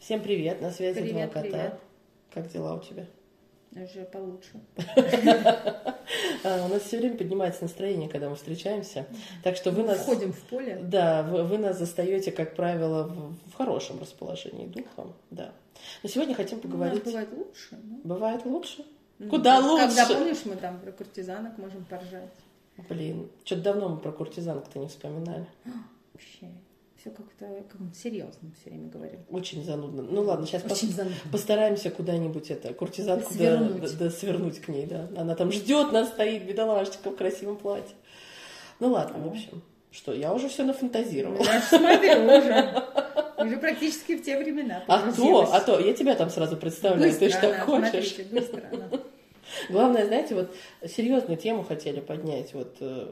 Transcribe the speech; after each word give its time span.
Всем 0.00 0.22
привет, 0.22 0.60
на 0.60 0.70
связи 0.70 1.00
Привет, 1.00 1.30
два 1.30 1.42
кота. 1.42 1.42
привет. 1.42 1.74
Как 2.32 2.48
дела 2.52 2.74
у 2.74 2.80
тебя? 2.80 3.06
Уже 3.76 4.04
получше. 4.04 4.52
А, 6.42 6.64
У 6.66 6.68
нас 6.68 6.82
все 6.82 6.98
время 6.98 7.16
поднимается 7.18 7.62
настроение, 7.62 8.08
когда 8.08 8.30
мы 8.30 8.34
встречаемся. 8.34 9.06
Так 9.44 9.56
что 9.56 9.70
вы 9.70 9.82
нас... 9.84 9.98
Входим 10.00 10.32
в 10.32 10.40
поле. 10.40 10.80
Да, 10.82 11.22
вы, 11.22 11.44
вы 11.44 11.58
нас 11.58 11.78
застаете, 11.78 12.32
как 12.32 12.56
правило, 12.56 13.04
в, 13.06 13.34
в 13.50 13.54
хорошем 13.54 14.00
расположении 14.00 14.66
духа. 14.66 15.06
Да. 15.30 15.52
Но 16.02 16.08
сегодня 16.08 16.34
хотим 16.34 16.58
У 16.58 16.62
нас 16.62 16.70
поговорить... 16.72 17.04
бывает 17.04 17.28
лучше. 17.32 17.78
ну. 17.82 18.00
Бывает 18.04 18.44
лучше? 18.46 18.84
Ну, 19.18 19.28
Куда 19.28 19.56
как- 19.60 19.70
лучше? 19.70 19.86
Когда, 19.96 20.14
помнишь, 20.14 20.44
мы 20.46 20.56
там 20.56 20.80
про 20.80 20.92
куртизанок 20.92 21.58
можем 21.58 21.84
поржать. 21.84 22.32
Блин, 22.88 23.28
что-то 23.44 23.62
давно 23.62 23.88
мы 23.90 23.96
про 23.98 24.10
куртизанок-то 24.10 24.78
не 24.78 24.88
вспоминали. 24.88 25.46
Вообще. 26.14 26.48
Все 27.00 27.10
как-то 27.10 27.46
как 27.70 27.80
серьезно 27.94 28.50
все 28.60 28.68
время 28.70 28.90
говорим. 28.90 29.20
Очень 29.30 29.64
занудно. 29.64 30.02
Ну 30.02 30.20
ладно, 30.22 30.46
сейчас 30.46 30.64
Очень 30.64 30.92
занудно. 30.92 31.16
постараемся 31.32 31.90
куда-нибудь 31.90 32.50
это, 32.50 32.74
куртизанку 32.74 33.32
Свернуть. 33.32 33.80
да- 33.80 33.88
да 33.98 34.10
свернуть 34.10 34.60
к 34.60 34.68
ней, 34.68 34.84
да. 34.84 35.08
Она 35.16 35.34
там 35.34 35.50
ждет 35.50 35.92
нас, 35.92 36.08
стоит, 36.08 36.44
бедолашечка 36.44 37.10
в 37.10 37.16
красивом 37.16 37.56
платье. 37.56 37.94
Ну 38.80 38.88
ладно, 38.88 39.18
в 39.24 39.28
общем. 39.28 39.62
Что, 39.90 40.12
я 40.12 40.32
уже 40.34 40.48
все 40.50 40.62
нафантазировала. 40.62 41.42
Я 41.42 41.60
смотрю 41.62 42.22
уже. 42.24 42.84
Уже 43.46 43.56
практически 43.56 44.16
в 44.16 44.22
те 44.22 44.38
времена. 44.38 44.84
А 44.86 45.10
то, 45.10 45.52
а 45.54 45.60
то, 45.60 45.80
я 45.80 45.94
тебя 45.94 46.14
там 46.14 46.28
сразу 46.28 46.58
представляю, 46.58 47.12
ты 47.14 47.18
Быстро 47.26 47.38
что 47.38 47.48
она, 47.48 47.60
хочешь. 47.64 48.08
смотрите, 48.12 48.24
быстро 48.24 48.62
она. 48.72 48.88
Главное, 49.70 50.06
знаете, 50.06 50.34
вот 50.34 50.54
серьезную 50.86 51.38
тему 51.38 51.64
хотели 51.64 52.00
поднять. 52.00 52.52
Вот 52.52 52.76
э, 52.80 53.06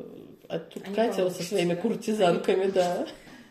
а 0.49 0.59
тут 0.59 0.83
А 0.87 0.95
Катя 0.95 1.31
со 1.31 1.43
своими 1.43 1.75
куртизанками, 1.75 2.67
да. 2.71 3.07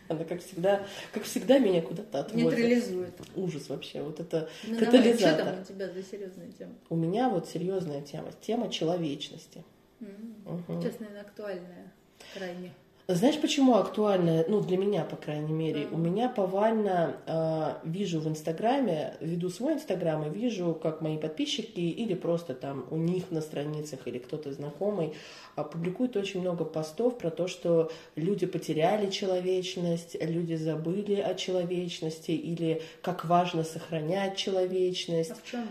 Она, 0.08 0.24
как 0.24 0.40
всегда, 0.40 0.86
как 1.12 1.24
всегда, 1.24 1.58
меня 1.58 1.82
куда-то 1.82 2.20
отводит. 2.20 2.58
Нейтрализует. 2.58 3.14
Ужас 3.36 3.68
вообще. 3.68 4.02
Вот 4.02 4.20
это 4.20 4.48
Ну 4.66 4.78
давай, 4.78 4.90
что 4.90 5.02
катализатор. 5.02 5.46
там 5.46 5.60
у 5.60 5.64
тебя 5.64 5.88
за 5.90 6.02
серьезная 6.02 6.50
тема? 6.52 6.72
У 6.88 6.96
меня 6.96 7.28
вот 7.28 7.48
серьезная 7.48 8.00
тема. 8.02 8.32
Тема 8.40 8.70
человечности. 8.70 9.64
М, 10.00 10.36
Мгм. 10.44 10.80
Сейчас, 10.82 10.98
наверное, 11.00 11.22
актуальная 11.22 11.92
крайне. 12.34 12.72
Знаешь, 13.10 13.40
почему 13.40 13.76
актуально, 13.76 14.44
ну, 14.48 14.60
для 14.60 14.76
меня, 14.76 15.02
по 15.02 15.16
крайней 15.16 15.54
мере, 15.54 15.86
Мгм. 15.86 15.94
у 15.94 15.96
меня 15.96 16.28
повально 16.28 17.16
э, 17.26 17.88
вижу 17.88 18.20
в 18.20 18.28
Инстаграме, 18.28 19.14
веду 19.20 19.48
свой 19.48 19.72
Инстаграм 19.72 20.26
и 20.26 20.28
вижу, 20.28 20.74
как 20.74 21.00
мои 21.00 21.16
подписчики 21.16 21.80
или 21.80 22.12
просто 22.12 22.52
там 22.52 22.84
у 22.90 22.96
них 22.96 23.30
на 23.30 23.40
страницах 23.40 24.00
или 24.04 24.18
кто-то 24.18 24.52
знакомый 24.52 25.14
а, 25.56 25.64
публикуют 25.64 26.18
очень 26.18 26.42
много 26.42 26.66
постов 26.66 27.16
про 27.16 27.30
то, 27.30 27.48
что 27.48 27.90
люди 28.14 28.44
потеряли 28.44 29.10
человечность, 29.10 30.14
люди 30.20 30.56
забыли 30.56 31.14
о 31.14 31.34
человечности 31.34 32.32
или 32.32 32.82
как 33.00 33.24
важно 33.24 33.64
сохранять 33.64 34.36
человечность. 34.36 35.30
А 35.30 35.34
в 35.34 35.50
чем 35.50 35.66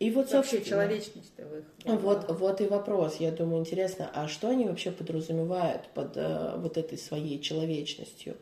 И 0.00 0.10
вот, 0.10 0.32
вообще 0.32 0.56
собственно, 0.56 0.64
человечность-то 0.64 1.44
в 1.44 1.58
их 1.58 1.64
вот, 2.00 2.24
вот 2.30 2.60
и 2.62 2.66
вопрос. 2.66 3.16
Я 3.16 3.32
думаю, 3.32 3.60
интересно, 3.60 4.10
а 4.14 4.28
что 4.28 4.48
они 4.48 4.64
вообще 4.64 4.90
подразумевают 4.90 5.88
под 5.92 6.16
э, 6.16 6.54
вот 6.56 6.78
этой 6.78 6.96
своей 6.96 7.38
человечностью? 7.38 8.36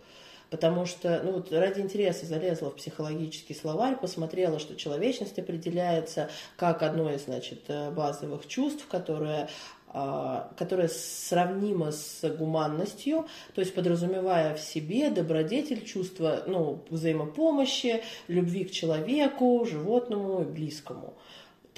Потому 0.51 0.87
что, 0.87 1.21
ну 1.25 1.33
вот 1.33 1.53
ради 1.53 1.81
интереса 1.81 2.27
залезла 2.27 2.71
в 2.71 2.77
психологический 2.77 3.55
словарь, 3.55 3.97
посмотрела, 3.97 4.61
что 4.61 4.77
человечность 4.77 5.37
определяется 5.41 6.31
как 6.57 6.85
одно 6.85 7.13
из, 7.13 7.25
значит, 7.25 7.65
э, 7.67 7.91
базовых 7.91 8.47
чувств, 8.47 8.87
которое 8.89 9.49
а, 9.91 10.53
которое 10.59 10.89
сравнимо 10.89 11.93
с 11.93 12.23
гуманностью, 12.37 13.27
то 13.55 13.63
есть 13.63 13.75
подразумевая 13.75 14.55
в 14.55 14.61
себе 14.61 15.09
добродетель, 15.09 15.83
чувство 15.83 16.43
ну, 16.47 16.85
взаимопомощи, 16.91 18.03
любви 18.29 18.65
к 18.65 18.71
человеку, 18.71 19.67
животному 19.69 20.43
и 20.43 20.45
близкому 20.45 21.15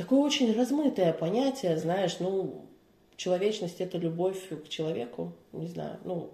такое 0.00 0.20
очень 0.20 0.56
размытое 0.56 1.12
понятие, 1.12 1.76
знаешь, 1.76 2.16
ну, 2.20 2.64
человечность 3.16 3.82
это 3.82 3.98
любовь 3.98 4.48
к 4.48 4.68
человеку, 4.68 5.33
не 5.52 5.68
знаю, 5.68 5.98
ну, 6.05 6.30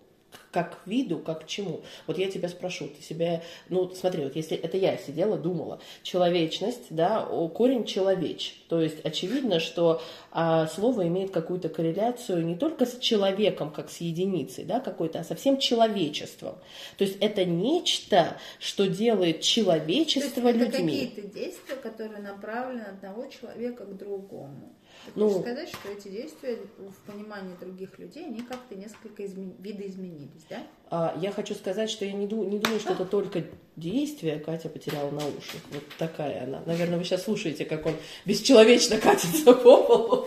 как 0.51 0.83
к 0.83 0.87
виду, 0.87 1.19
как 1.19 1.45
к 1.45 1.47
чему. 1.47 1.83
Вот 2.07 2.19
я 2.19 2.31
тебя 2.31 2.49
спрошу, 2.49 2.89
ты 2.89 3.03
себя, 3.03 3.43
ну, 3.69 3.91
смотри, 3.95 4.25
вот 4.25 4.37
если 4.37 4.57
это 4.57 4.77
я 4.77 4.97
сидела, 4.97 5.37
думала, 5.37 5.81
человечность, 6.03 6.87
да, 6.91 7.21
корень 7.55 7.85
человеч, 7.85 8.63
то 8.69 8.81
есть 8.81 9.05
очевидно, 9.05 9.61
что 9.61 10.01
а, 10.33 10.67
слово 10.67 11.07
имеет 11.09 11.31
какую-то 11.31 11.69
корреляцию 11.69 12.45
не 12.45 12.57
только 12.57 12.87
с 12.87 12.99
человеком, 12.99 13.71
как 13.71 13.91
с 13.91 13.99
единицей, 13.99 14.65
да, 14.65 14.81
какой-то, 14.81 15.21
а 15.21 15.25
со 15.25 15.35
всем 15.35 15.59
человечеством. 15.59 16.57
То 16.97 17.05
есть 17.05 17.19
это 17.21 17.45
нечто, 17.45 18.37
что 18.59 18.87
делает 18.87 19.37
То 19.37 19.41
есть 19.41 19.49
человечество 19.49 20.49
это 20.49 20.59
людьми. 20.59 21.07
какие-то 21.07 21.29
действия, 21.29 21.77
которые 21.77 22.23
направлены 22.23 22.83
от 22.83 22.97
одного 22.97 23.27
человека 23.27 23.85
к 23.85 23.97
другому. 23.97 24.73
Ты 25.07 25.21
Ну- 25.21 25.41
сказать, 25.41 25.69
что 25.69 25.89
эти 25.89 26.09
действия 26.09 26.59
в 26.79 27.11
понимании 27.11 27.55
других 27.61 27.99
людей, 27.99 28.25
они 28.27 28.43
как-то 28.43 28.75
несколько 28.75 29.23
изме- 29.23 29.55
видоизменились, 29.61 30.45
да? 30.51 30.63
А, 30.91 31.17
Я 31.21 31.33
хочу 31.33 31.55
сказать, 31.55 31.91
что 31.91 32.05
я 32.05 32.13
не, 32.13 32.27
ду- 32.27 32.45
не 32.45 32.59
думаю, 32.59 32.81
что 32.81 32.93
это 32.93 33.05
только 33.05 33.45
действие. 33.77 34.39
Катя 34.39 34.69
потеряла 34.69 35.11
наушник. 35.11 35.63
Вот 35.73 35.83
такая 35.99 36.45
она. 36.45 36.63
Наверное, 36.67 36.99
вы 36.99 37.05
сейчас 37.05 37.23
слушаете, 37.25 37.65
как 37.65 37.87
он 37.87 37.95
бесчеловечно 38.25 38.99
катится 38.99 39.53
по 39.55 39.77
полу. 39.79 40.27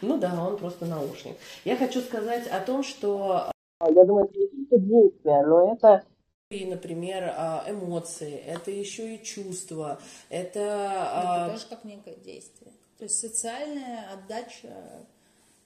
Ну 0.00 0.16
да, 0.18 0.32
он 0.46 0.56
просто 0.58 0.86
наушник. 0.86 1.36
Я 1.64 1.76
хочу 1.76 2.00
сказать 2.00 2.46
о 2.48 2.60
том, 2.60 2.82
что... 2.84 3.50
а, 3.80 3.90
Я 3.90 4.04
думаю, 4.04 4.26
это 4.28 4.38
не 4.38 4.64
только 4.66 4.78
действия, 4.78 5.42
но 5.46 5.72
это 5.74 6.04
и, 6.50 6.64
например, 6.64 7.24
а, 7.36 7.64
эмоции, 7.68 8.32
это 8.46 8.70
еще 8.70 9.16
и 9.16 9.22
чувства, 9.22 10.00
это... 10.30 10.60
а, 10.62 11.44
Это 11.46 11.54
тоже 11.56 11.66
как 11.68 11.84
некое 11.84 12.14
действие. 12.16 12.72
То 12.98 13.04
есть 13.04 13.18
социальная 13.18 14.12
отдача 14.12 15.06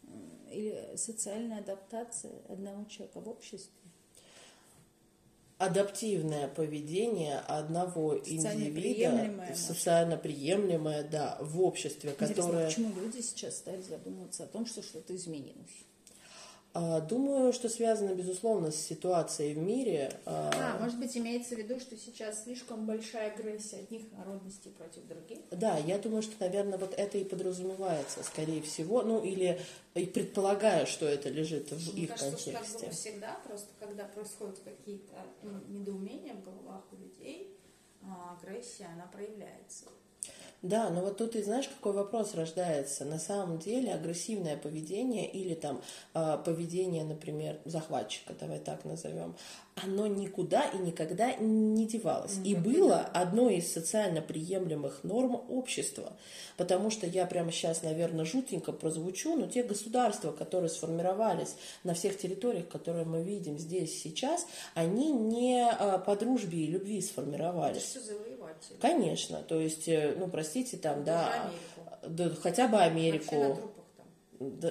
м, 0.06 0.48
или 0.50 0.96
социальная 0.96 1.58
адаптация 1.60 2.32
одного 2.48 2.84
человека 2.84 3.20
в 3.20 3.28
обществе. 3.28 3.72
адаптивное 5.58 6.48
поведение 6.48 7.38
одного 7.38 8.18
Социально 8.18 8.64
индивида, 8.64 8.80
приемлемое, 9.10 9.46
может. 9.46 9.56
социально 9.56 10.16
приемлемое, 10.16 11.04
да, 11.04 11.38
в 11.40 11.60
обществе, 11.62 12.10
Интересно, 12.10 12.34
которое... 12.42 12.66
почему 12.66 13.00
люди 13.00 13.20
сейчас 13.20 13.58
стали 13.58 13.80
задумываться 13.80 14.42
о 14.44 14.46
том, 14.48 14.66
что 14.66 14.82
что-то 14.82 15.14
изменилось? 15.14 15.84
А, 16.74 17.00
Думаю, 17.00 17.52
что 17.52 17.68
связано, 17.68 18.14
безусловно, 18.14 18.70
с 18.70 18.76
ситуацией 18.76 19.52
в 19.54 19.58
мире. 19.58 20.10
а, 20.24 20.50
А, 20.54 20.78
может 20.78 20.98
быть, 20.98 21.14
имеется 21.18 21.54
в 21.54 21.58
виду, 21.58 21.78
что 21.78 21.96
сейчас 21.98 22.44
слишком 22.44 22.86
большая 22.86 23.30
агрессия 23.32 23.76
одних 23.76 24.10
народностей 24.12 24.70
против 24.70 25.06
других? 25.06 25.40
Да, 25.50 25.76
я 25.76 25.98
думаю, 25.98 26.22
что, 26.22 26.32
наверное, 26.40 26.78
вот 26.78 26.94
это 26.96 27.18
и 27.18 27.24
подразумевается, 27.24 28.22
скорее 28.22 28.62
всего, 28.62 29.02
ну 29.02 29.22
или 29.22 29.60
и 29.94 30.06
предполагаю, 30.06 30.86
что 30.86 31.06
это 31.06 31.28
лежит 31.28 31.70
в 31.72 31.92
Мне 31.92 32.04
их 32.04 32.10
кажется, 32.14 32.38
что 32.38 32.52
так 32.52 32.60
контексте. 32.62 32.86
было 32.86 32.90
всегда, 32.94 33.40
просто 33.46 33.68
когда 33.78 34.04
происходят 34.04 34.58
какие-то 34.64 35.12
м, 35.42 35.62
недоумения 35.68 36.32
в 36.34 36.42
головах 36.42 36.84
у 36.92 36.96
людей, 36.96 37.54
а, 38.02 38.38
агрессия, 38.40 38.86
она 38.94 39.06
проявляется. 39.12 39.84
Да, 40.62 40.90
но 40.90 41.00
вот 41.00 41.16
тут 41.16 41.34
и 41.34 41.42
знаешь, 41.42 41.68
какой 41.68 41.92
вопрос 41.92 42.34
рождается. 42.34 43.04
На 43.04 43.18
самом 43.18 43.58
деле 43.58 43.92
агрессивное 43.92 44.56
поведение 44.56 45.28
или 45.28 45.54
там 45.54 45.82
а, 46.14 46.38
поведение, 46.38 47.02
например, 47.02 47.58
захватчика, 47.64 48.32
давай 48.38 48.60
так 48.60 48.84
назовем, 48.84 49.34
оно 49.74 50.06
никуда 50.06 50.62
и 50.68 50.76
никогда 50.78 51.34
не 51.34 51.86
девалось. 51.86 52.38
И 52.44 52.54
было 52.54 53.00
одной 53.00 53.56
из 53.56 53.72
социально 53.72 54.20
приемлемых 54.20 55.02
норм 55.02 55.42
общества. 55.48 56.12
Потому 56.56 56.90
что 56.90 57.06
я 57.06 57.26
прямо 57.26 57.50
сейчас, 57.52 57.82
наверное, 57.82 58.24
жутенько 58.24 58.72
прозвучу, 58.72 59.34
но 59.34 59.46
те 59.46 59.62
государства, 59.62 60.32
которые 60.32 60.68
сформировались 60.68 61.56
на 61.84 61.94
всех 61.94 62.18
территориях, 62.18 62.68
которые 62.68 63.06
мы 63.06 63.22
видим 63.22 63.58
здесь 63.58 64.00
сейчас, 64.02 64.46
они 64.74 65.10
не 65.10 65.66
а, 65.70 65.98
по 65.98 66.16
дружбе 66.16 66.58
и 66.58 66.66
любви 66.66 66.98
Это 66.98 67.06
сформировались. 67.06 67.82
все 67.82 68.00
завоеватели. 68.00 68.76
Конечно, 68.80 69.38
то 69.42 69.58
есть, 69.58 69.88
э, 69.88 70.14
ну, 70.18 70.28
простите, 70.28 70.76
там, 70.76 71.02
Даже 71.02 71.30
да, 71.30 71.50
Америку. 72.02 72.34
да, 72.34 72.40
хотя 72.42 72.68
бы 72.68 72.78
Америку, 72.78 73.58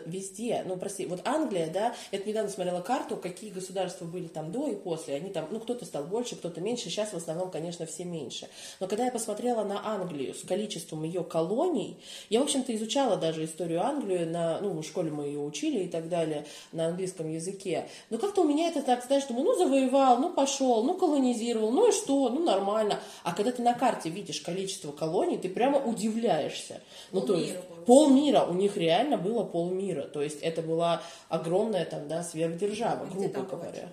везде, 0.05 0.63
ну, 0.65 0.77
прости, 0.77 1.05
вот 1.05 1.21
Англия, 1.25 1.71
да, 1.71 1.95
я 2.11 2.19
недавно 2.19 2.49
смотрела 2.49 2.81
карту, 2.81 3.17
какие 3.17 3.49
государства 3.51 4.05
были 4.05 4.27
там 4.27 4.51
до 4.51 4.67
и 4.67 4.75
после, 4.75 5.15
они 5.15 5.29
там, 5.29 5.47
ну, 5.51 5.59
кто-то 5.59 5.85
стал 5.85 6.03
больше, 6.03 6.35
кто-то 6.35 6.61
меньше, 6.61 6.85
сейчас 6.85 7.13
в 7.13 7.17
основном, 7.17 7.51
конечно, 7.51 7.85
все 7.85 8.05
меньше. 8.05 8.47
Но 8.79 8.87
когда 8.87 9.05
я 9.05 9.11
посмотрела 9.11 9.63
на 9.63 9.85
Англию 9.85 10.33
с 10.33 10.41
количеством 10.43 11.03
ее 11.03 11.23
колоний, 11.23 11.97
я, 12.29 12.39
в 12.39 12.43
общем-то, 12.43 12.75
изучала 12.75 13.17
даже 13.17 13.45
историю 13.45 13.83
Англии, 13.83 14.25
на, 14.25 14.59
ну, 14.61 14.71
в 14.71 14.83
школе 14.83 15.11
мы 15.11 15.25
ее 15.25 15.39
учили 15.39 15.83
и 15.83 15.87
так 15.87 16.09
далее, 16.09 16.45
на 16.71 16.87
английском 16.87 17.29
языке, 17.29 17.87
но 18.09 18.17
как-то 18.17 18.41
у 18.41 18.47
меня 18.47 18.67
это 18.67 18.81
так, 18.81 19.05
знаешь, 19.05 19.25
думаю, 19.25 19.45
ну, 19.45 19.57
завоевал, 19.57 20.17
ну, 20.17 20.33
пошел, 20.33 20.83
ну, 20.83 20.95
колонизировал, 20.95 21.71
ну, 21.71 21.89
и 21.89 21.91
что, 21.91 22.29
ну, 22.29 22.43
нормально. 22.43 22.99
А 23.23 23.33
когда 23.33 23.51
ты 23.51 23.61
на 23.61 23.73
карте 23.73 24.09
видишь 24.09 24.41
количество 24.41 24.91
колоний, 24.91 25.37
ты 25.37 25.49
прямо 25.49 25.79
удивляешься. 25.79 26.81
Ну, 27.11 27.21
то 27.21 27.35
есть, 27.35 27.55
Полмира 27.85 28.43
у 28.43 28.53
них 28.53 28.77
реально 28.77 29.17
было 29.17 29.43
полмира, 29.65 30.03
то 30.03 30.21
есть 30.21 30.39
это 30.41 30.61
была 30.61 31.01
огромная 31.29 31.85
там, 31.85 32.07
да, 32.07 32.23
сверхдержава, 32.23 33.05
Где 33.05 33.27
грубо 33.27 33.49
была 33.49 33.59
говоря. 33.63 33.89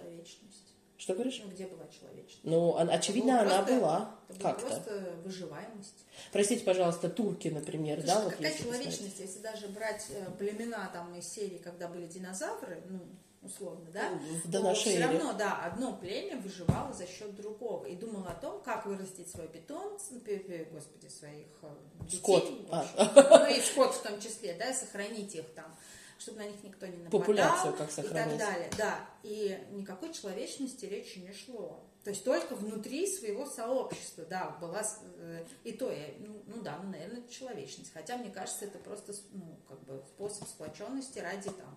Что 0.96 1.14
говоришь? 1.14 1.40
Ну, 1.44 1.50
где 1.50 1.66
была 1.66 1.84
человечность? 1.88 2.40
Ну, 2.42 2.70
он- 2.70 2.90
очевидно, 2.90 3.40
она 3.40 3.62
просто- 3.62 3.74
была 3.74 4.14
как-то. 4.40 4.66
просто 4.66 5.12
выживаемость. 5.24 6.04
Простите, 6.32 6.64
пожалуйста, 6.64 7.08
турки, 7.08 7.48
например, 7.48 8.02
да, 8.02 8.14
Слушай, 8.14 8.24
вот 8.24 8.32
какая 8.34 8.50
если 8.52 8.62
посмотреть. 8.64 8.94
человечность, 8.96 9.20
если 9.20 9.38
даже 9.40 9.68
брать 9.68 10.06
э, 10.10 10.26
племена 10.38 10.90
там 10.92 11.14
из 11.14 11.28
серии, 11.28 11.58
когда 11.58 11.86
были 11.88 12.06
динозавры, 12.06 12.82
ну, 12.88 12.98
условно, 13.42 13.90
да, 13.92 14.10
В- 14.44 14.50
до 14.50 14.60
нашей 14.60 14.92
все 14.96 15.04
равно, 15.04 15.32
да, 15.32 15.62
одно 15.64 15.96
племя 15.96 16.36
выживало 16.40 16.92
за 16.92 17.06
счет 17.06 17.34
другого 17.36 17.86
и 17.86 17.94
думало 17.96 18.28
о 18.30 18.34
том, 18.34 18.60
как 18.62 18.86
вырастить 18.86 19.30
свой 19.30 19.48
пе- 19.48 20.68
господи, 20.72 21.08
своих 21.08 21.46
э, 21.62 21.74
детей, 22.00 22.18
Скот. 22.18 22.44
в 22.44 22.66
А. 22.72 23.38
ну 23.48 23.54
и 23.56 23.60
скот 23.60 23.94
в 23.94 24.02
том 24.02 24.20
числе, 24.20 24.54
да, 24.54 24.72
сохранить 24.74 25.34
их 25.34 25.46
там, 25.54 25.74
чтобы 26.18 26.38
на 26.38 26.46
них 26.48 26.62
никто 26.64 26.86
не 26.86 26.96
нападал. 26.96 27.20
Популяцию 27.20 27.72
как 27.74 27.90
И 27.90 27.94
так 27.94 28.04
сохранить. 28.04 28.38
далее, 28.38 28.70
да. 28.76 29.00
И 29.22 29.58
никакой 29.70 30.12
человечности 30.12 30.84
речи 30.86 31.18
не 31.20 31.32
шло. 31.32 31.84
То 32.04 32.10
есть 32.10 32.24
только 32.24 32.54
внутри 32.54 33.06
своего 33.06 33.44
сообщества, 33.46 34.24
да, 34.24 34.56
была, 34.60 34.82
э, 35.18 35.44
и 35.64 35.72
то, 35.72 35.90
я, 35.92 36.06
ну, 36.20 36.42
ну 36.46 36.62
да, 36.62 36.78
ну, 36.82 36.90
наверное, 36.90 37.22
человечность. 37.28 37.92
Хотя, 37.92 38.16
мне 38.16 38.30
кажется, 38.30 38.64
это 38.64 38.78
просто, 38.78 39.12
ну, 39.32 39.58
как 39.68 39.80
бы 39.84 40.02
способ 40.08 40.48
сплоченности 40.48 41.18
ради 41.18 41.50
там, 41.50 41.76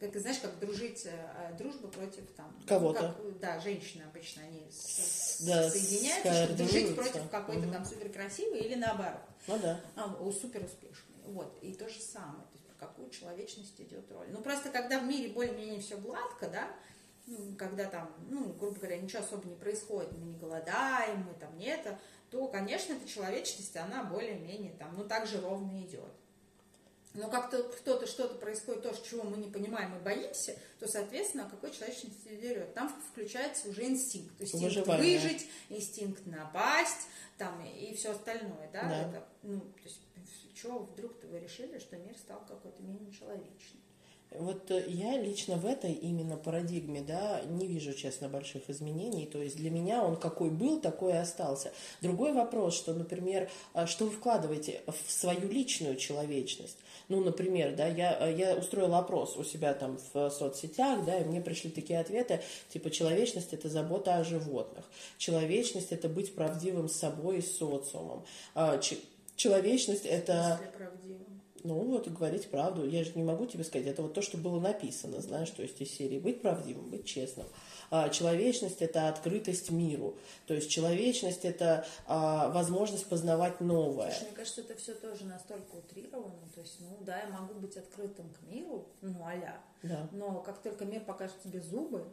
как, 0.00 0.16
знаешь, 0.16 0.38
как 0.38 0.58
дружить, 0.58 1.06
э, 1.06 1.54
дружба 1.58 1.88
против 1.88 2.30
там... 2.36 2.54
ну, 2.60 2.66
Кого-то. 2.66 3.00
как, 3.16 3.38
да, 3.38 3.60
женщины 3.60 4.02
обычно, 4.02 4.42
они 4.42 4.66
с- 4.70 5.40
Да, 5.46 5.68
соединяются, 5.70 6.34
чтобы 6.44 6.54
дружить 6.58 6.94
против 6.94 7.30
какой-то 7.30 7.62
Мгм. 7.62 7.72
там 7.72 7.84
супер 7.84 8.08
красивой 8.10 8.60
или 8.60 8.74
наоборот. 8.74 9.20
Ну 9.46 9.58
да. 9.58 9.80
А, 9.96 10.14
о, 10.20 10.32
супер 10.32 10.64
успешный. 10.64 11.14
Вот. 11.26 11.56
И 11.62 11.72
то 11.74 11.88
же 11.88 12.00
самое. 12.00 12.42
То 12.44 12.54
есть 12.54 12.66
про 12.66 12.86
какую 12.86 13.10
человечность 13.10 13.80
идет 13.80 14.10
роль. 14.12 14.28
Ну, 14.30 14.40
просто 14.42 14.70
когда 14.70 14.98
в 15.00 15.04
мире 15.04 15.32
более-менее 15.32 15.80
все 15.80 15.96
гладко, 15.96 16.48
да, 16.48 16.68
ну, 17.26 17.54
когда 17.56 17.84
там, 17.86 18.12
ну, 18.28 18.52
грубо 18.52 18.76
говоря, 18.76 18.98
ничего 18.98 19.22
особо 19.22 19.46
не 19.48 19.54
происходит, 19.56 20.12
мы 20.12 20.26
не 20.26 20.36
голодаем, 20.36 21.20
мы 21.26 21.32
там 21.34 21.56
не 21.56 21.66
это, 21.66 21.98
то, 22.30 22.48
конечно, 22.48 22.92
эта 22.94 23.08
человечность, 23.08 23.74
она 23.76 24.04
более-менее 24.04 24.72
там, 24.74 24.94
ну, 24.96 25.04
так 25.04 25.26
же 25.26 25.40
ровно 25.40 25.80
идет. 25.82 26.12
Но 27.14 27.30
как-то 27.30 27.62
кто-то 27.62 28.08
что-то 28.08 28.34
происходит, 28.34 28.82
то, 28.82 28.92
чего 29.08 29.22
мы 29.22 29.36
не 29.36 29.48
понимаем 29.48 29.96
и 29.96 30.00
боимся, 30.00 30.58
то, 30.80 30.88
соответственно, 30.88 31.46
о 31.46 31.48
какой 31.48 31.70
человечности 31.70 32.28
идет? 32.28 32.74
Там 32.74 32.88
включается 33.12 33.68
уже 33.68 33.84
инстинкт. 33.84 34.40
Инстинкт 34.40 34.64
Выживание. 34.64 35.18
выжить, 35.18 35.46
инстинкт 35.68 36.26
напасть, 36.26 37.06
там, 37.38 37.64
и 37.64 37.94
все 37.94 38.10
остальное, 38.10 38.68
да? 38.72 38.82
Да. 38.82 39.08
Это, 39.08 39.28
ну, 39.42 39.60
то 39.60 39.84
есть, 39.84 40.00
чего 40.54 40.80
вдруг-то 40.80 41.28
вы 41.28 41.38
решили, 41.38 41.78
что 41.78 41.96
мир 41.96 42.18
стал 42.18 42.44
какой-то 42.48 42.82
менее 42.82 43.12
человечный? 43.12 43.83
Вот 44.34 44.70
э, 44.70 44.84
я 44.88 45.16
лично 45.20 45.56
в 45.56 45.66
этой 45.66 45.92
именно 45.92 46.36
парадигме, 46.36 47.02
да, 47.02 47.40
не 47.48 47.66
вижу, 47.66 47.92
честно, 47.92 48.28
больших 48.28 48.68
изменений. 48.68 49.26
То 49.26 49.40
есть 49.40 49.56
для 49.56 49.70
меня 49.70 50.02
он 50.02 50.16
какой 50.16 50.50
был, 50.50 50.80
такой 50.80 51.12
и 51.12 51.16
остался. 51.16 51.72
Другой 52.02 52.32
вопрос, 52.32 52.76
что, 52.76 52.94
например, 52.94 53.50
а 53.72 53.86
что 53.86 54.06
вы 54.06 54.10
вкладываете 54.10 54.82
в 54.86 55.10
свою 55.10 55.48
личную 55.48 55.96
человечность? 55.96 56.78
Ну, 57.08 57.22
например, 57.22 57.76
да, 57.76 57.86
я, 57.86 58.28
э, 58.28 58.34
я 58.36 58.56
устроила 58.56 58.98
опрос 58.98 59.36
у 59.36 59.44
себя 59.44 59.74
там 59.74 59.98
в 60.12 60.30
соцсетях, 60.30 61.04
да, 61.04 61.18
и 61.18 61.24
мне 61.24 61.40
пришли 61.40 61.70
такие 61.70 62.00
ответы, 62.00 62.40
типа, 62.70 62.90
человечность– 62.90 63.52
это 63.52 63.68
забота 63.68 64.16
о 64.16 64.24
животных, 64.24 64.84
человечность– 65.18 65.88
это 65.92 66.08
быть 66.08 66.34
правдивым 66.34 66.88
с 66.88 66.96
собой 66.96 67.38
и 67.38 67.42
с 67.42 67.56
социумом, 67.56 68.24
А, 68.54 68.80
человечность– 69.36 70.06
это… 70.06 70.58
Если 70.60 70.76
правдиво. 70.76 71.33
Ну, 71.64 71.82
вот 71.82 72.06
говорить 72.08 72.50
правду. 72.50 72.86
Я 72.86 73.04
же 73.04 73.12
не 73.14 73.22
могу 73.22 73.46
тебе 73.46 73.64
сказать. 73.64 73.86
Это 73.86 74.02
вот 74.02 74.12
то, 74.12 74.20
что 74.20 74.36
было 74.36 74.60
написано, 74.60 75.22
знаешь, 75.22 75.48
то 75.48 75.62
есть 75.62 75.80
из 75.80 75.90
серии 75.90 76.18
быть 76.18 76.42
правдивым, 76.42 76.90
быть 76.90 77.06
честным. 77.06 77.46
А, 77.90 78.10
человечность– 78.10 78.76
это 78.82 79.08
открытость 79.08 79.70
миру. 79.70 80.18
То 80.46 80.52
есть 80.52 80.70
человечность– 80.70 81.40
это 81.46 81.86
а, 82.06 82.50
возможность 82.50 83.06
познавать 83.06 83.62
новое. 83.62 84.10
Слушай, 84.10 84.26
мне 84.26 84.36
кажется, 84.36 84.60
это 84.60 84.76
все 84.76 84.94
тоже 84.94 85.24
настолько 85.24 85.76
утрировано. 85.76 86.34
То 86.54 86.60
есть, 86.60 86.76
ну 86.80 86.98
да, 87.00 87.22
я 87.22 87.28
могу 87.28 87.54
быть 87.54 87.78
открытым 87.78 88.28
к 88.34 88.42
миру, 88.52 88.86
ну 89.00 89.24
а 89.24 89.58
Да. 89.82 90.08
Но 90.12 90.40
как 90.40 90.62
только 90.62 90.84
мир 90.84 91.00
покажет 91.00 91.40
тебе 91.42 91.62
зубы, 91.62 92.04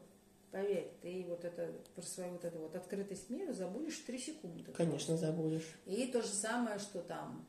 поверь, 0.52 0.94
ты 1.02 1.26
вот 1.28 1.44
это 1.44 1.74
про 1.94 2.04
свою 2.04 2.32
вот 2.34 2.46
эту 2.46 2.60
вот 2.60 2.76
открытость 2.76 3.30
миру 3.30 3.54
забудешь 3.54 3.98
три 4.08 4.18
секунды. 4.18 4.72
Конечно, 4.72 5.18
забудешь. 5.18 5.68
И 5.86 6.06
то 6.08 6.22
же 6.22 6.30
самое, 6.30 6.80
что 6.80 7.02
там 7.02 7.46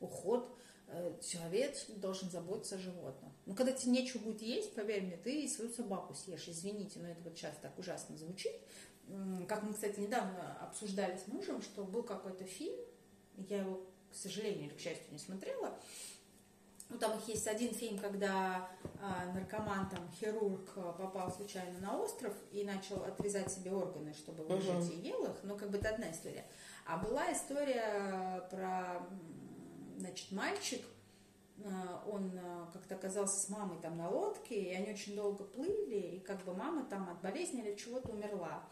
уход, 0.00 0.48
человек 1.20 1.74
должен 1.96 2.30
заботиться 2.30 2.76
о 2.76 2.78
животных. 2.78 3.32
Но 3.44 3.54
когда 3.54 3.72
тебе 3.72 3.92
нечего 3.92 4.20
будет 4.22 4.42
есть, 4.42 4.74
поверь 4.74 5.02
мне, 5.02 5.16
ты 5.16 5.48
свою 5.48 5.70
собаку 5.72 6.14
съешь. 6.14 6.48
Извините, 6.48 7.00
но 7.00 7.08
это 7.08 7.20
вот 7.22 7.36
сейчас 7.36 7.54
так 7.60 7.76
ужасно 7.78 8.16
звучит. 8.16 8.52
Как 9.48 9.62
мы, 9.62 9.72
кстати, 9.72 10.00
недавно 10.00 10.56
обсуждали 10.60 11.16
с 11.16 11.26
мужем, 11.28 11.62
что 11.62 11.84
был 11.84 12.02
какой-то 12.02 12.44
фильм, 12.44 12.78
я 13.36 13.58
его, 13.60 13.84
к 14.10 14.14
сожалению 14.14 14.68
или 14.68 14.74
к 14.74 14.80
счастью, 14.80 15.12
не 15.12 15.18
смотрела. 15.18 15.78
Ну, 16.88 16.98
там 16.98 17.18
их 17.18 17.28
есть 17.28 17.48
один 17.48 17.74
фильм, 17.74 17.98
когда 17.98 18.70
а, 19.02 19.32
наркоман, 19.34 19.88
там, 19.90 20.08
хирург 20.20 20.70
а, 20.76 20.92
попал 20.92 21.32
случайно 21.32 21.76
на 21.80 22.00
остров 22.00 22.32
и 22.52 22.62
начал 22.62 23.02
отрезать 23.02 23.52
себе 23.52 23.72
органы, 23.72 24.14
чтобы 24.14 24.44
выжить, 24.44 24.70
Мгм. 24.70 24.90
и 24.90 25.08
ел 25.08 25.24
их. 25.24 25.34
Ну, 25.42 25.56
как 25.56 25.70
бы 25.70 25.78
это 25.78 25.90
одна 25.90 26.12
история. 26.12 26.46
А 26.84 26.98
была 26.98 27.32
история 27.32 28.46
про, 28.50 29.04
м, 29.10 29.35
значит, 29.98 30.32
мальчик, 30.32 30.82
а, 31.64 32.04
он 32.10 32.32
а, 32.38 32.70
как-то 32.72 32.94
оказался 32.94 33.38
с 33.40 33.48
мамой 33.48 33.78
там 33.80 33.96
на 33.96 34.08
лодке, 34.10 34.54
и 34.54 34.74
они 34.74 34.92
очень 34.92 35.14
долго 35.16 35.44
плыли, 35.44 36.16
и 36.16 36.20
как 36.20 36.44
бы 36.44 36.54
мама 36.54 36.84
там 36.84 37.08
от 37.10 37.20
болезни 37.22 37.62
или 37.62 37.76
чего-то 37.76 38.10
умерла. 38.10 38.62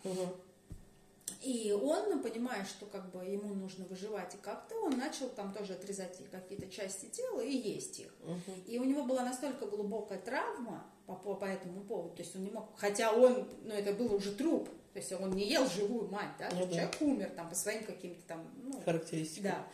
И 1.40 1.72
он, 1.72 2.22
понимая, 2.22 2.64
что 2.64 2.86
как 2.86 3.10
бы 3.10 3.24
ему 3.24 3.54
нужно 3.54 3.84
выживать 3.86 4.34
и 4.34 4.38
как-то, 4.38 4.76
он 4.76 4.98
начал 4.98 5.28
там 5.28 5.52
тоже 5.52 5.74
отрезать 5.74 6.18
какие-то 6.30 6.68
части 6.68 7.06
тела 7.06 7.40
и 7.40 7.54
есть 7.54 8.00
их. 8.00 8.14
Мгм. 8.22 8.62
И 8.66 8.78
у 8.78 8.84
него 8.84 9.04
была 9.04 9.24
настолько 9.24 9.66
глубокая 9.66 10.18
травма 10.18 10.84
по, 11.06 11.14
по, 11.14 11.34
по 11.34 11.44
этому 11.44 11.82
поводу, 11.82 12.16
то 12.16 12.22
есть 12.22 12.34
он 12.36 12.44
не 12.44 12.50
мог, 12.50 12.70
хотя 12.78 13.12
он, 13.12 13.46
ну 13.62 13.74
это 13.74 13.92
был 13.92 14.14
уже 14.14 14.32
труп, 14.32 14.68
то 14.92 14.98
есть 14.98 15.12
он 15.12 15.32
не 15.32 15.48
ел 15.48 15.66
живую 15.66 16.08
мать, 16.08 16.30
да, 16.38 16.48
Ну 16.52 16.66
да. 16.66 16.72
человек 16.72 16.96
умер 17.00 17.30
там 17.36 17.48
по 17.48 17.54
своим 17.54 17.84
каким-то 17.84 18.22
там, 18.26 18.50
ну, 18.62 18.80
Характеристика. 18.82 19.48
да. 19.48 19.66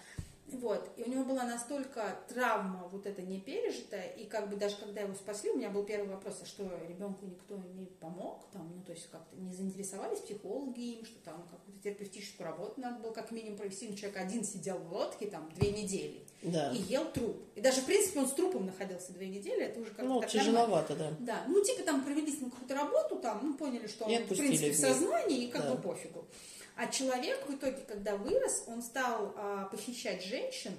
Вот. 0.55 0.91
И 0.97 1.03
у 1.05 1.09
него 1.09 1.25
была 1.25 1.45
настолько 1.45 2.17
травма 2.29 2.89
вот 2.93 3.07
эта 3.07 3.23
не 3.23 3.41
пережитая, 3.41 4.09
и 4.11 4.27
как 4.27 4.49
бы 4.51 4.57
даже 4.57 4.77
когда 4.77 5.01
его 5.03 5.15
спасли, 5.15 5.51
у 5.51 5.57
меня 5.57 5.71
был 5.71 5.85
первый 5.85 6.09
вопрос, 6.09 6.41
а 6.43 6.47
что, 6.47 6.65
ребенку 6.89 7.27
никто 7.27 7.57
не 7.75 7.87
помог, 7.87 8.45
там, 8.53 8.71
ну, 8.77 8.83
то 8.83 8.93
есть 8.93 9.09
как-то 9.11 9.37
не 9.37 9.53
заинтересовались 9.53 10.19
психологи 10.21 10.81
им, 10.99 11.05
что 11.05 11.19
там 11.25 11.47
какую-то 11.51 11.83
терапевтическую 11.83 12.47
работу 12.47 12.81
надо 12.81 13.01
было 13.03 13.13
как 13.13 13.31
минимум 13.31 13.59
провести, 13.59 13.89
ну, 13.89 13.97
человек 13.97 14.19
один 14.19 14.45
сидел 14.45 14.79
в 14.79 14.93
лодке 14.93 15.27
там 15.27 15.49
две 15.57 15.71
недели 15.73 16.23
Да. 16.43 16.73
и 16.73 16.79
ел 16.79 17.05
труп. 17.11 17.37
И 17.55 17.61
даже, 17.61 17.81
в 17.81 17.87
принципе, 17.87 18.21
он 18.21 18.29
с 18.29 18.33
трупом 18.33 18.67
находился 18.67 19.13
две 19.13 19.29
недели, 19.29 19.63
это 19.65 19.81
уже 19.81 19.91
как-то 19.91 20.03
Ну, 20.05 20.21
нормально. 20.21 20.31
тяжеловато, 20.31 20.97
да. 20.97 21.11
Да, 21.21 21.45
ну 21.49 21.63
типа 21.63 21.83
там 21.85 22.05
провели 22.05 22.31
с 22.31 22.41
ним 22.41 22.51
какую-то 22.51 22.75
работу, 22.75 23.17
там, 23.17 23.41
ну 23.43 23.55
поняли, 23.55 23.87
что 23.87 24.05
он 24.07 24.13
в 24.25 24.29
принципе 24.29 24.73
в 24.73 24.77
сознании, 24.77 25.45
и 25.45 25.51
как 25.51 25.63
Да. 25.65 25.75
бы 25.75 25.83
пофигу. 25.83 26.25
А 26.77 26.87
человек 26.87 27.47
в 27.49 27.55
итоге, 27.55 27.79
когда 27.87 28.17
вырос, 28.17 28.65
он 28.67 28.83
стал 28.83 29.35
а, 29.37 29.67
похищать 29.67 30.25
женщин 30.25 30.73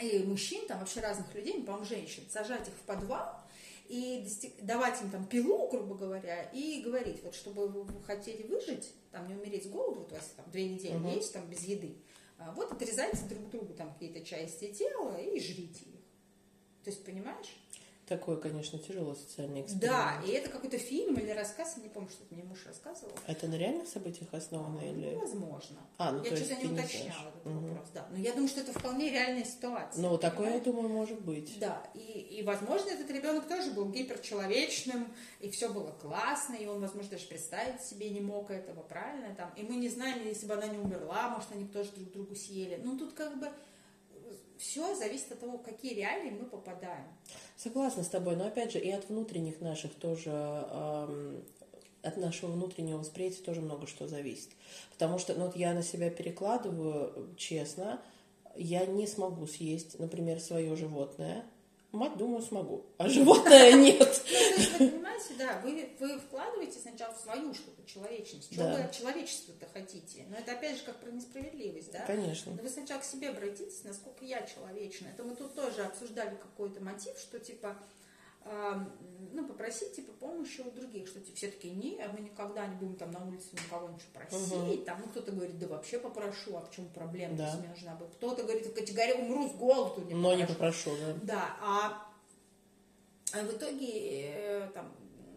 и 0.00 0.20
мужчин, 0.20 0.66
там 0.66 0.78
вообще 0.80 1.00
разных 1.00 1.34
людей, 1.34 1.54
ну, 1.58 1.64
по-моему, 1.64 1.86
женщин, 1.86 2.22
сажать 2.30 2.66
их 2.68 2.74
в 2.74 2.80
подвал 2.82 3.42
и 3.88 4.26
давать 4.62 5.02
им 5.02 5.10
там 5.10 5.26
пилу, 5.26 5.68
грубо 5.68 5.94
говоря, 5.94 6.44
и 6.44 6.80
говорить, 6.80 7.22
вот 7.22 7.34
чтобы 7.34 7.68
вы 7.68 8.02
хотели 8.04 8.42
выжить, 8.44 8.94
там 9.10 9.28
не 9.28 9.34
умереть 9.34 9.64
с 9.64 9.68
голоду, 9.68 10.00
вот 10.00 10.12
у 10.12 10.14
вас 10.14 10.32
там 10.36 10.50
две 10.50 10.66
недели 10.68 10.94
Мгм. 10.94 11.10
есть, 11.10 11.32
там 11.32 11.46
без 11.46 11.62
еды, 11.64 11.94
а, 12.38 12.52
вот 12.52 12.72
отрезайте 12.72 13.24
друг 13.28 13.50
другу 13.50 13.74
там 13.74 13.92
какие-то 13.92 14.24
части 14.24 14.72
тела 14.72 15.16
и 15.16 15.38
жрите 15.38 15.84
их. 15.84 16.00
То 16.84 16.90
есть, 16.90 17.04
понимаешь? 17.04 17.54
Такой, 18.12 18.38
конечно, 18.38 18.78
тяжелый 18.78 19.16
социальный 19.16 19.62
эксперимент. 19.62 19.80
Да, 19.90 20.20
и 20.26 20.32
это 20.32 20.50
какой-то 20.50 20.76
фильм 20.76 21.14
или 21.14 21.30
рассказ, 21.30 21.76
я 21.78 21.82
не 21.82 21.88
помню, 21.88 22.10
что 22.10 22.22
мне 22.28 22.44
муж 22.44 22.58
рассказывал. 22.66 23.14
Это 23.26 23.48
на 23.48 23.54
реальных 23.54 23.88
событиях 23.88 24.28
основано 24.34 24.80
или... 24.82 25.14
Ну, 25.14 25.20
возможно. 25.20 25.78
А, 25.96 26.12
ну 26.12 26.22
я 26.22 26.28
то 26.28 26.36
что-то 26.36 26.52
есть 26.52 26.62
не 26.62 26.68
не 26.68 26.78
уточняла 26.78 27.04
знаешь. 27.06 27.26
этот 27.30 27.44
Мгм. 27.46 27.68
вопрос, 27.68 27.88
да. 27.94 28.06
Но 28.10 28.18
я 28.18 28.32
думаю, 28.32 28.48
что 28.48 28.60
это 28.60 28.78
вполне 28.78 29.10
реальная 29.10 29.44
ситуация. 29.44 30.02
Ну, 30.02 30.18
такое, 30.18 30.52
я 30.56 30.60
думаю, 30.60 30.90
может 30.90 31.22
быть. 31.22 31.58
Да, 31.58 31.82
и, 31.94 32.00
и, 32.00 32.42
возможно, 32.42 32.90
этот 32.90 33.10
ребенок 33.10 33.48
тоже 33.48 33.70
был 33.70 33.88
гиперчеловечным, 33.90 35.08
и 35.40 35.48
все 35.48 35.70
было 35.70 35.92
классно, 35.92 36.54
и 36.54 36.66
он, 36.66 36.80
возможно, 36.80 37.12
даже 37.12 37.26
представить 37.28 37.80
себе 37.80 38.10
не 38.10 38.20
мог 38.20 38.50
этого, 38.50 38.82
правильно? 38.82 39.34
Там, 39.34 39.50
и 39.56 39.62
мы 39.62 39.76
не 39.76 39.88
знаем, 39.88 40.22
если 40.26 40.44
бы 40.46 40.52
она 40.52 40.66
не 40.66 40.76
умерла, 40.76 41.30
может, 41.30 41.50
они 41.52 41.64
бы 41.64 41.72
тоже 41.72 41.92
друг 41.92 42.12
другу 42.12 42.34
съели. 42.34 42.78
Ну, 42.84 42.98
тут 42.98 43.14
как 43.14 43.38
бы 43.38 43.48
все 44.58 44.94
зависит 44.94 45.32
от 45.32 45.40
того, 45.40 45.58
какие 45.58 45.94
реалии 45.94 46.30
мы 46.30 46.46
попадаем. 46.46 47.04
Согласна 47.56 48.04
с 48.04 48.08
тобой, 48.08 48.36
но 48.36 48.46
опять 48.46 48.72
же 48.72 48.78
и 48.78 48.90
от 48.90 49.08
внутренних 49.08 49.60
наших 49.60 49.94
тоже, 49.94 50.30
эм, 50.30 51.44
от 52.02 52.16
нашего 52.16 52.52
внутреннего 52.52 52.98
восприятия 52.98 53.42
тоже 53.42 53.60
много 53.60 53.86
что 53.86 54.06
зависит. 54.06 54.50
Потому 54.92 55.18
что, 55.18 55.34
ну 55.34 55.46
вот 55.46 55.56
я 55.56 55.74
на 55.74 55.82
себя 55.82 56.10
перекладываю, 56.10 57.34
честно, 57.36 58.00
я 58.56 58.86
не 58.86 59.06
смогу 59.06 59.46
съесть, 59.46 59.98
например, 59.98 60.40
свое 60.40 60.76
животное, 60.76 61.44
Мать, 61.92 62.16
думаю, 62.16 62.42
смогу. 62.42 62.86
А 62.96 63.06
животное 63.06 63.72
нет. 63.72 64.22
Ну, 64.24 64.32
есть, 64.32 64.72
вы 64.78 64.88
понимаете, 64.88 65.34
да, 65.38 65.60
вы, 65.62 65.90
вы 66.00 66.18
вкладываете 66.18 66.78
сначала 66.78 67.12
в 67.14 67.18
свою 67.18 67.52
что-то, 67.52 67.84
человечность. 67.86 68.50
Чего 68.50 68.64
да. 68.64 68.74
вы 68.74 68.80
от 68.84 68.92
человечества-то 68.92 69.66
хотите? 69.74 70.24
Но 70.30 70.36
это 70.36 70.52
опять 70.52 70.78
же 70.78 70.84
как 70.84 70.96
про 71.00 71.10
несправедливость, 71.10 71.92
да? 71.92 72.00
Конечно. 72.06 72.52
Но 72.52 72.62
вы 72.62 72.70
сначала 72.70 73.00
к 73.00 73.04
себе 73.04 73.28
обратитесь, 73.28 73.84
насколько 73.84 74.24
я 74.24 74.40
человечна. 74.46 75.08
Это 75.08 75.22
мы 75.22 75.36
тут 75.36 75.54
тоже 75.54 75.82
обсуждали 75.82 76.34
какой-то 76.36 76.80
мотив, 76.80 77.18
что 77.18 77.38
типа 77.38 77.76
ну, 78.44 79.46
попросить 79.46 79.94
типа 79.94 80.12
помощи 80.12 80.60
у 80.60 80.70
других, 80.70 81.08
что 81.08 81.20
типа, 81.20 81.36
все 81.36 81.50
таки 81.50 81.70
не, 81.70 82.00
а 82.00 82.12
мы 82.12 82.20
никогда 82.20 82.66
не 82.66 82.76
будем 82.76 82.96
там 82.96 83.10
на 83.10 83.24
улице 83.24 83.48
никого 83.52 83.88
ничего 83.88 84.10
просить, 84.12 84.52
угу. 84.52 84.84
там, 84.84 85.00
ну, 85.00 85.10
кто-то 85.10 85.32
говорит, 85.32 85.58
да 85.58 85.68
вообще 85.68 85.98
попрошу, 85.98 86.56
а 86.56 86.60
в 86.62 86.70
чем 86.70 86.88
проблема, 86.88 87.36
да. 87.36 87.46
если 87.46 87.58
мне 87.60 87.68
нужна 87.70 87.94
будет, 87.94 88.10
кто-то 88.14 88.42
говорит, 88.42 88.72
категория 88.74 89.14
умру 89.14 89.48
с 89.48 89.52
голоду, 89.52 90.02
не 90.02 90.14
Но 90.14 90.30
попрошу. 90.30 90.38
не 90.38 90.46
попрошу, 90.46 90.90
да. 90.96 91.14
Да, 91.22 91.56
а, 91.60 92.12
а 93.32 93.42
в 93.44 93.56
итоге 93.56 93.88
э, 93.88 94.70
там 94.74 94.92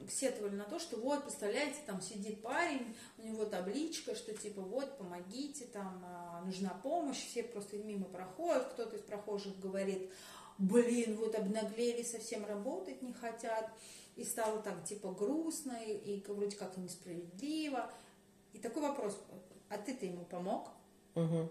сетовали 0.10 0.56
на 0.56 0.66
то, 0.66 0.80
что 0.80 0.98
вот, 0.98 1.24
представляете, 1.24 1.78
там 1.86 2.02
сидит 2.02 2.42
парень, 2.42 2.96
у 3.18 3.24
него 3.24 3.46
табличка, 3.46 4.16
что 4.16 4.34
типа 4.34 4.62
вот, 4.62 4.98
помогите, 4.98 5.66
там 5.66 6.04
а, 6.06 6.42
нужна 6.46 6.78
помощь, 6.84 7.26
все 7.26 7.44
просто 7.44 7.78
мимо 7.78 8.06
проходят, 8.06 8.66
кто-то 8.74 8.98
из 8.98 9.02
прохожих 9.02 9.60
говорит, 9.60 10.12
блин, 10.58 11.18
вот 11.18 11.36
обнаглели, 11.36 12.04
совсем 12.04 12.46
работать 12.46 13.02
не 13.02 13.14
хотят, 13.14 13.70
и 14.16 14.24
стало 14.24 14.62
так, 14.62 14.84
типа, 14.84 15.12
грустно, 15.12 15.74
и, 15.74 15.94
и 16.16 16.26
вроде 16.28 16.56
как 16.56 16.78
несправедливо. 16.78 17.92
И 18.54 18.60
такой 18.60 18.82
вопрос, 18.84 19.20
а 19.70 19.78
ты-то 19.78 20.06
ему 20.06 20.24
помог? 20.26 20.70
Угу. 21.16 21.50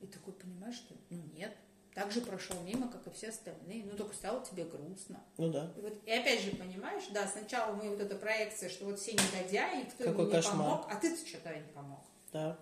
И 0.00 0.06
такой, 0.06 0.32
понимаешь, 0.34 0.74
что, 0.74 0.94
ну 1.10 1.22
нет, 1.34 1.56
так 1.94 2.10
же 2.10 2.22
прошел 2.22 2.60
мимо, 2.62 2.88
как 2.88 3.06
и 3.06 3.10
все 3.10 3.28
остальные, 3.28 3.84
ну 3.84 3.96
только 3.96 4.14
стало 4.14 4.44
тебе 4.44 4.64
грустно. 4.64 5.22
Ну 5.36 5.50
да. 5.50 5.72
И, 5.76 5.80
вот, 5.80 5.96
и 6.04 6.10
опять 6.10 6.40
же, 6.40 6.52
понимаешь, 6.52 7.04
да, 7.12 7.28
сначала 7.28 7.74
мы 7.74 7.90
вот 7.90 8.00
эта 8.00 8.16
проекция, 8.16 8.68
что 8.68 8.86
вот 8.86 8.98
все 8.98 9.12
негодяи, 9.12 9.84
кто 9.84 10.04
Какой 10.04 10.12
ему 10.12 10.24
не 10.24 10.32
кошмар. 10.32 10.56
помог, 10.56 10.86
а 10.90 10.96
ты-то 10.96 11.26
что-то 11.26 11.54
не 11.54 11.72
помог. 11.72 12.00
Да. 12.32 12.58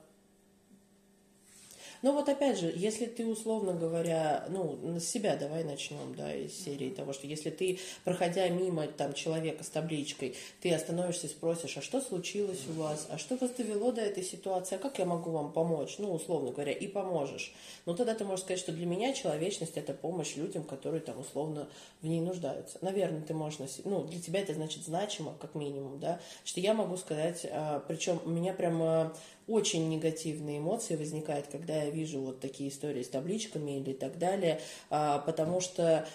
Но 2.02 2.12
вот 2.12 2.28
опять 2.28 2.58
же, 2.58 2.72
если 2.74 3.06
ты, 3.06 3.26
условно 3.26 3.74
говоря, 3.74 4.46
ну, 4.48 4.98
с 4.98 5.04
себя 5.04 5.36
давай 5.36 5.64
начнем, 5.64 6.14
да, 6.16 6.34
из 6.34 6.52
серии 6.64 6.90
того, 6.90 7.12
что 7.12 7.26
если 7.26 7.50
ты, 7.50 7.78
проходя 8.04 8.48
мимо 8.48 8.86
там 8.86 9.12
человека 9.12 9.64
с 9.64 9.68
табличкой, 9.68 10.34
ты 10.60 10.72
остановишься 10.72 11.26
и 11.26 11.30
спросишь, 11.30 11.76
а 11.76 11.82
что 11.82 12.00
случилось 12.00 12.60
у 12.68 12.80
вас, 12.80 13.06
а 13.10 13.18
что 13.18 13.36
вас 13.36 13.50
довело 13.50 13.92
до 13.92 14.00
этой 14.00 14.22
ситуации, 14.22 14.76
а 14.76 14.78
как 14.78 14.98
я 14.98 15.04
могу 15.04 15.30
вам 15.30 15.52
помочь, 15.52 15.96
ну, 15.98 16.12
условно 16.12 16.52
говоря, 16.52 16.72
и 16.72 16.86
поможешь. 16.86 17.54
Ну, 17.86 17.94
тогда 17.94 18.14
ты 18.14 18.24
можешь 18.24 18.44
сказать, 18.44 18.60
что 18.60 18.72
для 18.72 18.86
меня 18.86 19.12
человечность– 19.12 19.72
это 19.76 19.92
помощь 19.92 20.36
людям, 20.36 20.64
которые 20.64 21.00
там 21.00 21.18
условно 21.20 21.68
в 22.00 22.06
ней 22.06 22.20
нуждаются. 22.20 22.78
Наверное, 22.80 23.22
ты 23.22 23.34
можешь, 23.34 23.58
носить, 23.58 23.84
ну, 23.84 24.04
для 24.04 24.20
тебя 24.20 24.40
это 24.40 24.54
значит 24.54 24.84
значимо, 24.84 25.34
как 25.40 25.54
минимум, 25.54 26.00
да, 26.00 26.20
что 26.44 26.60
я 26.60 26.74
могу 26.74 26.96
сказать, 26.96 27.46
а, 27.50 27.82
причем 27.86 28.20
меня 28.24 28.54
прямо 28.54 29.14
очень 29.50 29.88
негативные 29.88 30.58
эмоции 30.58 30.96
возникают, 30.96 31.46
когда 31.48 31.74
я 31.82 31.90
вижу 31.90 32.20
вот 32.20 32.40
такие 32.40 32.70
истории 32.70 33.02
с 33.02 33.08
табличками 33.08 33.78
или 33.78 33.92
так 33.92 34.18
далее, 34.18 34.60
а, 34.90 35.18
потому 35.18 35.60
что 35.60 36.06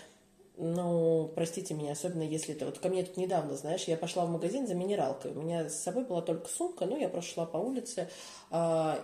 ну, 0.58 1.32
простите 1.36 1.74
меня, 1.74 1.92
особенно 1.92 2.24
если 2.24 2.56
это... 2.56 2.66
Вот 2.66 2.80
ко 2.80 2.88
мне 2.88 3.04
тут 3.04 3.18
недавно, 3.18 3.56
знаешь, 3.56 3.84
я 3.84 3.98
пошла 3.98 4.26
в 4.26 4.30
магазин 4.30 4.68
за 4.68 4.74
минералкой. 4.74 5.32
У 5.32 5.42
меня 5.42 5.70
с 5.70 5.76
собой 5.76 6.06
была 6.06 6.22
только 6.22 6.48
сумка, 6.48 6.86
ну, 6.86 6.98
я 6.98 7.10
просто 7.10 7.34
шла 7.34 7.46
по 7.46 7.58
улице, 7.58 8.10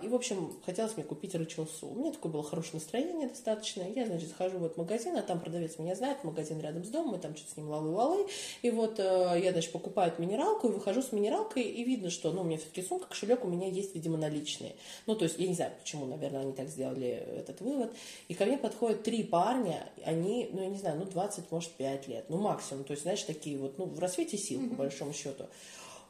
и, 0.02 0.08
в 0.08 0.14
общем, 0.14 0.52
хотелось 0.64 0.96
мне 0.96 1.04
купить 1.04 1.34
рычелсу. 1.34 1.88
У 1.88 1.94
меня 1.94 2.12
такое 2.12 2.30
было 2.30 2.42
хорошее 2.42 2.74
настроение 2.74 3.28
достаточно. 3.28 3.82
Я, 3.82 4.06
значит, 4.06 4.28
захожу 4.28 4.58
в 4.58 4.64
этот 4.64 4.78
магазин, 4.78 5.16
а 5.16 5.22
там 5.22 5.40
продавец 5.40 5.78
меня 5.78 5.94
знает, 5.94 6.22
магазин 6.22 6.60
рядом 6.60 6.84
с 6.84 6.88
домом, 6.88 7.12
мы 7.12 7.18
там 7.18 7.36
что-то 7.36 7.52
с 7.52 7.56
ним 7.56 7.68
лалы-валы. 7.68 8.26
И 8.62 8.70
вот 8.70 8.98
э, 8.98 9.40
я, 9.42 9.52
значит, 9.52 9.72
покупаю 9.72 10.12
минералку 10.18 10.68
и 10.68 10.70
выхожу 10.70 11.02
с 11.02 11.12
минералкой, 11.12 11.62
и 11.62 11.84
видно, 11.84 12.10
что, 12.10 12.30
ну, 12.32 12.42
у 12.42 12.44
меня 12.44 12.58
все-таки 12.58 12.82
сумка, 12.82 13.08
кошелек 13.08 13.44
у 13.44 13.48
меня 13.48 13.68
есть, 13.68 13.94
видимо, 13.94 14.16
наличные. 14.16 14.76
Ну, 15.06 15.14
то 15.16 15.24
есть, 15.24 15.38
я 15.38 15.48
не 15.48 15.54
знаю, 15.54 15.72
почему, 15.80 16.06
наверное, 16.06 16.42
они 16.42 16.52
так 16.52 16.68
сделали 16.68 17.08
этот 17.08 17.60
вывод. 17.60 17.92
И 18.28 18.34
ко 18.34 18.44
мне 18.44 18.58
подходят 18.58 19.02
три 19.02 19.24
парня, 19.24 19.88
они, 20.04 20.48
ну, 20.52 20.62
я 20.62 20.68
не 20.68 20.78
знаю, 20.78 20.98
ну, 20.98 21.04
20, 21.04 21.50
может, 21.50 21.72
5 21.72 22.08
лет, 22.08 22.24
ну, 22.28 22.38
максимум. 22.38 22.84
То 22.84 22.92
есть, 22.92 23.02
знаешь, 23.02 23.22
такие 23.22 23.58
вот, 23.58 23.78
ну, 23.78 23.86
в 23.86 23.98
рассвете 23.98 24.38
сил, 24.38 24.68
по 24.70 24.76
большому 24.76 25.12
счету 25.12 25.46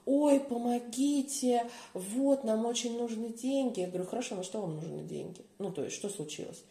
ой, 0.07 0.41
помогите, 0.41 1.67
вот, 1.95 2.45
нам 2.45 2.67
очень 2.67 2.99
нужны 2.99 3.31
деньги. 3.31 3.81
Я 3.81 3.87
говорю, 3.89 4.07
хорошо, 4.07 4.35
на 4.35 4.43
что 4.43 4.61
вам 4.61 4.77
нужны 4.77 5.03
деньги? 5.03 5.41
Ну, 5.59 5.71
то 5.71 5.85
есть, 5.85 5.97
что 5.97 6.09
случилось? 6.09 6.63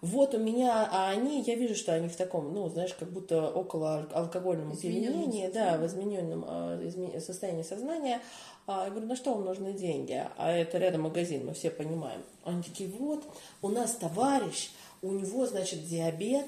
Вот 0.00 0.34
у 0.34 0.38
меня, 0.38 0.88
а 0.90 1.10
они, 1.10 1.42
я 1.42 1.56
вижу, 1.56 1.74
что 1.74 1.92
они 1.92 2.08
в 2.08 2.16
таком, 2.16 2.54
ну, 2.54 2.68
знаешь, 2.70 2.94
как 2.94 3.10
будто 3.10 3.50
около 3.50 4.08
алкогольном 4.14 4.72
опьянении, 4.72 5.48
да, 5.48 5.76
в 5.76 5.86
измененном 5.86 6.44
э, 6.48 7.20
состоянии 7.20 7.62
сознания. 7.62 8.22
А, 8.66 8.84
я 8.84 8.90
говорю, 8.90 9.08
на 9.08 9.16
что 9.16 9.34
вам 9.34 9.44
нужны 9.44 9.74
деньги? 9.74 10.26
А 10.38 10.50
это 10.52 10.78
рядом 10.78 11.02
магазин, 11.02 11.44
мы 11.44 11.52
все 11.52 11.70
понимаем. 11.70 12.22
Они 12.44 12.62
такие, 12.62 12.88
вот, 12.88 13.24
у 13.60 13.68
нас 13.68 13.92
товарищ, 13.92 14.70
у 15.02 15.12
него, 15.12 15.46
значит, 15.46 15.86
диабет, 15.86 16.46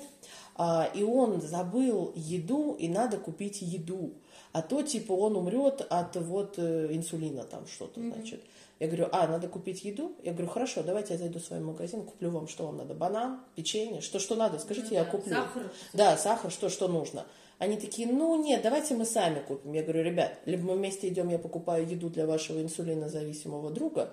а, 0.56 0.88
и 0.94 1.02
он 1.02 1.42
забыл 1.42 2.12
еду, 2.16 2.74
и 2.78 2.88
надо 2.88 3.18
купить 3.18 3.60
еду 3.60 4.14
а 4.52 4.62
то 4.62 4.82
типа 4.82 5.12
он 5.12 5.37
умрет 5.37 5.87
от 5.88 6.16
вот 6.16 6.59
э, 6.59 6.88
инсулина 6.90 7.44
там 7.44 7.66
что-то, 7.66 8.00
mm-hmm. 8.00 8.14
значит. 8.14 8.42
Я 8.78 8.88
говорю, 8.88 9.09
а, 9.12 9.28
надо 9.28 9.47
купить 9.47 9.85
еду? 9.85 10.16
Я 10.25 10.32
говорю, 10.32 10.49
хорошо, 10.49 10.82
давайте 10.82 11.12
я 11.12 11.18
зайду 11.18 11.38
в 11.38 11.44
свой 11.44 11.61
магазин, 11.61 12.02
куплю 12.02 12.30
вам, 12.30 12.49
что 12.49 12.66
вам 12.66 12.78
надо, 12.78 12.94
банан, 12.94 13.40
печенье, 13.54 14.00
что, 14.00 14.18
что 14.18 14.35
надо, 14.35 14.59
скажите, 14.59 14.88
ну, 14.90 14.97
я 14.97 15.04
да, 15.04 15.11
куплю. 15.11 15.35
Сахар. 15.35 15.73
Да, 15.92 16.16
сахар, 16.16 16.50
что, 16.50 16.68
что 16.68 16.88
нужно. 16.88 17.25
Они 17.59 17.76
такие, 17.76 18.09
ну 18.09 18.42
нет, 18.42 18.61
давайте 18.62 18.97
мы 18.97 19.04
сами 19.04 19.38
купим. 19.38 19.73
Я 19.73 19.85
говорю, 19.85 20.02
ребят, 20.02 20.37
либо 20.47 20.64
мы 20.64 20.75
вместе 20.75 21.06
идем, 21.06 21.28
я 21.28 21.38
покупаю 21.38 21.88
еду 21.88 22.11
для 22.11 22.26
вашего 22.26 22.61
инсулинозависимого 22.61 23.71
друга, 23.71 24.12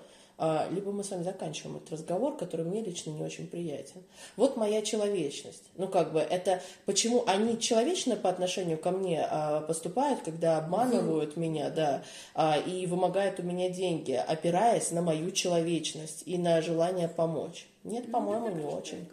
либо 0.71 0.91
мы 0.91 1.03
с 1.03 1.11
вами 1.11 1.23
заканчиваем 1.23 1.77
этот 1.77 1.91
разговор, 1.91 2.37
который 2.37 2.65
мне 2.65 2.81
лично 2.81 3.11
не 3.11 3.21
очень 3.21 3.47
приятен. 3.47 4.03
Вот 4.37 4.57
моя 4.57 4.81
человечность. 4.81 5.63
Ну, 5.75 5.87
как 5.87 6.13
бы, 6.13 6.19
это 6.19 6.61
почему 6.85 7.23
они 7.27 7.59
человечно 7.59 8.15
по 8.15 8.29
отношению 8.29 8.77
ко 8.77 8.91
мне 8.91 9.25
а, 9.29 9.61
поступают, 9.61 10.21
когда 10.21 10.57
обманывают 10.57 11.35
mm. 11.35 11.39
меня, 11.39 11.69
да, 11.69 12.03
а, 12.35 12.57
и 12.57 12.85
вымогают 12.85 13.39
у 13.39 13.43
меня 13.43 13.69
деньги, 13.69 14.13
опираясь 14.13 14.91
на 14.91 15.01
мою 15.01 15.31
человечность 15.31 16.23
и 16.25 16.37
на 16.37 16.61
желание 16.61 17.07
помочь. 17.07 17.67
Нет, 17.83 18.05
ну, 18.07 18.13
по-моему, 18.13 18.49
не 18.49 18.63
очень. 18.63 19.07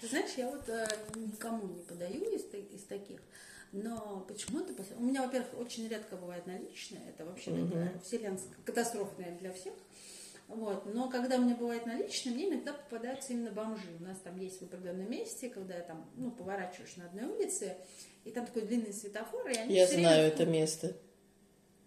Ты 0.00 0.08
знаешь, 0.08 0.32
я 0.36 0.50
вот 0.50 0.68
э, 0.68 0.84
никому 1.14 1.68
не 1.68 1.80
подаю 1.82 2.24
из, 2.24 2.42
из 2.52 2.82
таких, 2.88 3.20
но 3.70 4.24
почему-то... 4.26 4.74
У 4.98 5.02
меня, 5.02 5.22
во-первых, 5.22 5.48
очень 5.60 5.86
редко 5.86 6.16
бывает 6.16 6.44
наличные, 6.46 7.02
это 7.08 7.24
вообще 7.24 7.52
угу. 7.52 7.68
такая 7.68 7.92
вселенская 8.04 8.56
катастрофа, 8.64 9.12
наверное, 9.18 9.38
для 9.38 9.52
всех. 9.52 9.74
Вот. 10.54 10.84
Но 10.92 11.08
когда 11.08 11.36
у 11.36 11.40
меня 11.40 11.54
бывает 11.54 11.86
наличные, 11.86 12.34
мне 12.34 12.48
иногда 12.48 12.72
попадаются 12.74 13.32
именно 13.32 13.50
бомжи. 13.50 13.88
У 13.98 14.02
нас 14.02 14.18
там 14.18 14.36
есть 14.36 14.60
в 14.60 14.64
определенном 14.64 15.10
месте, 15.10 15.48
когда 15.48 15.74
я 15.74 15.82
там, 15.82 16.10
ну, 16.16 16.30
поворачиваешь 16.30 16.96
на 16.96 17.06
одной 17.06 17.24
улице, 17.24 17.76
и 18.24 18.30
там 18.30 18.44
такой 18.44 18.62
длинный 18.62 18.92
светофор, 18.92 19.48
и 19.48 19.56
они 19.56 19.74
Я 19.74 19.86
знаю 19.86 20.02
время... 20.02 20.28
это 20.28 20.46
место. 20.46 20.96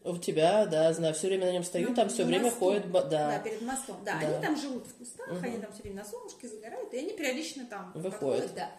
У 0.03 0.17
тебя, 0.17 0.65
да, 0.67 0.93
знаю, 0.93 1.15
все 1.15 1.27
время 1.27 1.47
на 1.47 1.51
нем 1.51 1.63
стою, 1.63 1.89
ну, 1.89 1.95
там 1.95 2.09
все 2.09 2.25
время 2.25 2.43
мосту. 2.43 2.59
ходят, 2.59 2.91
да. 2.91 3.09
Да, 3.09 3.39
перед 3.39 3.61
мостом, 3.61 3.97
да, 4.05 4.19
да. 4.19 4.27
они 4.27 4.41
там 4.41 4.55
живут 4.55 4.85
в 4.85 4.93
кустах, 4.95 5.27
угу. 5.27 5.39
они 5.43 5.57
там 5.57 5.71
все 5.73 5.81
время 5.81 5.97
на 5.97 6.05
солнышке 6.05 6.47
загорают, 6.47 6.93
и 6.93 6.99
они 6.99 7.13
периодично 7.13 7.65
там 7.65 7.91
выходят, 7.95 8.19
подходят, 8.19 8.55
да. 8.55 8.71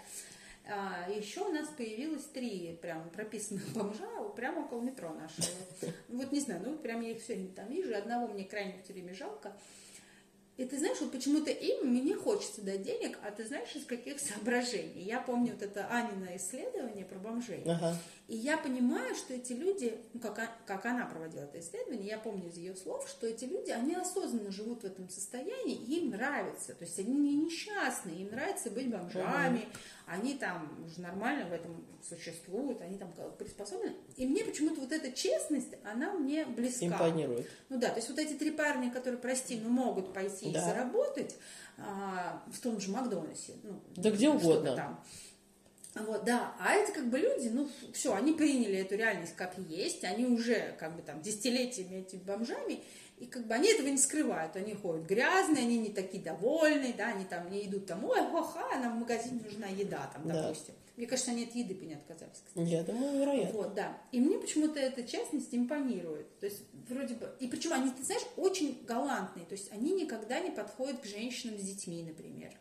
А, 0.69 1.09
еще 1.09 1.43
у 1.43 1.53
нас 1.53 1.69
появилось 1.69 2.25
три 2.25 2.77
прям 2.83 3.09
прописанных 3.11 3.73
бомжа 3.73 4.07
прямо 4.35 4.65
около 4.65 4.81
метро 4.81 5.13
нашего. 5.13 5.47
Вот 6.09 6.33
не 6.33 6.41
знаю, 6.41 6.63
ну 6.65 6.77
прям 6.77 7.01
я 7.01 7.13
их 7.13 7.23
все 7.23 7.37
там 7.55 7.69
вижу, 7.69 7.95
одного 7.97 8.29
мне 8.29 8.45
крайне 8.45 8.83
все 8.83 8.93
время 8.93 9.15
жалко. 9.15 9.57
И 10.57 10.65
ты 10.65 10.79
знаешь, 10.79 10.99
вот 11.01 11.13
почему-то 11.13 11.51
им 11.51 11.91
мне 11.91 12.15
хочется 12.15 12.63
дать 12.63 12.83
денег, 12.83 13.19
а 13.23 13.31
ты 13.31 13.47
знаешь, 13.47 13.75
из 13.75 13.85
каких 13.85 14.19
соображений. 14.19 15.03
Я 15.03 15.21
помню 15.21 15.53
вот 15.53 15.63
это 15.63 15.87
Анина 15.87 16.35
исследование 16.37 17.05
про 17.05 17.19
бомжей. 17.19 17.63
Ага. 17.67 17.95
И 18.29 18.37
я 18.37 18.59
понимаю, 18.59 19.15
что 19.15 19.35
эти 19.35 19.53
люди, 19.53 20.01
ну, 20.13 20.21
как, 20.21 20.51
как 20.67 20.85
она 20.85 21.07
проводила 21.07 21.43
это 21.43 21.61
исследование, 21.61 22.09
я 22.09 22.19
помню 22.19 22.49
из 22.49 22.57
ее 22.57 22.75
слов, 22.75 23.09
что 23.09 23.27
эти 23.27 23.45
люди, 23.45 23.71
они 23.71 23.95
осознанно 23.95 24.51
живут 24.51 24.83
в 24.83 24.87
этом 24.87 25.09
состоянии, 25.09 25.77
им 25.77 26.11
нравится. 26.11 26.75
То 26.75 26.85
есть 26.85 26.99
они 26.99 27.15
не 27.15 27.37
несчастные, 27.37 28.23
им 28.23 28.31
нравится 28.31 28.71
быть 28.71 28.91
бомжами, 28.91 29.61
ага 29.61 29.79
они 30.07 30.35
там 30.35 30.85
уже 30.85 31.01
нормально 31.01 31.47
в 31.47 31.53
этом 31.53 31.85
существуют, 32.01 32.81
они 32.81 32.97
там 32.97 33.13
приспособлены. 33.39 33.97
И 34.17 34.25
мне 34.25 34.45
почему-то 34.45 34.81
вот 34.81 34.93
эта 34.93 35.11
честность, 35.11 35.75
она 35.85 36.13
мне 36.13 36.47
близка. 36.47 36.87
Импонирует. 36.87 37.51
Ну 37.69 37.79
да, 37.79 37.89
то 37.89 37.97
есть 37.97 38.09
вот 38.09 38.19
эти 38.21 38.35
три 38.35 38.53
парня, 38.53 38.93
которые, 38.93 39.21
прости, 39.21 39.59
ну 39.59 39.69
могут 39.69 40.13
пойти 40.13 40.53
да. 40.53 40.61
и 40.61 40.65
заработать 40.65 41.35
а, 41.77 42.45
в 42.53 42.61
том 42.61 42.81
же 42.81 42.93
Макдональдсе. 42.93 43.55
Ну, 43.65 43.81
да 43.97 44.11
где 44.13 44.29
угодно. 44.29 44.77
Там. 44.77 45.05
Вот, 46.05 46.25
да, 46.25 46.55
а 46.59 46.75
эти 46.75 46.91
как 46.93 47.09
бы 47.09 47.19
люди, 47.19 47.49
ну, 47.49 47.69
все, 47.93 48.15
они 48.15 48.33
приняли 48.33 48.79
эту 48.79 48.97
реальность 48.97 49.35
как 49.35 49.57
есть, 49.59 50.05
они 50.05 50.27
уже 50.27 50.75
как 50.79 50.95
бы 50.95 51.03
там 51.03 51.23
десятилетиями 51.23 52.01
этими 52.01 52.21
бомжами, 52.21 52.83
и 53.19 53.27
как 53.27 53.47
бы 53.47 53.55
они 53.55 53.73
этого 53.73 53.89
не 53.89 53.97
скрывают. 53.97 54.57
Они 54.57 54.75
ходят 54.75 55.07
грязные, 55.07 55.63
они 55.63 55.79
не 55.79 55.89
такие 55.89 56.23
довольные, 56.23 56.93
да, 56.93 57.09
они 57.09 57.25
там 57.25 57.51
не 57.51 57.67
идут 57.67 57.87
там, 57.87 58.05
ой, 58.05 58.21
ха-ха, 58.21 58.79
нам 58.79 58.97
в 58.97 59.01
магазине 59.01 59.41
нужна 59.43 59.69
еда, 59.69 60.11
там, 60.13 60.29
да. 60.29 60.43
допустим. 60.43 60.75
Мне 60.97 61.07
кажется, 61.07 61.31
они 61.31 61.45
от 61.45 61.55
еды 61.55 61.75
бы 61.75 61.85
не 61.85 61.95
отказались, 61.95 62.43
кстати. 62.45 62.67
Я 62.67 62.83
думаю, 62.83 63.19
вероятно. 63.21 63.53
Вот, 63.53 63.75
да. 63.75 63.99
И 64.13 64.21
мне 64.21 64.39
почему-то 64.39 64.81
эта 64.81 65.03
частность 65.03 65.55
импонирует. 65.55 66.39
То 66.39 66.47
есть, 66.47 66.63
вроде 66.89 67.15
бы... 67.15 67.31
И 67.39 67.49
причем 67.49 67.75
они, 67.75 67.91
ты 67.91 68.03
знаешь, 68.03 68.23
очень 68.37 68.83
галантные. 68.87 69.45
То 69.45 69.53
есть, 69.53 69.71
они 69.73 69.93
никогда 69.93 70.41
не 70.41 70.51
подходят 70.51 71.01
к 71.01 71.05
женщинам 71.05 71.59
с 71.59 71.63
детьми, 71.63 72.03
например. 72.03 72.53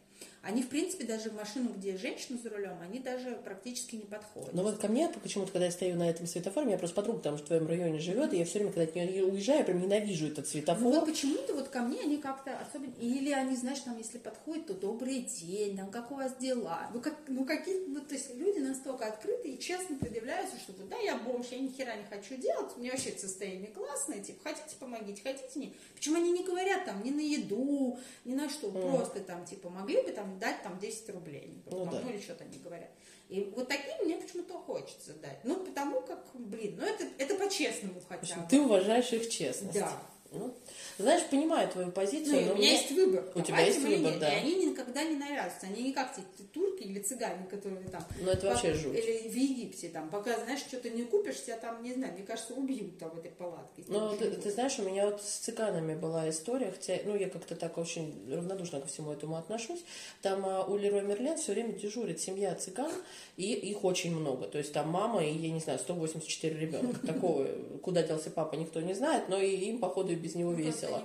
Они, 0.46 0.62
в 0.62 0.70
принципе, 0.70 1.06
даже 1.06 1.32
в 1.32 1.36
машину, 1.36 1.72
где 1.76 1.98
женщина 1.98 2.38
за 2.42 2.52
рулем, 2.52 2.78
они 2.80 3.00
даже 3.00 3.32
практически 3.44 3.96
не 3.96 4.06
подходят. 4.06 4.54
Но 4.54 4.62
вот 4.62 4.78
ко 4.78 4.88
мне 4.88 5.10
почему-то, 5.10 5.52
когда 5.52 5.66
я 5.66 5.72
стою 5.72 5.96
на 5.96 6.08
этом 6.08 6.28
светофоре, 6.28 6.68
меня 6.68 6.78
просто 6.78 6.96
подруга 6.96 7.20
там 7.20 7.36
в 7.36 7.42
твоем 7.42 7.68
районе 7.68 8.00
живет, 8.00 8.32
и 8.32 8.38
я 8.38 8.46
все 8.46 8.60
время, 8.60 8.72
когда 8.72 8.84
от 8.84 8.96
нее 8.96 9.26
уезжаю, 9.26 9.60
я 9.60 9.66
прям 9.66 9.82
ненавижу 9.82 10.28
этот 10.28 10.48
светофор. 10.48 10.84
Ну 10.84 10.92
вот 10.92 11.06
почему-то 11.08 11.56
вот 11.56 11.70
ко 11.70 11.82
мне 11.82 12.00
они 12.02 12.18
как-то 12.18 12.60
особенно... 12.60 12.94
Или 13.02 13.32
они, 13.32 13.56
знаешь, 13.56 13.80
там, 13.80 13.98
если 13.98 14.20
подходят, 14.20 14.68
то 14.68 14.76
добрый 14.76 15.22
день, 15.22 15.78
там, 15.78 15.90
как 15.90 16.12
у 16.12 16.16
вас 16.16 16.36
дела? 16.38 16.92
Ну, 16.94 17.02
как, 17.02 17.16
ну 17.28 17.44
какие... 17.44 17.88
Ну, 17.88 18.02
то 18.02 18.14
есть 18.14 18.36
люди 18.36 18.60
настолько 18.60 19.08
открыты 19.08 19.50
и 19.50 19.60
честно 19.60 19.98
предъявляются, 19.98 20.60
что 20.60 20.74
да, 20.88 20.98
я 20.98 21.18
бомж, 21.18 21.48
я 21.50 21.58
ни 21.58 21.70
хера 21.70 21.96
не 21.96 22.04
хочу 22.04 22.40
делать, 22.40 22.72
у 22.76 22.82
меня 22.82 22.92
вообще 22.92 23.10
это 23.10 23.22
состояние 23.22 23.72
классное, 23.72 24.20
типа, 24.20 24.42
хотите 24.44 24.76
помогите, 24.80 25.24
хотите 25.24 25.60
не. 25.60 25.74
Почему 25.96 26.18
они 26.18 26.32
не 26.32 26.44
говорят 26.44 26.86
там 26.86 27.04
ни 27.04 27.10
на 27.10 27.22
еду, 27.22 27.98
ни 28.26 28.36
на 28.36 28.48
что, 28.48 28.68
mm. 28.68 28.96
просто 28.96 29.22
там, 29.22 29.44
типа, 29.46 29.70
могли 29.70 30.02
бы 30.02 30.12
там 30.12 30.35
дать 30.40 30.64
там 30.64 30.80
10 30.80 31.10
рублей, 31.10 31.62
ну, 31.66 31.86
там, 31.86 31.90
да. 31.90 32.02
ну 32.02 32.10
или 32.10 32.22
что-то 32.22 32.44
они 32.44 32.58
говорят. 32.58 32.90
И 33.30 33.52
вот 33.56 33.68
такие 33.68 33.96
мне 34.04 34.18
почему-то 34.18 34.54
хочется 34.54 35.14
дать. 35.14 35.40
Ну, 35.44 35.56
потому 35.64 36.02
как, 36.02 36.24
блин, 36.34 36.78
ну 36.80 36.86
это, 36.86 37.06
это 37.18 37.36
по-честному 37.36 38.02
хотя 38.08 38.36
бы. 38.36 38.48
Ты 38.50 38.62
уважаешь 38.62 39.12
их 39.14 39.30
честность. 39.30 39.80
Да. 39.80 40.02
Ну, 40.32 40.54
знаешь, 40.98 41.24
понимаю 41.30 41.68
твою 41.70 41.92
позицию. 41.92 42.42
Ну, 42.42 42.48
но 42.48 42.54
у 42.54 42.58
меня 42.58 42.72
есть 42.72 42.92
выбор. 42.92 43.26
У 43.36 43.42
тебя 43.42 43.62
есть 43.62 43.82
выбор, 43.82 44.12
нет. 44.12 44.20
да. 44.20 44.34
И 44.34 44.38
они 44.38 44.66
никогда 44.68 45.04
не 45.04 45.16
навязываются. 45.16 45.68
Они 45.68 45.84
не 45.84 45.94
как 45.94 46.16
те 46.16 46.22
турки 46.54 46.84
или 46.84 47.00
цыгане, 47.00 47.46
которые 47.50 47.88
там... 47.90 48.04
Ну, 48.22 48.32
это 48.32 48.48
вообще 48.48 48.70
пока, 48.70 48.80
жуть. 48.80 48.98
Или 48.98 49.30
в 49.30 49.36
Египте 49.36 49.90
там, 49.90 50.10
пока, 50.10 50.38
знаешь, 50.40 50.60
что-то 50.60 50.90
не 50.90 51.04
купишь, 51.04 51.44
тебя 51.44 51.58
там, 51.58 51.84
не 51.84 51.94
знаю, 51.94 52.14
мне 52.14 52.24
кажется, 52.24 52.54
убьют 52.54 52.98
там 52.98 53.10
в 53.12 53.20
этой 53.20 53.32
палатке. 53.32 53.84
Ну, 53.88 54.16
ты, 54.18 54.32
ты 54.32 54.52
знаешь, 54.52 54.78
у 54.80 54.84
меня 54.84 55.06
вот 55.06 55.22
с 55.22 55.38
цыганами 55.38 55.96
была 55.96 56.30
история, 56.30 56.72
хотя, 56.72 56.98
ну, 57.06 57.16
я 57.16 57.30
как-то 57.30 57.56
так 57.56 57.78
очень 57.78 58.14
равнодушно 58.32 58.82
ко 58.82 58.88
всему 58.88 59.12
этому 59.12 59.36
отношусь. 59.36 59.84
Там 60.22 60.46
а, 60.46 60.64
у 60.66 60.78
Лероy 60.78 61.06
Мерлен 61.06 61.38
все 61.38 61.54
время 61.54 61.74
дежурит 61.74 62.20
семья 62.22 62.56
цыган, 62.56 62.92
и 63.38 63.54
их 63.54 63.84
очень 63.84 64.16
много. 64.16 64.48
То 64.48 64.58
есть 64.58 64.74
там 64.74 64.90
мама 64.90 65.24
и, 65.24 65.32
я 65.32 65.52
не 65.52 65.60
знаю, 65.60 65.80
184 65.80 66.58
ребенка. 66.58 67.06
Такого, 67.06 67.48
куда 67.82 68.04
делся 68.04 68.30
папа, 68.30 68.56
никто 68.56 68.82
не 68.82 68.94
знает, 68.94 69.30
но 69.30 69.40
и 69.40 69.56
им, 69.56 69.80
походу, 69.80 70.15
и 70.16 70.20
без 70.20 70.36
него 70.36 70.52
Ну, 70.52 70.58
весело. 70.58 71.02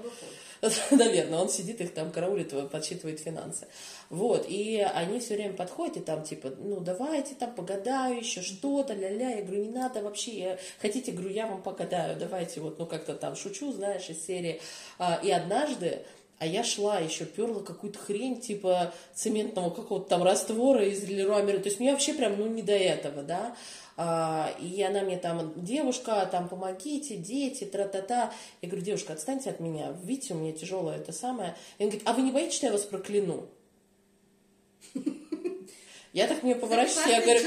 Наверное, 0.90 1.38
он 1.38 1.48
сидит 1.48 1.80
их 1.80 1.94
там 1.94 2.10
караулит, 2.10 2.52
подсчитывает 2.70 3.20
финансы. 3.20 3.66
Вот, 4.10 4.46
и 4.48 4.78
они 4.78 5.20
все 5.20 5.34
время 5.34 5.54
подходят 5.54 5.96
и 5.96 6.00
там 6.00 6.22
типа, 6.22 6.52
ну 6.58 6.80
давайте 6.80 7.34
там 7.34 7.54
погадаю 7.54 8.18
еще 8.18 8.42
что-то, 8.42 8.94
ля-ля. 8.94 9.36
Я 9.36 9.42
говорю, 9.42 9.64
не 9.64 9.70
надо 9.70 10.02
вообще, 10.02 10.38
я... 10.38 10.58
хотите, 10.80 11.12
говорю, 11.12 11.30
я 11.30 11.46
вам 11.46 11.62
погадаю, 11.62 12.18
давайте 12.18 12.60
вот, 12.60 12.78
ну 12.78 12.86
как-то 12.86 13.14
там 13.14 13.36
шучу, 13.36 13.72
знаешь, 13.72 14.08
из 14.10 14.24
серии. 14.24 14.60
А, 14.98 15.20
и 15.22 15.30
однажды 15.30 16.04
а 16.40 16.46
я 16.46 16.64
шла 16.64 16.98
еще, 16.98 17.26
перла 17.26 17.60
какую-то 17.60 17.98
хрень, 17.98 18.40
типа 18.40 18.94
цементного 19.14 19.68
какого-то 19.68 20.08
там 20.08 20.22
раствора 20.22 20.86
из 20.86 21.04
Леруа. 21.04 21.42
То 21.42 21.68
есть 21.68 21.78
мне 21.78 21.92
вообще 21.92 22.14
прям, 22.14 22.38
ну, 22.38 22.46
не 22.46 22.62
до 22.62 22.72
этого, 22.72 23.22
да. 23.22 23.54
А, 23.98 24.50
и 24.58 24.80
она 24.82 25.02
мне 25.02 25.18
там, 25.18 25.52
девушка, 25.54 26.26
там, 26.32 26.48
помогите, 26.48 27.16
дети, 27.16 27.64
тра-та-та. 27.64 28.32
Я 28.62 28.68
говорю, 28.68 28.86
девушка, 28.86 29.12
отстаньте 29.12 29.50
от 29.50 29.60
меня, 29.60 29.94
видите, 30.02 30.32
у 30.32 30.38
меня 30.38 30.52
тяжелое 30.52 30.96
это 30.96 31.12
самое. 31.12 31.56
И 31.76 31.82
он 31.84 31.90
говорит, 31.90 32.08
а 32.08 32.14
вы 32.14 32.22
не 32.22 32.32
боитесь, 32.32 32.56
что 32.56 32.66
я 32.66 32.72
вас 32.72 32.84
прокляну? 32.84 33.46
Я 36.12 36.26
так 36.26 36.42
мне 36.42 36.56
поворачиваюсь, 36.56 37.06
я 37.06 37.20
говорю, 37.20 37.40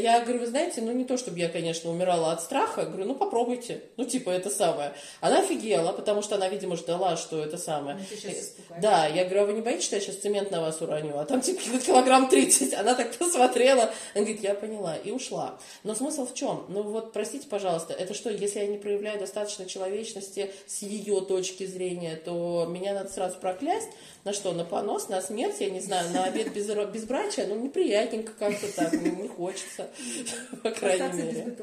я 0.00 0.20
говорю, 0.20 0.38
вы 0.38 0.46
знаете, 0.46 0.80
ну 0.82 0.92
не 0.92 1.04
то, 1.04 1.16
чтобы 1.16 1.40
я, 1.40 1.48
конечно, 1.48 1.90
умирала 1.90 2.30
от 2.30 2.40
страха, 2.40 2.84
говорю, 2.84 3.06
ну 3.06 3.14
попробуйте, 3.16 3.82
ну 3.96 4.04
типа 4.04 4.30
это 4.30 4.50
самое. 4.50 4.92
Она 5.20 5.40
офигела, 5.40 5.92
потому 5.92 6.22
что 6.22 6.36
она, 6.36 6.48
видимо, 6.48 6.76
ждала, 6.76 7.16
что 7.16 7.42
это 7.42 7.58
самое. 7.58 7.98
Ну, 7.98 8.76
да, 8.80 9.08
я 9.08 9.24
говорю, 9.24 9.42
а 9.42 9.46
вы 9.46 9.52
не 9.54 9.62
боитесь, 9.62 9.86
что 9.86 9.96
я 9.96 10.02
сейчас 10.02 10.16
цемент 10.16 10.52
на 10.52 10.60
вас 10.60 10.80
уроню? 10.80 11.18
А 11.18 11.24
там 11.24 11.40
типа 11.40 11.60
килограмм 11.84 12.28
30. 12.28 12.72
Она 12.74 12.94
так 12.94 13.16
посмотрела, 13.16 13.82
она 14.14 14.24
говорит, 14.24 14.42
я 14.42 14.54
поняла, 14.54 14.94
и 14.94 15.10
ушла. 15.10 15.58
Но 15.82 15.96
смысл 15.96 16.24
в 16.24 16.34
чем? 16.34 16.64
Ну 16.68 16.82
вот, 16.84 17.12
простите, 17.12 17.48
пожалуйста, 17.48 17.94
это 17.94 18.14
что, 18.14 18.30
если 18.30 18.60
я 18.60 18.68
не 18.68 18.78
проявляю 18.78 19.18
достаточно 19.18 19.66
человечности 19.66 20.52
с 20.68 20.82
ее 20.82 21.20
точки 21.22 21.66
зрения, 21.66 22.14
то 22.14 22.64
меня 22.70 22.94
надо 22.94 23.10
сразу 23.10 23.40
проклясть? 23.40 23.88
На 24.22 24.32
что, 24.32 24.52
на 24.52 24.64
понос, 24.64 25.08
на 25.08 25.20
смерть, 25.20 25.56
я 25.58 25.70
не 25.70 25.80
знаю, 25.80 26.08
на 26.12 26.24
обед 26.24 26.52
без, 26.52 26.68
безбрачия? 26.68 27.44
Ну, 27.48 27.71
неприятненько 27.72 28.32
как-то 28.32 28.74
так, 28.74 28.92
ну, 28.92 29.22
не 29.22 29.28
хочется, 29.28 29.88
по 30.62 30.70
крайней 30.70 31.22
мере. 31.22 31.56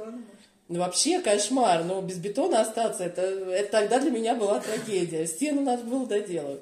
Ну, 0.67 0.79
вообще 0.79 1.19
кошмар, 1.19 1.83
но 1.83 2.01
без 2.01 2.17
бетона 2.17 2.61
остаться, 2.61 3.03
это, 3.03 3.21
это 3.21 3.71
тогда 3.71 3.99
для 3.99 4.11
меня 4.11 4.35
была 4.35 4.59
трагедия. 4.59 5.25
Стену 5.25 5.61
надо 5.61 5.83
было 5.83 6.05
доделать. 6.05 6.61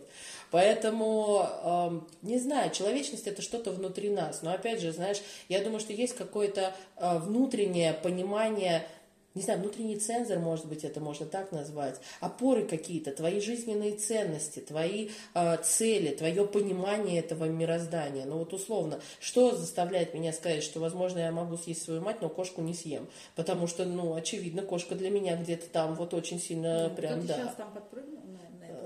Поэтому, 0.49 1.45
э, 1.61 1.99
не 2.21 2.39
знаю, 2.39 2.71
человечность 2.71 3.27
это 3.27 3.41
что-то 3.41 3.71
внутри 3.71 4.09
нас. 4.09 4.43
Но 4.43 4.53
опять 4.53 4.79
же, 4.79 4.93
знаешь, 4.93 5.17
я 5.49 5.61
думаю, 5.61 5.81
что 5.81 5.91
есть 5.91 6.15
какое-то 6.15 6.73
э, 6.95 7.17
внутреннее 7.17 7.91
понимание 7.91 8.87
не 9.37 9.43
знаю, 9.43 9.59
внутренний 9.59 9.97
цензор, 9.97 10.39
может 10.39 10.65
быть, 10.65 10.83
это 10.83 10.99
можно 10.99 11.25
так 11.25 11.51
назвать, 11.51 12.01
опоры 12.19 12.63
какие-то, 12.63 13.11
твои 13.11 13.39
жизненные 13.39 13.93
ценности, 13.93 14.59
твои 14.59 15.09
э, 15.33 15.57
цели, 15.63 16.15
твое 16.15 16.45
понимание 16.45 17.19
этого 17.19 17.45
мироздания. 17.45 18.25
Ну 18.25 18.39
вот 18.39 18.53
условно, 18.53 18.99
что 19.19 19.55
заставляет 19.55 20.13
меня 20.13 20.33
сказать, 20.33 20.63
что, 20.63 20.79
возможно, 20.79 21.19
я 21.19 21.31
могу 21.31 21.55
съесть 21.55 21.83
свою 21.83 22.01
мать, 22.01 22.21
но 22.21 22.29
кошку 22.29 22.61
не 22.61 22.73
съем? 22.73 23.07
Потому 23.35 23.67
что, 23.67 23.85
ну, 23.85 24.15
очевидно, 24.15 24.63
кошка 24.63 24.95
для 24.95 25.09
меня 25.09 25.37
где-то 25.37 25.67
там 25.69 25.95
вот 25.95 26.13
очень 26.13 26.39
сильно 26.39 26.89
ну, 26.89 26.95
прям, 26.95 27.25
да. 27.25 27.35
сейчас 27.35 27.55
там 27.55 27.71
подпрыгнул 27.71 28.26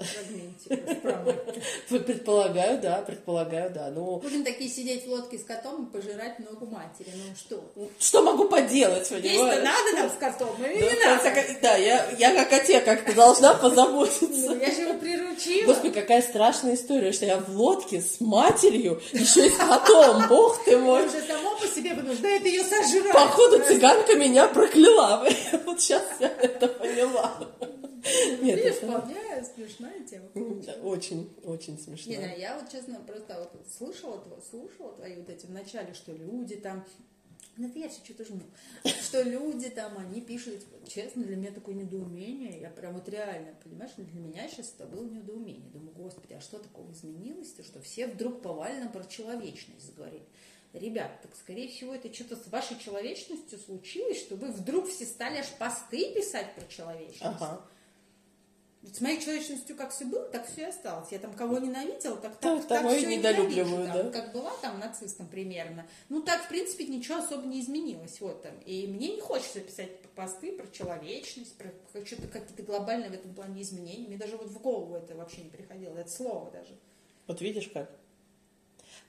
фрагменте 0.03 1.41
Предполагаю, 1.89 2.79
да, 2.81 3.01
предполагаю, 3.05 3.71
да. 3.71 3.89
Ну, 3.93 4.17
Будем 4.17 4.43
такие 4.43 4.69
сидеть 4.69 5.05
в 5.05 5.09
лодке 5.09 5.37
с 5.37 5.43
котом 5.43 5.85
и 5.85 5.91
пожирать 5.91 6.39
ногу 6.39 6.65
матери. 6.65 7.09
Ну 7.15 7.35
что? 7.35 7.63
Что 7.99 8.23
могу 8.23 8.45
поделать, 8.45 9.07
понимаешь? 9.09 9.31
Есть-то 9.31 9.61
надо 9.61 9.97
нам 9.97 10.09
с 10.09 10.13
котом 10.19 10.55
или 10.63 10.81
Ну, 10.83 10.89
не 10.89 11.05
надо? 11.05 11.23
как- 11.31 11.61
Да, 11.61 11.75
я, 11.77 12.09
я 12.17 12.33
как 12.33 12.53
о 12.61 12.63
тебе 12.65 12.79
как-то 12.81 13.13
должна 13.13 13.53
позаботиться. 13.61 14.49
Ну, 14.51 14.59
я 14.59 14.71
же 14.71 14.81
его 14.81 14.93
приручила. 14.99 15.65
Господи, 15.67 15.93
какая 15.93 16.21
страшная 16.21 16.75
история, 16.75 17.11
что 17.11 17.25
я 17.25 17.37
в 17.37 17.49
лодке 17.55 18.01
с 18.01 18.19
матерью, 18.21 19.01
еще 19.11 19.47
и 19.47 19.49
с 19.49 19.55
котом, 19.57 20.27
бог 20.29 20.63
ты 20.63 20.77
мой. 20.77 21.05
уже 21.05 21.21
само 21.21 21.55
по 21.55 21.67
себе 21.67 21.93
вынуждает 21.93 22.45
ее 22.45 22.63
сожрать. 22.63 23.13
Походу 23.13 23.59
цыганка 23.65 24.15
меня 24.15 24.47
прокляла. 24.47 25.27
Вот 25.65 25.81
сейчас 25.81 26.03
я 26.19 26.27
это 26.39 26.67
поняла. 26.67 27.31
Нет, 28.41 28.57
Видишь, 28.57 28.75
вполне 28.75 29.43
смешная 29.55 30.03
тема. 30.05 30.27
очень, 30.83 31.29
очень 31.43 31.77
смешно. 31.79 32.11
Не 32.11 32.39
я 32.39 32.59
вот 32.59 32.71
честно 32.71 32.99
просто 33.01 33.37
вот 33.39 33.67
слышала, 33.69 34.23
слушала 34.49 34.93
твои 34.93 35.15
вот 35.17 35.29
эти 35.29 35.45
в 35.45 35.51
начале, 35.51 35.93
что 35.93 36.11
люди 36.13 36.55
там, 36.55 36.85
ну 37.57 37.67
это 37.67 37.79
я 37.79 37.89
все 37.89 38.03
что-то 38.03 38.25
жму, 38.25 38.41
что 38.83 39.21
люди 39.21 39.69
там, 39.69 39.97
они 39.97 40.21
пишут, 40.21 40.61
честно, 40.87 41.23
для 41.23 41.35
меня 41.35 41.51
такое 41.51 41.75
недоумение, 41.75 42.59
я 42.59 42.69
прям 42.69 42.93
вот 42.93 43.07
реально, 43.09 43.53
понимаешь, 43.63 43.91
для 43.97 44.19
меня 44.19 44.47
сейчас 44.49 44.73
это 44.77 44.87
было 44.87 45.05
недоумение. 45.05 45.69
Думаю, 45.71 45.93
господи, 45.95 46.33
а 46.33 46.41
что 46.41 46.59
такого 46.59 46.91
изменилось, 46.91 47.51
то 47.51 47.63
что 47.63 47.81
все 47.81 48.07
вдруг 48.07 48.41
повально 48.41 48.89
про 48.89 49.03
человечность 49.03 49.85
заговорили. 49.85 50.25
Ребят, 50.73 51.21
так 51.21 51.35
скорее 51.35 51.67
всего 51.67 51.93
это 51.93 52.13
что-то 52.13 52.37
с 52.37 52.47
вашей 52.47 52.79
человечностью 52.79 53.59
случилось, 53.59 54.21
что 54.21 54.37
вы 54.37 54.51
вдруг 54.53 54.87
все 54.87 55.05
стали 55.05 55.39
аж 55.39 55.49
посты 55.59 56.13
писать 56.13 56.55
про 56.55 56.65
человечность. 56.67 57.21
Ага. 57.21 57.65
Ведь 58.81 58.95
с 58.95 59.01
моей 59.01 59.21
человечностью 59.21 59.75
как 59.75 59.91
все 59.91 60.05
было, 60.05 60.23
так 60.25 60.47
все 60.47 60.61
и 60.61 60.65
осталось. 60.65 61.11
Я 61.11 61.19
там 61.19 61.33
кого 61.33 61.59
ненавидела, 61.59 62.17
так, 62.17 62.39
Да, 62.41 62.57
так, 62.57 62.67
так 62.67 62.85
и 62.91 62.97
все 62.97 63.15
недолюбливаю, 63.15 63.83
ненавижу, 63.83 63.93
там. 63.93 64.11
да. 64.11 64.21
Как 64.21 64.33
была 64.33 64.51
там 64.61 64.79
нацистом 64.79 65.27
примерно. 65.27 65.85
Ну 66.09 66.23
так, 66.23 66.43
в 66.43 66.47
принципе, 66.47 66.85
ничего 66.87 67.17
особо 67.17 67.45
не 67.45 67.61
изменилось. 67.61 68.19
Вот 68.21 68.41
там. 68.41 68.53
И 68.65 68.87
мне 68.87 69.15
не 69.15 69.21
хочется 69.21 69.59
писать 69.59 70.01
посты 70.15 70.51
про 70.53 70.65
человечность, 70.67 71.55
про 71.55 71.71
что-то 72.05 72.27
какие-то 72.27 72.63
глобальные 72.63 73.11
в 73.11 73.13
этом 73.13 73.35
плане 73.35 73.61
изменения. 73.61 74.07
Мне 74.07 74.17
даже 74.17 74.35
вот 74.35 74.47
в 74.47 74.59
голову 74.59 74.95
это 74.95 75.15
вообще 75.15 75.41
не 75.41 75.49
приходило, 75.49 75.95
это 75.97 76.09
слово 76.09 76.49
даже. 76.51 76.75
Вот 77.27 77.39
видишь 77.39 77.67
как? 77.67 77.89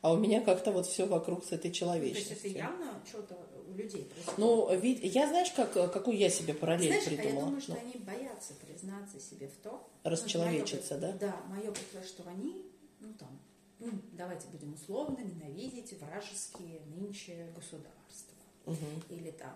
А 0.02 0.12
у 0.12 0.16
меня 0.18 0.40
как-то 0.40 0.72
вот 0.72 0.86
все 0.86 1.06
вокруг 1.06 1.44
с 1.44 1.48
этой 1.52 1.58
То 1.62 1.68
есть 1.68 1.78
человечностью. 1.78 2.36
это 2.36 2.48
явно 2.48 3.00
что-то 3.08 3.38
у 3.68 3.72
людей 3.74 4.04
происходит. 4.04 4.38
Ну, 4.38 4.76
вид- 4.76 5.02
я 5.04 5.28
знаешь, 5.28 5.50
как, 5.52 5.72
какую 5.72 6.16
я 6.18 6.28
себе 6.28 6.54
параллель 6.54 6.88
Знаешь, 6.88 7.06
а 7.06 7.10
я 7.10 7.16
придумала? 7.18 7.46
думаю, 7.46 7.62
что 7.62 7.72
Ну, 7.72 7.78
они 7.80 7.94
боятся 8.04 8.52
признаться 8.54 9.20
себе 9.20 9.48
в 9.48 9.56
том, 9.62 9.88
Расчеловечиться, 10.02 10.94
ну, 10.96 11.00
да? 11.00 11.12
Да, 11.12 11.40
мое 11.48 11.70
предположение, 11.70 12.08
что 12.08 12.28
они, 12.28 12.66
ну 13.00 13.14
там, 13.14 13.40
ну, 13.78 13.90
давайте 14.12 14.48
будем 14.48 14.74
условно 14.74 15.18
ненавидеть 15.18 15.92
вражеские 16.00 16.80
нынче 16.96 17.52
государства. 17.54 18.34
мгм. 18.66 19.02
Или 19.08 19.30
там 19.30 19.54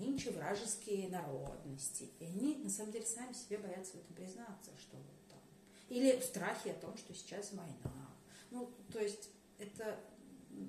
нынче 0.00 0.30
вражеские 0.30 1.08
народности. 1.08 2.08
И 2.20 2.24
они, 2.24 2.54
на 2.56 2.70
самом 2.70 2.92
деле, 2.92 3.04
сами 3.06 3.32
себе 3.32 3.58
боятся 3.58 3.92
в 3.92 3.96
этом 3.96 4.14
признаться, 4.16 4.70
что 4.80 4.96
вот 4.96 5.28
там. 5.28 5.38
Или 5.88 6.18
в 6.18 6.24
страхе 6.24 6.70
о 6.70 6.74
том, 6.74 6.96
что 6.96 7.14
сейчас 7.14 7.52
война. 7.52 8.08
Ну, 8.50 8.70
то 8.92 8.98
есть, 9.00 9.28
это 9.58 9.98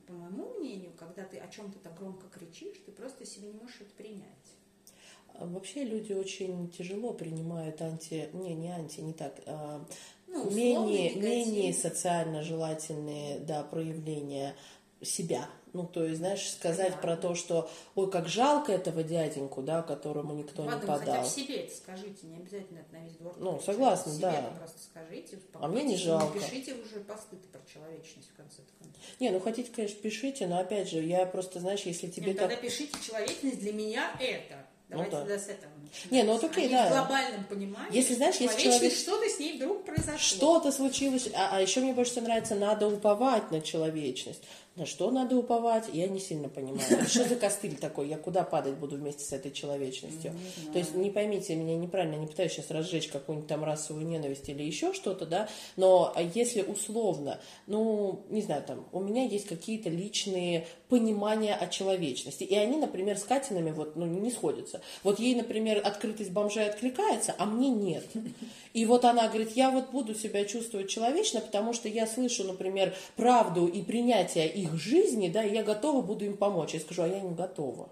по 0.06 0.14
моему 0.14 0.54
мнению, 0.60 0.92
когда 0.98 1.24
ты 1.24 1.38
о 1.38 1.48
чем-то 1.48 1.80
так 1.80 1.98
громко 1.98 2.28
кричишь, 2.28 2.78
ты 2.86 2.92
просто 2.92 3.26
себе 3.26 3.48
не 3.48 3.54
можешь 3.54 3.82
это 3.82 3.92
принять. 3.96 4.24
А 5.34 5.46
Вообще 5.46 5.84
люди 5.84 6.14
очень 6.14 6.70
тяжело 6.70 7.14
принимают 7.14 7.82
анти... 7.82 8.30
Не, 8.34 8.54
не 8.56 8.70
анти, 8.70 9.00
не 9.00 9.14
так. 9.14 9.40
а, 9.46 9.86
Ну, 10.28 10.50
менее, 10.52 11.16
негатив. 11.16 11.24
менее 11.24 11.74
социально 11.74 12.44
желательные 12.44 13.40
да, 13.40 13.64
проявления 13.64 14.56
себя. 15.02 15.48
Ну, 15.74 15.86
то 15.86 16.04
есть, 16.04 16.18
знаешь, 16.18 16.50
сказать 16.50 16.94
Понятно. 16.96 17.02
про 17.02 17.18
то, 17.18 17.36
что 17.36 17.70
ой, 17.96 18.10
как 18.10 18.28
жалко 18.28 18.72
этого 18.72 19.04
дяденьку, 19.04 19.62
да, 19.62 19.82
которому 19.82 20.34
никто 20.34 20.64
не 20.64 20.70
Ладно, 20.70 20.94
хотя 20.94 21.06
подал. 21.06 21.24
в 21.24 21.28
себе 21.28 21.58
это 21.58 21.76
скажите, 21.76 22.28
не 22.28 22.38
обязательно 22.38 22.80
это 22.80 22.94
на 22.94 23.04
весь 23.06 23.14
двор. 23.14 23.36
Ну, 23.38 23.62
согласна, 23.64 24.12
себе 24.12 24.22
да. 24.22 24.40
это 24.40 24.58
просто 24.58 24.80
скажите, 24.80 25.40
А 25.54 25.68
мне 25.68 25.84
не 25.84 25.96
и 25.96 25.98
жалко. 25.98 26.40
Напишите 26.40 26.74
уже 26.74 27.02
посты 27.02 27.38
про 27.52 27.62
человечность 27.72 28.30
в 28.32 28.36
конце 28.36 28.62
концов. 28.80 29.02
Не, 29.20 29.30
ну 29.30 29.40
хотите, 29.40 29.72
конечно, 29.76 30.00
пишите, 30.02 30.48
но 30.48 30.60
опять 30.60 30.90
же, 30.90 31.02
я 31.02 31.26
просто, 31.26 31.60
знаешь, 31.60 31.82
если 31.82 32.08
тебе 32.08 32.28
Нет, 32.28 32.38
так... 32.38 32.50
тогда 32.50 32.62
пишите 32.62 32.98
человечность 33.06 33.60
для 33.60 33.74
меня 33.74 34.12
это. 34.20 34.66
Давайте 34.90 35.12
да. 35.12 35.20
тогда 35.20 35.38
с 35.38 35.48
этого 35.48 35.72
начнем. 35.84 36.12
Не, 36.12 36.24
ну 36.24 36.34
вот 36.34 36.44
окей, 36.44 36.66
а 36.66 36.68
не 36.68 36.74
да. 36.74 36.86
в 36.86 36.90
глобальном 36.90 37.44
понимании. 37.44 37.96
Если, 37.96 38.16
знаешь, 38.16 38.38
если 38.38 38.64
человек- 38.64 38.94
что-то 38.94 39.30
с 39.30 39.38
ней 39.38 39.58
вдруг 39.58 39.86
произошло. 39.86 40.18
Что-то 40.18 40.72
случилось, 40.72 41.30
а, 41.36 41.58
а 41.58 41.62
еще 41.62 41.82
мне 41.82 41.94
больше 41.94 42.12
всего 42.14 42.26
нравится, 42.26 42.56
надо 42.56 42.88
уповать 42.88 43.52
на 43.52 43.62
человечность. 43.62 44.42
На 44.80 44.86
что 44.86 45.12
надо 45.12 45.36
уповать, 45.36 45.90
я 45.92 46.08
не 46.08 46.22
сильно 46.22 46.48
понимаю. 46.48 47.06
Что 47.06 47.26
за 47.26 47.36
костыль 47.36 47.76
такой? 47.76 48.08
Я 48.08 48.18
куда 48.18 48.44
падать 48.44 48.76
буду 48.76 48.96
вместе 48.96 49.26
с 49.26 49.34
этой 49.34 49.52
человечностью? 49.52 50.34
То 50.72 50.80
есть 50.80 50.96
не 50.96 51.10
поймите 51.10 51.54
меня 51.58 51.76
неправильно, 51.76 52.16
не 52.16 52.28
пытаюсь 52.28 52.54
сейчас 52.54 52.72
разжечь 52.72 53.10
какую-нибудь 53.10 53.50
там 53.50 53.66
расовую 53.66 54.08
ненависть 54.08 54.48
или 54.48 54.64
еще 54.64 54.94
что-то, 54.94 55.26
да, 55.26 55.50
но 55.76 56.16
если 56.34 56.62
условно, 56.62 57.42
ну, 57.68 58.22
не 58.30 58.42
знаю, 58.42 58.64
там, 58.64 58.88
у 58.94 59.02
меня 59.02 59.26
есть 59.26 59.48
какие-то 59.48 59.90
личные 59.90 60.66
понимания 60.88 61.56
о 61.56 61.68
человечности, 61.68 62.46
и 62.46 62.56
они, 62.56 62.78
например, 62.78 63.18
с 63.18 63.24
Катинами 63.24 63.72
вот, 63.72 63.98
ну, 63.98 64.06
не 64.06 64.32
сходятся. 64.32 64.80
Вот 65.04 65.20
ей, 65.20 65.36
например, 65.36 65.82
открытость 65.84 66.32
бомжей 66.32 66.70
откликается, 66.70 67.36
а 67.38 67.46
мне 67.46 67.70
нет. 67.70 68.06
И 68.74 68.86
вот 68.86 69.04
она 69.04 69.28
говорит, 69.28 69.52
я 69.58 69.72
вот 69.72 69.92
буду 69.92 70.16
себя 70.16 70.46
чувствовать 70.46 70.90
человечно, 70.90 71.42
потому 71.42 71.74
что 71.74 71.90
я 71.90 72.08
слышу, 72.08 72.46
например, 72.46 72.96
правду 73.18 73.68
и 73.68 73.82
принятие 73.82 74.48
их 74.48 74.69
жизни, 74.78 75.30
да, 75.30 75.44
и 75.44 75.54
я 75.54 75.64
готова 75.64 76.02
буду 76.02 76.26
им 76.26 76.38
помочь. 76.38 76.74
Я 76.74 76.80
скажу, 76.80 77.04
а 77.04 77.08
я 77.08 77.20
не 77.22 77.34
готова. 77.34 77.90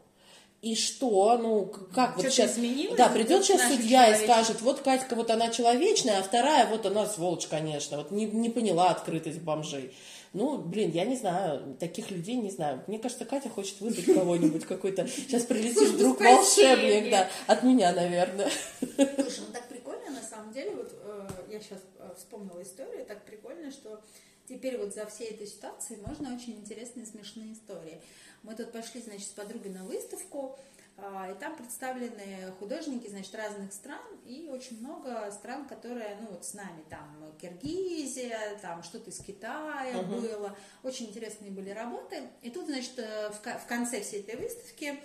И 0.61 0.75
что? 0.75 1.37
Ну, 1.37 1.65
как 1.93 2.15
вот 2.15 2.21
Что-то 2.21 2.31
сейчас... 2.31 2.53
изменилось 2.53 2.97
Да, 2.97 3.09
придет 3.09 3.45
сейчас 3.45 3.61
судья 3.67 4.09
и 4.09 4.23
скажет, 4.23 4.61
вот 4.61 4.81
Катька, 4.81 5.15
вот 5.15 5.29
она 5.29 5.49
человечная, 5.49 6.19
а 6.19 6.23
вторая, 6.23 6.67
вот 6.67 6.85
она 6.85 7.05
сволочь, 7.05 7.47
конечно, 7.47 7.97
вот 7.97 8.09
не, 8.09 8.25
не 8.25 8.49
поняла 8.49 8.89
открытость 8.89 9.39
бомжей. 9.39 9.93
Ну, 10.33 10.57
блин, 10.57 10.91
я 10.91 11.05
не 11.05 11.15
знаю, 11.15 11.75
таких 11.79 12.11
людей 12.11 12.35
не 12.35 12.49
знаю. 12.49 12.83
Мне 12.87 12.99
кажется, 12.99 13.23
Катя 13.25 13.49
хочет 13.49 13.79
выдать 13.81 14.05
кого-нибудь 14.05 14.65
какой-то. 14.65 15.07
Сейчас 15.07 15.43
прилетит 15.43 15.89
вдруг 15.89 16.17
спасения. 16.17 16.75
волшебник, 16.75 17.11
да, 17.11 17.29
от 17.45 17.63
меня, 17.63 17.93
наверное. 17.93 18.49
Слушай, 18.79 19.43
ну 19.47 19.53
так 19.53 19.67
прикольно, 19.69 20.09
на 20.09 20.21
самом 20.21 20.51
деле, 20.53 20.71
вот 20.71 20.91
э, 20.91 21.29
я 21.51 21.59
сейчас 21.59 21.79
вспомнила 22.17 22.61
историю, 22.61 23.05
так 23.05 23.23
прикольно, 23.25 23.71
что 23.71 24.01
теперь 24.47 24.77
вот 24.77 24.93
за 24.93 25.05
всей 25.05 25.31
этой 25.31 25.47
ситуацией 25.47 25.99
можно 26.01 26.33
очень 26.33 26.53
интересные 26.53 27.05
смешные 27.05 27.53
истории. 27.53 28.01
Мы 28.43 28.55
тут 28.55 28.71
пошли, 28.71 29.01
значит, 29.01 29.27
с 29.27 29.31
подругой 29.31 29.71
на 29.71 29.83
выставку, 29.83 30.57
а, 30.99 31.31
и 31.31 31.39
там 31.39 31.55
представлены 31.55 32.51
художники, 32.59 33.07
значит, 33.07 33.35
разных 33.35 33.71
стран, 33.71 34.01
и 34.25 34.49
очень 34.49 34.79
много 34.79 35.29
стран, 35.31 35.67
которые, 35.67 36.17
ну, 36.21 36.29
вот 36.31 36.43
с 36.43 36.55
нами, 36.55 36.83
там, 36.89 37.35
Киргизия, 37.39 38.57
там, 38.61 38.81
что-то 38.81 39.11
из 39.11 39.19
Китая 39.19 40.01
было, 40.01 40.57
очень 40.81 41.07
интересные 41.07 41.51
были 41.51 41.69
работы, 41.69 42.23
и 42.41 42.49
тут, 42.49 42.65
значит, 42.65 42.97
э, 42.97 43.29
в 43.29 43.67
конце 43.67 44.01
всей 44.01 44.21
этой 44.21 44.37
выставки 44.37 44.99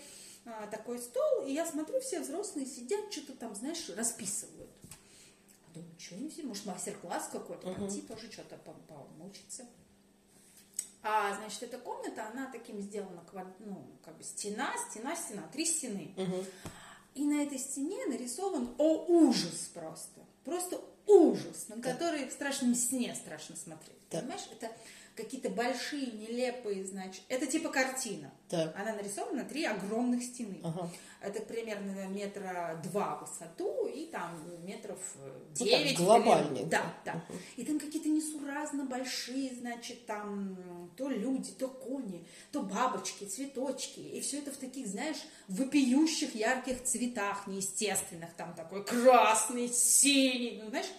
а, 0.46 0.66
такой 0.66 0.98
стол, 0.98 1.44
и 1.46 1.52
я 1.52 1.66
смотрю, 1.66 2.00
все 2.00 2.20
взрослые 2.20 2.66
сидят, 2.66 3.12
что-то 3.12 3.34
там, 3.34 3.54
знаешь, 3.54 3.90
расписывают. 3.94 4.61
Что 6.02 6.16
все, 6.30 6.42
может, 6.42 6.66
мастер-класс 6.66 7.28
какой-то, 7.30 7.72
пойти 7.74 8.00
тоже 8.02 8.30
что-то 8.32 8.56
по- 8.56 8.72
помучиться. 8.72 9.64
А, 11.04 11.36
значит, 11.36 11.62
эта 11.62 11.78
комната, 11.78 12.26
она 12.26 12.50
таким 12.50 12.80
сделана, 12.80 13.24
ну, 13.60 13.86
как 14.04 14.16
бы 14.16 14.24
стена, 14.24 14.72
стена, 14.90 15.14
стена, 15.14 15.42
три 15.52 15.64
стены. 15.64 16.12
И 17.14 17.24
на 17.24 17.42
этой 17.42 17.58
стене 17.58 18.06
нарисован, 18.06 18.74
о, 18.78 19.04
ужас 19.06 19.70
просто, 19.74 20.20
просто 20.44 20.80
ужас, 21.06 21.68
на 21.68 21.80
который 21.80 22.28
в 22.28 22.32
страшном 22.32 22.74
сне 22.74 23.14
страшно 23.14 23.54
смотреть. 23.54 24.08
Так. 24.08 24.22
Понимаешь, 24.22 24.48
это 24.50 24.72
какие-то 25.16 25.50
большие, 25.50 26.06
нелепые, 26.12 26.84
значит, 26.84 27.22
это 27.28 27.46
типа 27.46 27.68
картина. 27.68 28.32
Так. 28.48 28.74
Она 28.78 28.94
нарисована 28.94 29.42
на 29.42 29.48
три 29.48 29.64
огромных 29.64 30.22
стены. 30.22 30.60
Ага. 30.62 30.90
Это 31.22 31.40
примерно 31.40 32.06
метра 32.08 32.80
два 32.84 33.16
в 33.16 33.30
высоту 33.30 33.86
и 33.86 34.06
там 34.06 34.38
метров 34.64 34.98
э, 35.16 35.38
Ну 35.58 35.64
девять. 35.64 35.96
глобальный. 35.96 36.50
длину. 36.56 36.68
Да, 36.68 36.94
да. 37.04 37.24
И 37.56 37.64
там 37.64 37.78
какие-то 37.78 38.08
несуразно 38.08 38.84
большие, 38.84 39.54
значит, 39.54 40.04
там 40.06 40.90
то 40.96 41.08
люди, 41.08 41.52
то 41.52 41.68
кони, 41.68 42.26
то 42.50 42.62
бабочки, 42.62 43.24
цветочки. 43.24 44.00
И 44.00 44.20
все 44.20 44.38
это 44.38 44.50
в 44.50 44.56
таких, 44.56 44.86
знаешь, 44.86 45.18
вопиющих 45.48 46.34
ярких 46.34 46.82
цветах 46.84 47.46
неестественных. 47.46 48.34
Там 48.34 48.54
такой 48.54 48.84
красный, 48.84 49.68
синий, 49.68 50.60
ну, 50.62 50.68
знаешь. 50.70 50.90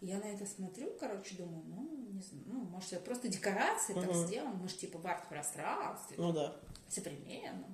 И 0.00 0.06
Я 0.06 0.18
на 0.18 0.24
это 0.24 0.46
смотрю, 0.46 0.92
короче, 0.98 1.34
думаю, 1.34 1.62
ну, 1.66 2.08
не 2.12 2.22
знаю, 2.22 2.44
ну, 2.46 2.60
может, 2.62 2.92
это 2.92 3.02
просто 3.04 3.28
декорации 3.28 3.92
так 3.94 4.14
сделаны, 4.14 4.54
может, 4.56 4.78
типа 4.78 4.98
в 4.98 5.06
арт-пространстве, 5.06 6.16
Ну 6.18 6.32
да. 6.32 6.56
современно. 6.88 7.66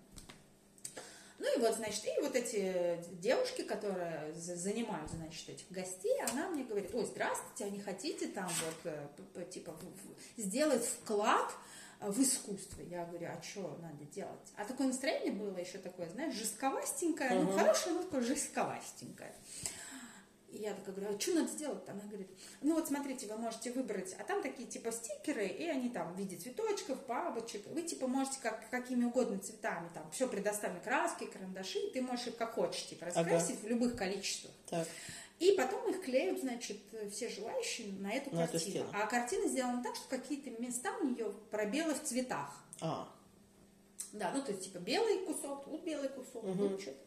Ну 1.38 1.54
и 1.56 1.60
вот, 1.60 1.74
значит, 1.76 2.02
и 2.06 2.20
вот 2.22 2.34
эти 2.34 2.98
девушки, 3.20 3.62
которые 3.62 4.32
за- 4.34 4.56
занимают, 4.56 5.10
значит, 5.10 5.48
этих 5.50 5.70
гостей, 5.70 6.18
она 6.32 6.48
мне 6.48 6.64
говорит, 6.64 6.94
ой, 6.94 7.04
здравствуйте, 7.04 7.64
а 7.66 7.70
не 7.70 7.78
хотите 7.78 8.28
там 8.28 8.48
вот, 8.48 8.92
э, 9.34 9.44
типа, 9.50 9.78
сделать 10.38 10.84
вклад 10.86 11.52
э, 12.00 12.10
в 12.10 12.22
искусство? 12.22 12.80
Я 12.82 13.04
говорю, 13.04 13.28
а 13.28 13.42
что 13.42 13.78
надо 13.82 14.04
делать? 14.06 14.48
А 14.56 14.64
такое 14.64 14.86
настроение 14.86 15.30
было 15.32 15.54
еще 15.58 15.76
такое, 15.76 16.08
знаешь, 16.08 16.34
жестковастенькое, 16.34 17.34
ну, 17.38 17.52
хорошее, 17.52 17.96
но 17.96 18.02
такое 18.04 18.22
жестковастенькое. 18.22 19.34
И 20.50 20.58
я 20.58 20.74
такая 20.74 20.94
говорю, 20.94 21.16
а 21.16 21.20
что 21.20 21.34
надо 21.34 21.48
сделать? 21.48 21.88
Она 21.88 22.02
говорит, 22.04 22.28
ну 22.62 22.74
вот 22.74 22.86
смотрите, 22.86 23.26
вы 23.26 23.36
можете 23.36 23.72
выбрать, 23.72 24.14
а 24.18 24.22
там 24.24 24.42
такие 24.42 24.68
типа 24.68 24.92
стикеры, 24.92 25.46
и 25.46 25.66
они 25.68 25.90
там 25.90 26.14
в 26.14 26.18
виде 26.18 26.36
цветочков, 26.36 27.04
бабочек. 27.06 27.66
Вы 27.66 27.82
типа 27.82 28.06
можете 28.06 28.38
как, 28.40 28.70
какими 28.70 29.04
угодно 29.04 29.38
цветами, 29.40 29.90
там 29.92 30.08
все 30.12 30.28
предоставлены, 30.28 30.80
краски, 30.82 31.24
карандаши, 31.26 31.90
ты 31.92 32.00
можешь 32.00 32.28
их 32.28 32.36
как 32.36 32.54
хочешь 32.54 32.86
типа 32.86 33.06
Ага. 33.06 33.20
раскрасить 33.20 33.60
в 33.62 33.66
любых 33.66 33.96
количествах. 33.96 34.52
Так. 34.70 34.86
И 35.40 35.52
потом 35.52 35.90
их 35.90 36.02
клеют, 36.02 36.40
значит, 36.40 36.78
все 37.12 37.28
желающие 37.28 37.92
на 37.94 38.10
эту 38.12 38.34
На 38.34 38.44
эту 38.44 38.52
картину. 38.52 38.70
стену. 38.70 38.90
а 38.94 39.06
картина 39.06 39.48
сделана 39.48 39.82
так, 39.82 39.94
что 39.96 40.08
какие-то 40.08 40.50
места 40.62 40.96
у 41.02 41.04
нее 41.08 41.34
пробелы 41.50 41.92
в 41.94 42.02
цветах. 42.02 42.54
А, 42.80 43.12
Да, 44.12 44.30
ну 44.34 44.42
то 44.42 44.52
есть 44.52 44.64
типа 44.64 44.78
белый 44.78 45.26
кусок, 45.26 45.64
тут 45.64 45.82
белый 45.84 46.08
кусок, 46.08 46.42
тут 46.56 46.80
что-то. 46.80 46.98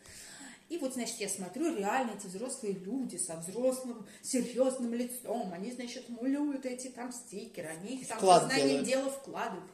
И 0.69 0.77
вот, 0.77 0.93
значит, 0.93 1.19
я 1.19 1.27
смотрю, 1.27 1.75
реально 1.75 2.11
эти 2.11 2.27
взрослые 2.27 2.73
люди 2.73 3.17
со 3.17 3.37
взрослым 3.37 4.05
серьезным 4.21 4.93
лицом, 4.93 5.51
они, 5.51 5.71
значит, 5.71 6.07
мулюют 6.09 6.65
эти 6.65 6.89
там 6.89 7.11
стикеры, 7.11 7.69
они 7.69 7.97
их 7.97 8.07
там 8.07 8.19
сознанием 8.19 8.83
дела 8.83 9.09
вкладывают. 9.09 9.71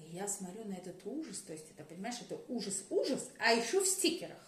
И 0.00 0.16
я 0.16 0.26
смотрю 0.26 0.64
на 0.64 0.74
этот 0.74 1.00
ужас, 1.06 1.38
то 1.38 1.52
есть 1.52 1.66
это, 1.76 1.84
понимаешь, 1.84 2.16
это 2.20 2.40
ужас-ужас, 2.48 3.30
а 3.38 3.52
еще 3.52 3.80
в 3.80 3.86
стикерах. 3.86 4.38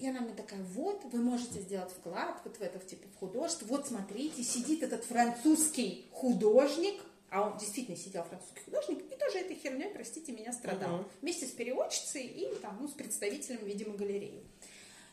И 0.00 0.08
она 0.08 0.20
мне 0.20 0.34
такая, 0.34 0.60
вот, 0.74 1.04
вы 1.04 1.20
можете 1.20 1.60
сделать 1.60 1.92
вклад 1.92 2.40
вот 2.44 2.56
в 2.56 2.60
это, 2.60 2.80
типа, 2.80 3.06
в 3.14 3.18
художество. 3.18 3.66
Вот, 3.66 3.86
смотрите, 3.86 4.42
сидит 4.42 4.82
этот 4.82 5.04
французский 5.04 6.08
художник, 6.12 7.00
а 7.34 7.42
он 7.50 7.58
действительно 7.58 7.96
сидел 7.96 8.22
французский 8.22 8.60
художник, 8.64 9.00
и 9.12 9.16
тоже 9.16 9.38
этой 9.38 9.56
херней, 9.56 9.90
простите 9.92 10.30
меня, 10.30 10.52
страдал. 10.52 10.98
Вместе 11.20 11.46
с 11.46 11.50
переводчицей 11.50 12.24
и 12.26 12.54
там, 12.62 12.78
ну, 12.80 12.86
с 12.86 12.92
представителем, 12.92 13.64
видимо, 13.64 13.96
галереи. 13.96 14.44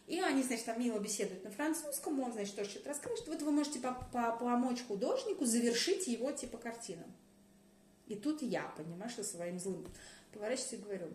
И 0.06 0.20
они, 0.20 0.44
значит, 0.44 0.66
там 0.66 0.80
мило 0.80 1.00
беседуют 1.00 1.44
на 1.44 1.50
французском, 1.50 2.20
он, 2.20 2.32
значит, 2.32 2.56
тоже 2.56 2.70
что-то 2.70 2.90
рассказывает. 2.90 3.28
Вот 3.28 3.42
вы 3.42 3.52
можете 3.52 3.80
по- 3.80 4.08
по- 4.14 4.38
помочь 4.40 4.86
художнику 4.88 5.46
завершить 5.46 6.06
его, 6.06 6.32
типа, 6.32 6.60
картину. 6.60 7.04
И 8.06 8.14
тут 8.14 8.44
я, 8.44 8.72
понимаешь, 8.78 9.16
со 9.16 9.24
своим 9.24 9.60
злым 9.60 9.88
поворачиваюсь 10.32 10.74
и 10.74 10.78
говорю, 10.78 11.08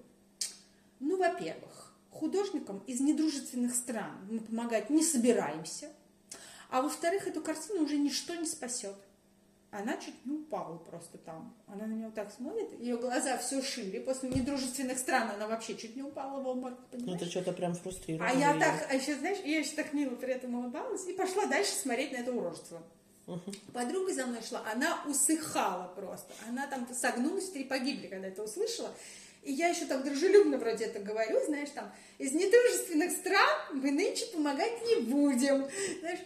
ну, 0.99 1.19
во-первых, 1.19 1.95
художникам 2.11 2.83
из 2.88 2.99
недружественных 2.99 3.77
стран 3.77 4.27
мы 4.29 4.40
помогать 4.40 4.90
не 4.90 5.05
собираемся. 5.05 5.88
А 6.69 6.83
во-вторых, 6.83 7.29
эту 7.29 7.40
картину 7.42 7.85
уже 7.85 7.97
ничто 7.97 8.35
не 8.35 8.47
спасет. 8.47 8.97
Она 9.70 9.96
чуть 9.96 10.24
не 10.24 10.33
упала 10.33 10.79
просто 10.79 11.18
там. 11.18 11.55
Она 11.66 11.87
на 11.87 11.92
него 11.92 12.11
так 12.11 12.33
смотрит, 12.33 12.72
ее 12.81 12.96
глаза 12.96 13.37
все 13.38 13.61
шире. 13.61 14.00
После 14.00 14.31
недружественных 14.31 14.98
стран 14.98 15.31
она 15.31 15.48
вообще 15.48 15.76
чуть 15.76 15.96
не 15.96 16.02
упала 16.02 16.40
в 16.40 16.46
обморок, 16.46 16.79
ну 16.92 17.14
это 17.14 17.26
что-то 17.26 17.52
прям 17.52 17.74
фрустрирует. 17.74 18.31
А 18.31 18.35
я 18.35 18.59
так, 18.59 18.87
а 18.88 18.94
еще, 18.94 19.16
знаешь, 19.16 19.38
я 19.44 19.59
еще 19.59 19.72
так 19.72 19.92
мило 19.92 20.14
при 20.14 20.33
этом 20.33 20.55
улыбалась 20.55 21.07
и 21.07 21.12
пошла 21.12 21.46
дальше 21.46 21.72
смотреть 21.72 22.12
на 22.12 22.18
это 22.18 22.33
уродство. 22.33 22.83
Подруга 23.72 24.14
за 24.14 24.26
мной 24.26 24.40
шла, 24.42 24.62
она 24.72 25.02
усыхала 25.07 25.92
просто. 25.96 26.33
Она 26.48 26.66
там 26.68 26.87
согнулась, 26.94 27.50
три 27.50 27.64
погибли, 27.64 28.07
когда 28.07 28.29
это 28.29 28.44
услышала. 28.44 28.90
И 29.42 29.52
я 29.52 29.68
еще 29.68 29.87
так 29.87 30.05
дружелюбно 30.05 30.59
вроде 30.59 30.87
это 30.87 31.00
говорю, 31.00 31.44
знаешь, 31.44 31.70
там, 31.70 31.92
из 32.18 32.33
недружественных 32.33 33.12
стран 33.12 33.59
мы 33.74 33.90
нынче 33.92 34.26
помогать 34.33 34.83
не 34.83 35.02
будем. 35.02 35.68
Знаешь. 36.00 36.20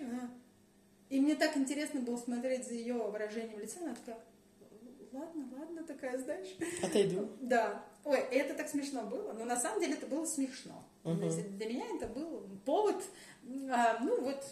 И 1.10 1.20
мне 1.20 1.34
так 1.34 1.56
интересно 1.56 2.00
было 2.00 2.16
смотреть 2.16 2.66
за 2.66 2.74
ее 2.74 2.94
выражением 2.94 3.58
лица, 3.58 3.80
она 3.82 3.94
такая, 3.94 4.20
ладно, 5.12 5.48
ладно, 5.58 5.82
такая, 5.84 6.16
знаешь. 6.18 6.56
Отойду. 6.82 7.28
Да. 7.40 7.84
Ой, 8.04 8.18
это 8.18 8.54
так 8.54 8.68
смешно 8.68 9.02
было, 9.02 9.32
но 9.32 9.44
на 9.44 9.60
самом 9.60 9.80
деле 9.80 9.94
это 9.94 10.06
было 10.06 10.24
смешно. 10.24 10.88
Угу. 11.04 11.28
Для 11.56 11.66
меня 11.66 11.84
это 11.96 12.06
был 12.06 12.46
повод, 12.64 13.02
а, 13.70 13.98
ну 14.00 14.20
вот, 14.22 14.44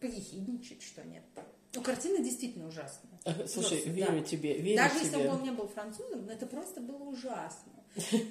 поехидничать, 0.00 0.82
что 0.82 1.04
нет. 1.04 1.22
Ну, 1.74 1.82
картина 1.82 2.18
действительно 2.18 2.68
ужасная. 2.68 3.18
Слушай, 3.46 3.82
просто, 3.82 3.90
верю 3.90 4.20
да. 4.20 4.24
тебе, 4.24 4.58
верю 4.58 4.76
Даже 4.76 4.94
тебе. 4.94 5.04
если 5.04 5.16
бы 5.22 5.28
он 5.28 5.42
не 5.42 5.50
был 5.50 5.68
французом, 5.68 6.28
это 6.28 6.46
просто 6.46 6.80
было 6.80 7.02
ужасно. 7.04 7.72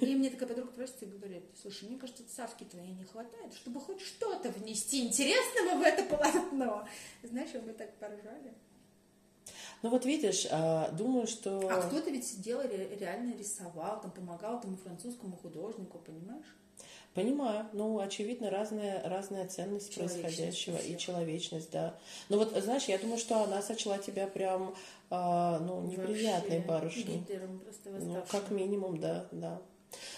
И 0.00 0.16
мне 0.16 0.30
такая 0.30 0.48
подруга 0.48 0.72
просит 0.72 1.02
и 1.02 1.06
говорит, 1.06 1.44
слушай, 1.60 1.88
мне 1.88 1.98
кажется, 1.98 2.24
цавки 2.28 2.64
твоей 2.64 2.92
не 2.92 3.04
хватает, 3.04 3.54
чтобы 3.54 3.80
хоть 3.80 4.00
что-то 4.00 4.50
внести 4.50 5.06
интересного 5.06 5.78
в 5.78 5.82
это 5.82 6.02
полотно. 6.04 6.88
Знаешь, 7.22 7.50
мы 7.64 7.72
так 7.72 7.94
поржали. 7.98 8.54
Ну 9.82 9.90
вот 9.90 10.04
видишь, 10.04 10.46
а, 10.50 10.90
думаю, 10.92 11.26
что... 11.26 11.68
А 11.68 11.82
кто-то 11.82 12.10
ведь 12.10 12.26
сидел, 12.26 12.60
реально 12.62 13.36
рисовал, 13.36 14.00
там 14.00 14.10
помогал 14.12 14.60
тому 14.60 14.76
французскому 14.76 15.36
художнику, 15.36 15.98
понимаешь? 15.98 16.46
Понимаю. 17.14 17.66
Ну, 17.74 17.98
очевидно, 17.98 18.48
разная, 18.48 19.06
разная 19.06 19.46
ценность 19.46 19.94
происходящего 19.94 20.78
и 20.78 20.96
человечность, 20.96 21.70
да. 21.70 21.94
Но 22.30 22.38
вот, 22.38 22.56
знаешь, 22.62 22.84
я 22.84 22.96
думаю, 22.96 23.18
что 23.18 23.42
она 23.42 23.60
сочла 23.60 23.98
тебя 23.98 24.26
прям, 24.26 24.74
а, 25.14 25.58
ну, 25.58 25.82
неприятной 25.82 26.60
Вообще, 26.60 27.02
просто 27.60 27.90
Ну, 28.00 28.24
как 28.30 28.50
минимум, 28.50 28.98
да, 28.98 29.26
да. 29.30 29.60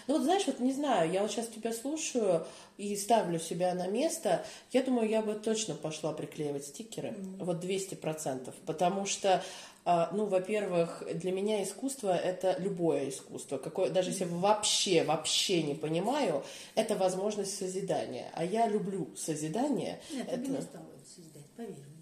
Ну 0.07 0.13
вот 0.13 0.23
знаешь, 0.23 0.47
вот 0.47 0.61
не 0.61 0.71
знаю, 0.71 1.11
я 1.11 1.21
вот 1.21 1.31
сейчас 1.31 1.47
тебя 1.47 1.73
слушаю 1.73 2.47
и 2.77 2.95
ставлю 2.95 3.37
себя 3.37 3.73
на 3.73 3.87
место, 3.87 4.45
я 4.71 4.83
думаю, 4.83 5.09
я 5.09 5.21
бы 5.21 5.33
точно 5.33 5.75
пошла 5.75 6.13
приклеивать 6.13 6.63
стикеры, 6.67 7.09
mm-hmm. 7.09 7.43
вот 7.43 7.61
200%, 7.61 8.53
потому 8.65 9.05
что 9.05 9.43
а, 9.83 10.09
ну, 10.13 10.27
во-первых, 10.27 11.03
для 11.13 11.33
меня 11.33 11.61
искусство– 11.61 12.15
это 12.17 12.55
любое 12.57 13.09
искусство. 13.09 13.57
Какое, 13.57 13.89
даже 13.89 14.11
если 14.11 14.23
вообще, 14.23 15.03
вообще 15.03 15.61
не 15.61 15.75
понимаю, 15.75 16.41
это 16.73 16.95
возможность 16.95 17.57
созидания. 17.57 18.31
А 18.33 18.45
я 18.45 18.67
люблю 18.67 19.09
созидание. 19.17 19.99
Нет, 20.09 20.27
это... 20.27 20.49
не 20.49 20.61
стала 20.61 20.87
созидать, 21.05 21.45
поверь. 21.57 21.94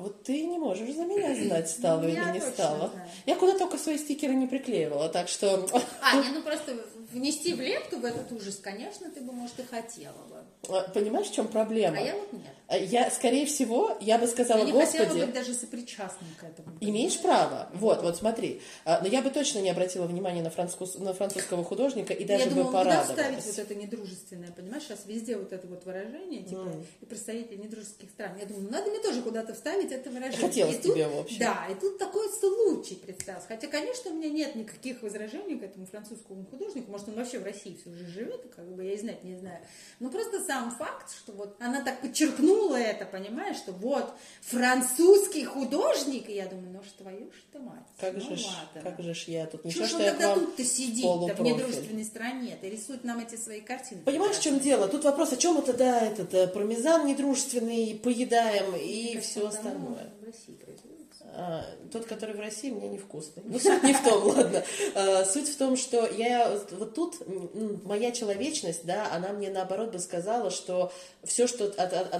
Вот 0.00 0.22
ты 0.24 0.44
не 0.44 0.58
можешь 0.58 0.94
за 0.94 1.04
меня 1.04 1.34
знать, 1.46 1.70
стала 1.70 2.02
или 2.04 2.32
не 2.32 2.40
стала. 2.40 2.88
Знаю. 2.88 3.08
Я 3.26 3.36
куда 3.36 3.58
только 3.58 3.78
свои 3.78 3.98
стикеры 3.98 4.34
не 4.34 4.46
приклеивала, 4.46 5.08
так 5.08 5.28
что... 5.28 5.66
А, 6.02 6.16
не, 6.16 6.28
ну 6.30 6.42
просто 6.42 6.74
внести 7.12 7.54
в 7.54 7.60
лепту 7.60 7.98
в 7.98 8.04
этот 8.04 8.30
ужас, 8.32 8.56
конечно, 8.56 9.10
ты 9.10 9.20
бы, 9.20 9.32
может, 9.32 9.58
и 9.58 9.62
хотела 9.62 10.16
бы. 10.28 10.44
А, 10.68 10.88
понимаешь, 10.90 11.28
в 11.28 11.34
чем 11.34 11.48
проблема? 11.48 11.98
А 11.98 12.00
я 12.00 12.14
вот 12.14 12.32
нет. 12.32 12.54
А 12.68 12.76
я, 12.76 13.10
скорее 13.10 13.46
всего, 13.46 13.96
я 14.00 14.18
бы 14.18 14.26
сказала, 14.26 14.58
я 14.60 14.64
не 14.64 14.72
Господи... 14.72 15.04
хотела 15.04 15.26
быть 15.26 15.34
даже 15.34 15.54
сопричастным 15.54 16.30
к 16.38 16.44
этому. 16.44 16.76
Имеешь 16.80 17.18
право. 17.18 17.68
Вот, 17.74 18.02
вот 18.02 18.16
смотри. 18.16 18.60
А, 18.84 19.00
но 19.00 19.08
я 19.08 19.22
бы 19.22 19.30
точно 19.30 19.58
не 19.58 19.70
обратила 19.70 20.06
внимания 20.06 20.42
на, 20.42 20.50
француз, 20.50 20.96
на 20.96 21.12
французского 21.12 21.64
художника 21.64 22.12
и 22.12 22.24
даже 22.24 22.44
я 22.44 22.50
бы 22.50 22.56
думала, 22.56 22.72
порадовалась. 22.72 23.08
куда 23.08 23.22
вставить 23.22 23.44
вот 23.44 23.58
это 23.58 23.74
недружественное, 23.74 24.52
понимаешь? 24.52 24.84
Сейчас 24.84 25.00
везде 25.06 25.36
вот 25.36 25.52
это 25.52 25.66
вот 25.66 25.84
выражение, 25.84 26.42
типа, 26.42 26.60
mm. 26.60 26.84
и 27.00 27.06
представители 27.06 27.56
недружеских 27.56 28.10
стран. 28.10 28.36
Я 28.38 28.46
думаю, 28.46 28.64
ну, 28.64 28.70
надо 28.70 28.90
мне 28.90 29.00
тоже 29.00 29.22
куда-то 29.22 29.54
вставить 29.54 29.90
это 29.90 30.10
выражение. 30.10 30.46
Хотелось 30.46 30.76
и 30.76 30.82
тебе, 30.82 31.04
тут, 31.06 31.14
в 31.14 31.18
общем. 31.18 31.38
Да, 31.40 31.66
и 31.70 31.74
тут 31.74 31.98
такой 31.98 32.28
случай 32.28 32.94
представился. 32.94 33.48
Хотя, 33.48 33.66
конечно, 33.66 34.10
у 34.12 34.14
меня 34.14 34.28
нет 34.28 34.54
никаких 34.54 35.02
возражений 35.02 35.58
к 35.58 35.62
этому 35.64 35.86
французскому 35.86 36.46
художнику. 36.46 36.92
Может, 37.00 37.08
он 37.08 37.14
вообще 37.14 37.38
в 37.38 37.44
России 37.44 37.78
все 37.80 37.90
же 37.94 38.06
живет, 38.06 38.42
как 38.54 38.66
бы 38.74 38.84
я 38.84 38.92
и 38.92 38.98
знать 38.98 39.24
не 39.24 39.36
знаю. 39.36 39.58
Но 40.00 40.10
просто 40.10 40.42
сам 40.44 40.70
факт, 40.70 41.10
что 41.10 41.32
вот 41.32 41.56
она 41.58 41.82
так 41.82 42.02
подчеркнула 42.02 42.76
это, 42.76 43.06
понимаешь, 43.06 43.56
что 43.56 43.72
вот 43.72 44.12
французский 44.42 45.44
художник, 45.44 46.28
и 46.28 46.34
я 46.34 46.46
думаю, 46.46 46.72
ну 46.72 46.82
что 46.82 47.04
твою 47.04 47.30
ж 47.32 47.34
ты 47.52 47.58
мать. 47.58 47.84
Как 47.98 48.14
ну, 48.14 48.20
же, 48.20 48.36
ж, 48.36 48.46
как 48.82 49.00
же 49.00 49.14
ж 49.14 49.24
я 49.28 49.46
тут 49.46 49.64
ничего, 49.64 49.86
что, 49.86 49.96
что 49.96 50.04
я 50.04 50.10
тогда 50.10 50.34
тут-то 50.34 50.64
сидит 50.64 51.04
в 51.04 51.42
недружественной 51.42 52.04
стране, 52.04 52.58
ты 52.60 52.68
рисует 52.68 53.04
нам 53.04 53.20
эти 53.20 53.36
свои 53.36 53.60
картины. 53.60 54.02
Понимаешь, 54.02 54.36
в 54.36 54.42
чем 54.42 54.58
дело? 54.58 54.86
Тут 54.86 55.04
вопрос, 55.04 55.32
о 55.32 55.36
чем 55.36 55.56
это, 55.56 55.72
да, 55.72 56.00
этот 56.00 56.34
э, 56.34 56.48
пармезан 56.48 57.06
недружественный, 57.06 57.98
поедаем 58.02 58.76
и 58.76 59.18
все 59.20 59.48
остальное. 59.48 60.10
России 60.30 60.54
происходит. 60.54 61.00
А, 61.34 61.64
тот, 61.92 62.06
который 62.06 62.34
в 62.34 62.40
России, 62.40 62.70
мне 62.70 62.88
невкусный. 62.88 63.42
Ну, 63.44 63.58
суть 63.58 63.82
не 63.82 63.92
в 63.92 64.02
том, 64.02 64.24
ладно. 64.36 64.64
А, 64.94 65.24
суть 65.24 65.48
в 65.48 65.56
том, 65.56 65.76
что 65.76 66.06
я 66.06 66.58
вот 66.72 66.94
тут, 66.94 67.16
моя 67.84 68.10
человечность, 68.12 68.84
да, 68.84 69.12
она 69.12 69.32
мне 69.32 69.50
наоборот 69.50 69.92
бы 69.92 69.98
сказала, 69.98 70.50
что 70.50 70.92
все, 71.24 71.46
что 71.46 71.72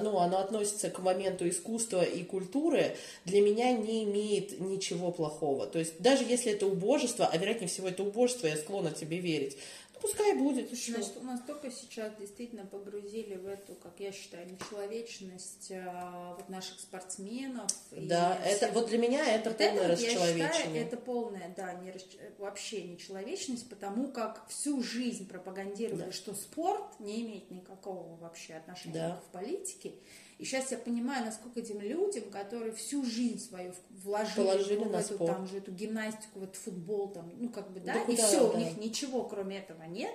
ну, 0.03 0.19
оно 0.19 0.39
относится 0.39 0.91
к 0.91 0.99
моменту 0.99 1.49
искусства 1.49 2.03
и 2.03 2.23
культуры, 2.23 2.97
для 3.25 3.41
меня 3.41 3.73
не 3.73 4.05
имеет 4.05 4.61
ничего 4.61 5.13
плохого. 5.13 5.67
То 5.67 5.79
есть 5.79 6.01
даже 6.01 6.25
если 6.25 6.53
это 6.53 6.67
убожество, 6.67 7.29
а 7.31 7.37
вероятнее 7.37 7.69
всего 7.69 7.89
это 7.89 8.03
убожество, 8.03 8.47
я 8.47 8.57
склонна 8.57 8.91
тебе 8.91 9.19
верить, 9.19 9.57
Пускай 10.01 10.35
будет. 10.35 10.71
Еще. 10.71 10.93
Значит, 10.93 11.17
у 11.17 11.25
нас 11.25 11.41
только 11.47 11.71
сейчас 11.71 12.13
действительно 12.19 12.65
погрузили 12.65 13.37
в 13.37 13.47
эту, 13.47 13.75
как 13.75 13.99
я 13.99 14.13
считаю, 14.13 14.47
нечеловечность 14.51 15.73
а, 15.73 16.35
вот 16.39 16.49
наших 16.49 16.81
спортсменов. 16.81 17.71
Да, 17.91 18.39
это 18.45 18.57
всех... 18.57 18.73
вот 18.73 18.89
для 18.89 18.99
меня 18.99 19.35
это 19.35 19.51
вот 19.51 19.59
полное 19.59 19.85
это, 19.85 19.89
расчеловечение. 19.93 20.39
Я 20.39 20.53
считаю, 20.53 20.77
это 20.77 20.97
полное, 20.97 21.55
да, 21.57 21.75
не, 21.75 21.93
вообще 22.39 22.83
нечеловечность, 22.85 23.69
потому 23.69 24.09
как 24.09 24.47
всю 24.49 24.83
жизнь 24.83 25.29
пропагандировали, 25.29 26.07
да. 26.07 26.13
что 26.13 26.35
спорт 26.35 26.99
не 26.99 27.23
имеет 27.23 27.51
никакого 27.51 28.17
вообще 28.17 28.55
отношения 28.55 28.95
да. 28.95 29.17
к 29.17 29.33
политике. 29.33 29.95
И 30.41 30.45
сейчас 30.47 30.73
я 30.73 30.79
понимаю, 30.79 31.27
насколько 31.27 31.61
этим 31.61 31.83
людям, 31.83 32.31
которые 32.31 32.73
всю 32.73 33.05
жизнь 33.05 33.39
свою 33.39 33.75
вложили 33.91 34.47
Положили 34.47 34.85
в 34.85 34.91
на 34.91 35.01
эту, 35.01 35.15
спорт. 35.15 35.31
там 35.31 35.47
же 35.47 35.59
эту 35.59 35.71
гимнастику, 35.71 36.41
вот 36.41 36.57
футбол, 36.57 37.13
там, 37.13 37.31
ну 37.37 37.51
как 37.51 37.71
бы, 37.71 37.81
да, 37.81 37.93
да 37.93 38.03
и 38.05 38.07
куда, 38.07 38.27
все, 38.27 38.51
да. 38.51 38.57
у 38.57 38.59
них 38.59 38.79
ничего 38.79 39.25
кроме 39.25 39.59
этого 39.59 39.83
нет, 39.83 40.15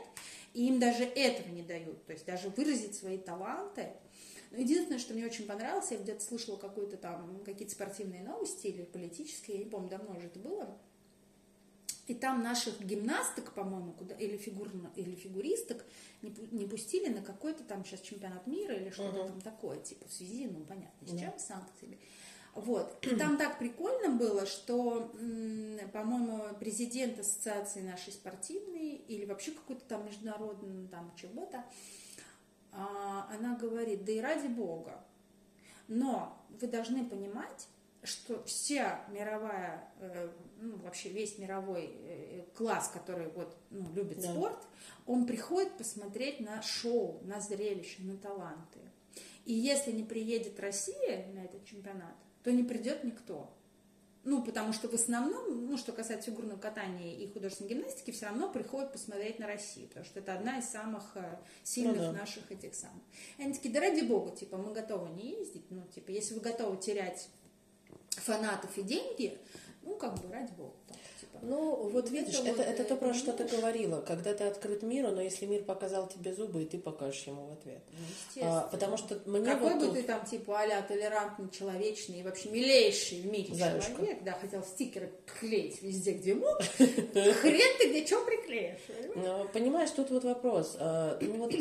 и 0.55 0.67
им 0.67 0.79
даже 0.79 1.03
этого 1.03 1.47
не 1.49 1.61
дают, 1.61 2.03
то 2.07 2.13
есть 2.13 2.25
даже 2.25 2.49
выразить 2.49 2.95
свои 2.95 3.19
таланты. 3.19 3.91
Но 4.49 4.57
единственное, 4.57 4.97
что 4.97 5.13
мне 5.13 5.27
очень 5.27 5.45
понравилось, 5.45 5.91
я 5.91 5.97
где-то 5.97 6.23
слышала 6.23 6.55
какую-то 6.55 6.97
там, 6.97 7.43
какие-то 7.45 7.75
спортивные 7.75 8.23
новости 8.23 8.65
или 8.65 8.81
политические, 8.81 9.59
я 9.59 9.63
не 9.65 9.69
помню, 9.69 9.89
давно 9.89 10.17
уже 10.17 10.25
это 10.25 10.39
было, 10.39 10.75
и 12.07 12.13
там 12.13 12.43
наших 12.43 12.79
гимнасток, 12.81 13.53
по-моему, 13.53 13.93
куда, 13.93 14.15
или, 14.15 14.37
фигурно, 14.37 14.91
или 14.95 15.15
фигуристок 15.15 15.83
не, 16.21 16.35
не 16.51 16.65
пустили 16.65 17.11
на 17.11 17.21
какой-то 17.21 17.63
там 17.63 17.83
сейчас 17.83 18.01
чемпионат 18.01 18.45
мира 18.45 18.75
или 18.75 18.91
что-то 18.91 19.17
uh-huh. 19.17 19.27
там 19.27 19.41
такое, 19.41 19.79
типа 19.79 20.07
в 20.07 20.13
связи, 20.13 20.47
ну, 20.47 20.63
понятно, 20.65 21.07
с 21.07 21.09
чем, 21.09 21.29
uh-huh. 21.29 21.39
санкциями. 21.39 21.99
Вот. 22.53 23.05
И 23.05 23.15
там 23.15 23.37
так 23.37 23.59
прикольно 23.59 24.15
было, 24.15 24.45
что, 24.45 25.11
по-моему, 25.91 26.55
президент 26.57 27.19
ассоциации 27.19 27.81
нашей 27.81 28.13
спортивной 28.13 28.95
или 28.95 29.25
вообще 29.25 29.51
какой-то 29.51 29.83
там 29.85 30.05
международный 30.05 30.87
там 30.87 31.11
чего-то, 31.17 31.65
а, 32.71 33.29
она 33.33 33.57
говорит, 33.57 34.05
да 34.05 34.11
и 34.13 34.19
ради 34.21 34.47
бога, 34.47 35.03
но 35.89 36.41
вы 36.61 36.67
должны 36.67 37.05
понимать, 37.05 37.67
что 38.05 38.43
вся 38.43 39.05
мировая, 39.09 39.89
э, 39.99 40.29
ну, 40.59 40.77
вообще 40.77 41.09
весь 41.09 41.37
мировой 41.37 41.91
э, 41.91 42.45
класс, 42.55 42.89
который 42.93 43.27
вот, 43.29 43.55
ну, 43.69 43.91
любит 43.93 44.21
да. 44.21 44.31
спорт, 44.31 44.59
он 45.05 45.25
приходит 45.25 45.77
посмотреть 45.77 46.39
на 46.39 46.61
шоу, 46.61 47.21
на 47.23 47.39
зрелище, 47.39 48.01
на 48.03 48.17
таланты. 48.17 48.79
И 49.45 49.53
если 49.53 49.91
не 49.91 50.03
приедет 50.03 50.59
Россия 50.59 51.27
на 51.33 51.45
этот 51.45 51.65
чемпионат, 51.65 52.15
то 52.43 52.51
не 52.51 52.63
придет 52.63 53.03
никто. 53.03 53.51
Ну, 54.25 54.43
потому 54.43 54.73
что 54.73 54.89
в 54.89 54.93
основном, 54.95 55.67
ну, 55.67 55.77
что 55.77 55.91
касается 55.91 56.31
фигурного 56.31 56.57
катания 56.57 57.15
и 57.15 57.31
художественной 57.31 57.69
гимнастики, 57.69 58.09
все 58.09 58.25
равно 58.25 58.51
приходят 58.51 58.91
посмотреть 58.91 59.37
на 59.37 59.45
Россию, 59.45 59.87
потому 59.87 60.03
что 60.03 60.19
это 60.19 60.33
одна 60.33 60.57
из 60.57 60.65
самых 60.65 61.15
э, 61.15 61.37
сильных 61.61 61.97
ну, 61.97 62.11
да. 62.11 62.11
наших 62.11 62.51
этих 62.51 62.73
самых. 62.73 63.03
И 63.37 63.43
они 63.43 63.53
такие, 63.53 63.71
да 63.71 63.81
ради 63.81 64.01
бога, 64.01 64.35
типа, 64.35 64.57
мы 64.57 64.73
готовы 64.73 65.09
не 65.11 65.39
ездить, 65.39 65.69
ну, 65.69 65.85
типа, 65.93 66.09
если 66.09 66.33
вы 66.33 66.41
готовы 66.41 66.77
терять 66.77 67.29
фанатов 68.19 68.77
и 68.77 68.81
деньги, 68.81 69.37
ну, 69.83 69.95
как 69.95 70.19
бы, 70.19 70.33
ради 70.33 70.51
бога. 70.53 70.73
Там, 70.87 70.97
типа. 71.19 71.39
Ну, 71.43 71.89
вот 71.89 72.09
видишь, 72.09 72.39
это, 72.43 72.63
это, 72.63 72.83
то, 72.83 72.95
про 72.95 73.13
что 73.13 73.33
ты 73.33 73.43
говорила, 73.43 74.01
когда 74.01 74.33
ты 74.33 74.45
открыт 74.45 74.81
миру, 74.81 75.11
но 75.11 75.21
если 75.21 75.45
мир 75.45 75.63
показал 75.63 76.07
тебе 76.07 76.33
зубы, 76.33 76.63
и 76.63 76.65
ты 76.65 76.79
покажешь 76.79 77.27
ему 77.27 77.45
в 77.45 77.53
ответ. 77.53 77.83
Ну, 78.35 78.43
а, 78.43 78.61
потому 78.71 78.97
что 78.97 79.21
мне 79.25 79.45
Какой 79.45 79.73
вот 79.73 79.79
бы 79.79 79.85
тут... 79.87 79.95
ты 79.95 80.03
там, 80.03 80.25
типа, 80.25 80.61
а 80.61 80.81
толерантный, 80.81 81.49
человечный 81.51 82.19
и 82.19 82.23
вообще 82.23 82.49
милейший 82.49 83.21
в 83.21 83.27
мире 83.27 83.53
Заюшка. 83.53 83.91
человек, 83.91 84.23
да, 84.23 84.31
хотел 84.33 84.63
стикеры 84.63 85.11
клеить 85.39 85.81
везде, 85.83 86.13
где 86.13 86.33
мог, 86.33 86.61
хрен 86.77 87.77
ты 87.77 87.89
где 87.89 88.05
что 88.07 88.25
приклеишь. 88.25 88.79
Ну, 89.15 89.47
понимаешь, 89.53 89.91
тут 89.91 90.09
вот 90.09 90.23
вопрос. 90.23 90.75
А, 90.79 91.17
ну, 91.21 91.37
вот 91.37 91.53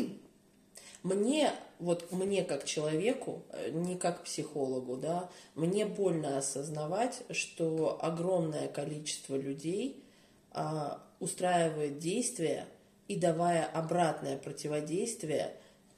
мне 1.04 1.52
вот 1.78 2.10
мне 2.10 2.42
как 2.44 2.64
человеку, 2.64 3.42
э, 3.50 3.70
не 3.70 3.96
как 3.96 4.24
психологу, 4.24 4.96
да, 4.96 5.30
мне 5.54 5.84
больно 5.84 6.38
осознавать, 6.38 7.22
что 7.30 7.98
огромное 8.02 8.68
количество 8.68 9.36
людей 9.36 10.02
а, 10.50 11.02
устраивает 11.20 11.98
действия 11.98 12.66
и 13.06 13.16
давая 13.16 13.66
обратное 13.66 14.38
противодействие, 14.38 15.54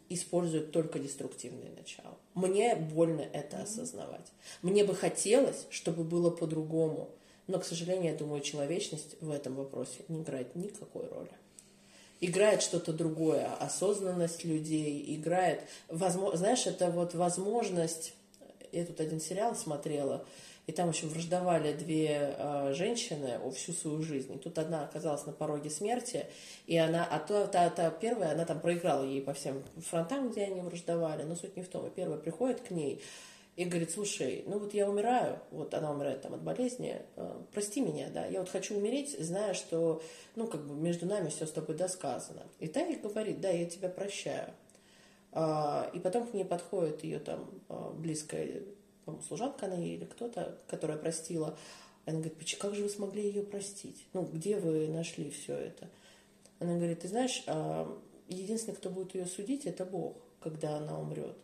используют 0.09 0.73
только 0.73 0.99
деструктивные 0.99 1.71
начала. 1.71 2.17
Мне 2.35 2.75
больно 2.75 3.21
это 3.21 3.63
осознавать. 3.63 4.33
Мне 4.63 4.85
бы 4.85 4.95
хотелось, 4.95 5.67
чтобы 5.71 6.05
было 6.05 6.31
по-другому. 6.31 7.11
Но, 7.47 7.59
к 7.59 7.65
сожалению, 7.65 8.13
я 8.13 8.19
думаю, 8.19 8.41
человечность 8.41 9.17
в 9.21 9.31
этом 9.31 9.55
вопросе 9.55 10.05
не 10.09 10.23
играет 10.23 10.55
никакой 10.57 11.07
роли. 11.09 11.31
Играет 12.21 12.63
что-то 12.63 12.93
другое, 12.93 13.47
осознанность 13.61 14.45
людей, 14.45 15.05
играет, 15.17 15.63
возможно, 15.89 16.39
знаешь, 16.39 16.67
это 16.67 16.91
вот 16.91 17.15
возможность, 17.15 18.15
я 18.73 18.87
тут 18.87 19.01
один 19.01 19.21
сериал 19.21 19.55
смотрела, 19.55 20.25
и 20.67 20.73
там 20.73 20.91
еще 20.91 21.07
враждовали 21.07 21.73
две 21.73 22.35
э, 22.37 22.73
женщины 22.75 23.39
всю 23.55 23.73
свою 23.73 24.03
жизнь. 24.03 24.35
И 24.35 24.39
тут 24.39 24.59
одна 24.59 24.85
оказалась 24.85 25.25
на 25.25 25.33
пороге 25.33 25.71
смерти, 25.71 26.27
и 26.67 26.77
она, 26.77 27.07
а 27.09 27.21
то, 27.21 27.47
та, 27.47 27.71
та 27.71 27.91
первая, 27.91 28.33
она 28.33 28.45
там 28.45 28.61
проиграла 28.61 29.05
ей 29.05 29.21
по 29.23 29.33
всем 29.33 29.63
фронтам, 29.77 30.31
где 30.31 30.45
они 30.45 30.61
враждовали, 30.61 31.23
но 31.23 31.37
суть 31.37 31.57
не 31.57 31.63
в 31.63 31.69
том. 31.69 31.87
И 31.87 31.91
первая 31.91 32.19
приходит 32.19 32.63
к 32.63 32.71
ней 32.71 33.01
и 33.57 33.65
говорит, 33.65 33.91
слушай, 33.91 34.45
ну 34.47 34.59
вот 34.59 34.75
я 34.75 34.89
умираю, 34.89 35.41
вот 35.51 35.73
она 35.73 35.91
умирает 35.91 36.21
там 36.21 36.35
от 36.35 36.43
болезни, 36.43 37.01
э, 37.17 37.43
прости 37.53 37.81
меня, 37.81 38.11
да, 38.11 38.27
я 38.27 38.41
вот 38.41 38.51
хочу 38.51 38.77
умереть, 38.77 39.19
зная, 39.19 39.55
что, 39.55 40.03
ну, 40.35 40.47
как 40.47 40.67
бы 40.67 40.75
между 40.75 41.07
нами 41.07 41.31
все 41.31 41.47
с 41.47 41.53
тобой 41.53 41.75
досказано. 41.75 42.43
И 42.59 42.69
та 42.69 42.81
ей 42.81 42.97
говорит, 42.97 43.41
да, 43.41 43.49
я 43.49 43.65
тебя 43.65 43.89
прощаю. 43.89 44.53
А, 45.33 45.91
и 45.95 46.01
потом 46.01 46.27
к 46.27 46.35
ней 46.35 46.45
подходит 46.45 47.03
ее 47.03 47.19
там 47.19 47.51
а, 47.69 47.93
близкая 47.93 48.63
служанка 49.27 49.67
она 49.67 49.83
или 49.83 50.05
кто-то, 50.05 50.59
которая 50.67 50.99
простила. 50.99 51.59
Она 52.05 52.19
говорит, 52.19 52.57
как 52.59 52.75
же 52.75 52.83
вы 52.83 52.89
смогли 52.89 53.23
ее 53.23 53.43
простить? 53.43 54.07
Ну, 54.13 54.23
где 54.23 54.59
вы 54.59 54.89
нашли 54.89 55.31
все 55.31 55.55
это? 55.55 55.89
Она 56.59 56.77
говорит, 56.77 57.01
ты 57.01 57.09
знаешь, 57.09 57.43
а, 57.47 57.87
единственный, 58.29 58.75
кто 58.75 58.91
будет 58.91 59.15
ее 59.15 59.27
судить, 59.27 59.67
это 59.67 59.85
Бог, 59.85 60.17
когда 60.41 60.77
она 60.77 60.99
умрет. 60.99 61.37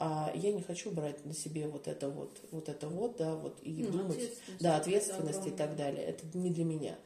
А 0.00 0.30
я 0.32 0.52
не 0.52 0.62
хочу 0.62 0.92
брать 0.92 1.26
на 1.26 1.34
себе 1.34 1.66
вот 1.66 1.88
это 1.88 2.08
вот, 2.08 2.38
вот 2.52 2.68
это 2.68 2.86
вот, 2.86 3.16
да, 3.16 3.34
вот 3.34 3.58
и 3.62 3.82
ну, 3.82 3.90
думать, 3.90 4.16
ответственность, 4.16 4.62
да, 4.62 4.76
ответственность 4.76 5.46
и 5.48 5.50
так 5.50 5.74
далее. 5.74 6.04
Это 6.04 6.24
не 6.38 6.50
для 6.50 6.64
меня. 6.64 6.96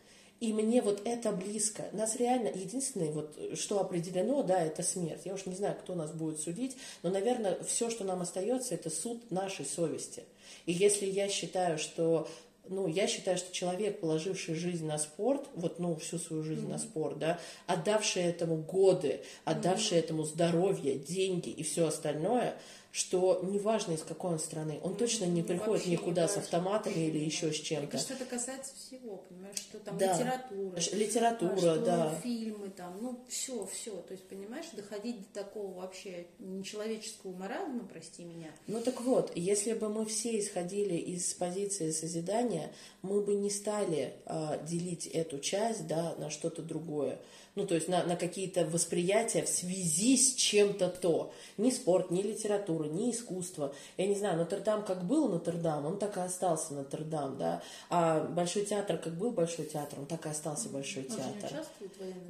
И 0.40 0.52
мне 0.52 0.82
вот 0.82 1.00
это 1.06 1.32
близко. 1.32 1.84
Нас 1.92 2.16
реально, 2.16 2.48
единственное, 2.48 3.10
вот, 3.10 3.38
что 3.54 3.80
определено, 3.80 4.42
да, 4.42 4.60
это 4.60 4.82
смерть. 4.82 5.22
Я 5.24 5.32
уж 5.34 5.46
не 5.46 5.54
знаю, 5.54 5.74
кто 5.80 5.94
нас 5.94 6.12
будет 6.12 6.38
судить, 6.38 6.76
но, 7.02 7.08
наверное, 7.08 7.62
все, 7.64 7.88
что 7.88 8.04
нам 8.04 8.20
остается, 8.20 8.74
это 8.74 8.90
суд 8.90 9.30
нашей 9.30 9.64
совести. 9.64 10.24
И 10.66 10.72
если 10.72 11.06
я 11.06 11.28
считаю, 11.28 11.78
что 11.78 12.28
ну, 12.68 12.86
я 12.86 13.06
считаю, 13.06 13.38
что 13.38 13.52
человек, 13.52 14.00
положивший 14.00 14.54
жизнь 14.54 14.86
на 14.86 14.98
спорт, 14.98 15.48
вот, 15.54 15.78
ну, 15.78 15.96
всю 15.96 16.18
свою 16.18 16.42
жизнь 16.42 16.66
mm-hmm. 16.66 16.70
на 16.70 16.78
спорт, 16.78 17.18
да, 17.18 17.40
отдавший 17.66 18.22
этому 18.22 18.56
годы, 18.56 19.20
отдавший 19.44 19.98
mm-hmm. 19.98 20.00
этому 20.00 20.24
здоровье, 20.24 20.96
деньги 20.96 21.48
и 21.48 21.62
все 21.62 21.86
остальное, 21.86 22.56
что 22.92 23.40
неважно 23.42 23.92
из 23.92 24.02
какой 24.02 24.32
он 24.32 24.38
страны, 24.38 24.78
он 24.82 24.96
точно 24.96 25.24
не 25.24 25.42
приходит 25.42 25.86
Вообще 25.86 25.90
никуда 25.92 26.22
не 26.22 26.28
с 26.28 26.36
автоматами 26.36 27.06
или 27.06 27.18
еще 27.18 27.50
с 27.50 27.56
чем-то. 27.56 27.96
Что 27.96 28.12
это 28.12 28.26
касается 28.26 28.74
всего, 28.76 29.24
понимаешь, 29.30 29.56
что 29.56 29.78
там 29.78 29.96
да. 29.96 30.12
литература, 30.12 30.80
литература, 30.92 31.56
что 31.56 31.78
да. 31.78 32.14
фильмы 32.22 32.68
там, 32.68 32.98
ну 33.00 33.24
все, 33.30 33.66
все, 33.72 33.92
то 33.92 34.12
есть 34.12 34.28
понимаешь, 34.28 34.66
доходить 34.74 35.20
до 35.20 35.42
такого 35.42 35.72
вообще 35.80 36.26
нечеловеческого 36.38 37.34
маразма, 37.34 37.88
прости 37.90 38.24
меня. 38.24 38.50
Ну 38.66 38.82
так 38.82 39.00
вот, 39.00 39.32
если 39.36 39.72
бы 39.72 39.88
мы 39.88 40.04
все 40.04 40.38
исходили 40.38 40.94
из 40.94 41.32
позиции 41.32 41.92
созидания, 41.92 42.72
мы 43.00 43.22
бы 43.22 43.34
не 43.34 43.48
стали 43.48 44.16
э, 44.26 44.66
делить 44.66 45.06
эту 45.06 45.38
часть, 45.38 45.86
да, 45.86 46.14
на 46.18 46.28
что-то 46.28 46.60
другое 46.60 47.18
ну, 47.54 47.66
то 47.66 47.74
есть 47.74 47.88
на, 47.88 48.02
на 48.04 48.16
какие-то 48.16 48.64
восприятия 48.64 49.42
в 49.42 49.48
связи 49.48 50.16
с 50.16 50.34
чем-то 50.34 50.88
то. 50.88 51.32
Ни 51.58 51.70
спорт, 51.70 52.10
ни 52.10 52.22
литература, 52.22 52.84
ни 52.84 53.10
искусство. 53.10 53.74
Я 53.98 54.06
не 54.06 54.14
знаю, 54.14 54.38
Нотр-Дам 54.38 54.84
как 54.84 55.04
был 55.04 55.28
Нотр-Дам, 55.28 55.84
он 55.84 55.98
так 55.98 56.16
и 56.16 56.20
остался 56.20 56.72
Нотр-Дам, 56.72 57.36
да. 57.36 57.62
А 57.90 58.20
Большой 58.24 58.64
театр 58.64 58.96
как 58.96 59.14
был 59.14 59.32
Большой 59.32 59.66
театр, 59.66 60.00
он 60.00 60.06
так 60.06 60.24
и 60.24 60.30
остался 60.30 60.70
Большой 60.70 61.06
он 61.10 61.16
театр. 61.16 61.66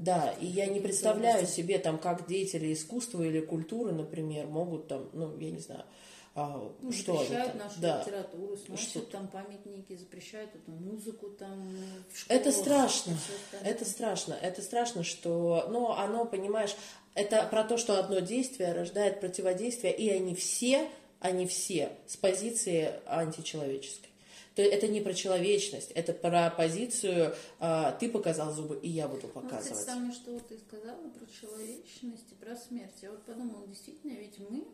Да, 0.01 0.35
и 0.41 0.47
я 0.47 0.67
не 0.67 0.81
представляю 0.81 1.47
себе 1.47 1.79
там, 1.79 1.99
как 1.99 2.27
деятели 2.27 2.73
искусства 2.73 3.23
или 3.23 3.41
культуры, 3.41 3.93
например, 3.93 4.47
могут 4.47 4.89
там, 4.89 5.09
ну, 5.13 5.37
я 5.39 5.51
не 5.53 5.61
знаю, 5.61 5.85
а, 6.35 6.73
ну, 6.81 6.93
что 6.93 7.19
запрещают 7.19 7.55
нашу 7.57 7.81
да. 7.81 8.01
литературу, 8.01 8.57
сносят 8.57 8.89
что 8.89 9.01
там 9.01 9.29
памятники, 9.29 9.95
запрещают 9.97 10.55
эту 10.55 10.71
музыку 10.71 11.29
там 11.29 11.77
в 12.11 12.19
школах, 12.19 12.41
Это 12.41 12.53
страшно, 12.53 13.19
это 13.63 13.85
страшно, 13.85 14.33
это 14.35 14.63
страшно, 14.63 15.05
что, 15.05 15.67
но 15.69 15.99
оно, 15.99 16.25
понимаешь, 16.25 16.75
это 17.15 17.47
про 17.51 17.65
то, 17.65 17.77
что 17.77 17.99
одно 17.99 18.21
действие 18.21 18.73
рождает 18.73 19.21
противодействие, 19.21 19.95
и 19.95 20.09
они 20.09 20.35
все, 20.35 20.89
они 21.21 21.47
все 21.47 21.93
с 22.07 22.17
позиции 22.17 22.95
античеловеческой. 23.07 24.09
То 24.55 24.63
это 24.63 24.87
не 24.89 25.01
про 25.01 25.15
человечность, 25.15 25.91
это 25.93 26.13
про 26.13 26.51
позицию 26.51 27.35
а, 27.59 27.93
«ты 27.93 28.09
показал 28.11 28.53
зубы, 28.53 28.79
и 28.83 28.89
я 28.89 29.09
буду 29.09 29.29
показывать». 29.29 29.71
Ну, 29.71 29.77
кстати, 29.77 29.87
самое, 29.87 30.13
что 30.13 30.39
ты 30.41 30.59
сказала 30.59 31.09
про 31.09 31.27
человечность 31.27 32.33
и 32.33 32.35
про 32.35 32.57
смерть. 32.57 32.95
Я 33.01 33.11
вот 33.11 33.23
подумала, 33.23 33.67
действительно, 33.67 34.13
ведь 34.13 34.39
мы 34.39 34.67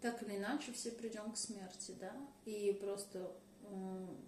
так 0.00 0.22
или 0.22 0.36
иначе 0.36 0.72
все 0.72 0.92
придем 0.92 1.32
к 1.32 1.36
смерти, 1.36 1.94
да, 1.98 2.14
и 2.44 2.72
просто 2.80 3.32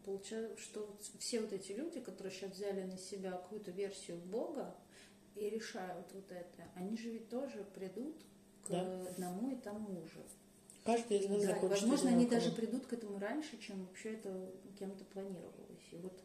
получается, 0.04 0.60
что 0.60 0.96
все 1.18 1.40
вот 1.40 1.52
эти 1.52 1.72
люди, 1.72 2.00
которые 2.00 2.32
сейчас 2.32 2.52
взяли 2.52 2.82
на 2.82 2.98
себя 2.98 3.32
какую-то 3.32 3.70
версию 3.70 4.18
Бога 4.18 4.74
и 5.34 5.48
решают 5.48 6.12
вот 6.12 6.30
это, 6.30 6.68
они 6.74 6.96
же 6.96 7.10
ведь 7.10 7.28
тоже 7.28 7.64
придут 7.74 8.16
к 8.64 8.70
да. 8.70 9.02
одному 9.08 9.50
и 9.50 9.56
тому 9.56 10.04
же. 10.06 10.22
Каждый 10.84 11.18
из 11.18 11.28
нас 11.28 11.44
да, 11.44 11.68
Возможно, 11.68 12.10
они 12.10 12.26
даже 12.26 12.50
придут 12.52 12.86
к 12.86 12.92
этому 12.92 13.18
раньше, 13.18 13.58
чем 13.58 13.84
вообще 13.86 14.14
это 14.14 14.50
кем-то 14.78 15.04
планировалось. 15.04 15.88
И 15.92 15.96
вот 15.96 16.20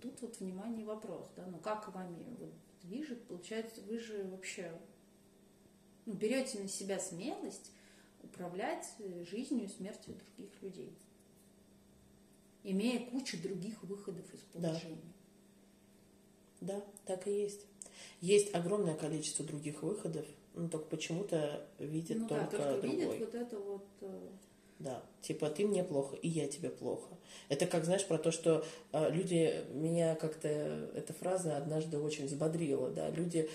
тут 0.00 0.20
вот 0.22 0.40
внимание 0.40 0.86
вопрос, 0.86 1.30
да, 1.36 1.46
ну 1.46 1.58
как 1.58 1.92
вами 1.94 2.24
вот 2.38 2.52
движет, 2.82 3.26
получается, 3.26 3.80
вы 3.82 3.98
же 3.98 4.24
вообще 4.24 4.72
ну, 6.06 6.14
берете 6.14 6.60
на 6.60 6.68
себя 6.68 6.98
смелость 6.98 7.72
управлять 8.34 8.86
э, 8.98 9.24
жизнью 9.24 9.64
и 9.64 9.68
смертью 9.68 10.14
других 10.14 10.50
людей, 10.62 10.92
имея 12.64 13.06
кучу 13.10 13.40
других 13.40 13.82
выходов 13.82 14.24
из 14.32 14.40
положения. 14.40 15.14
Да. 16.60 16.74
да, 16.74 16.84
так 17.06 17.26
и 17.26 17.42
есть. 17.42 17.66
Есть 18.20 18.54
огромное 18.54 18.94
количество 18.94 19.44
других 19.44 19.82
выходов, 19.82 20.26
но 20.54 20.68
только 20.68 20.86
почему-то 20.86 21.66
видят 21.78 22.18
ну, 22.18 22.28
только, 22.28 22.58
да, 22.58 22.72
только 22.72 22.82
другой. 22.82 23.16
видят 23.16 23.20
вот 23.20 23.34
это 23.34 23.58
вот... 23.58 23.86
Э, 24.00 24.28
да, 24.80 25.02
типа 25.22 25.50
ты 25.50 25.66
мне 25.66 25.84
плохо, 25.84 26.16
и 26.16 26.28
я 26.28 26.48
тебе 26.48 26.68
плохо. 26.68 27.16
Это 27.48 27.66
как, 27.66 27.84
знаешь, 27.84 28.04
про 28.06 28.18
то, 28.18 28.32
что 28.32 28.64
э, 28.92 29.10
люди, 29.10 29.64
меня 29.72 30.16
как-то 30.16 30.48
эта 30.48 31.12
фраза 31.12 31.56
однажды 31.56 31.98
очень 31.98 32.26
взбодрила, 32.26 32.90
да, 32.90 33.10
люди 33.10 33.48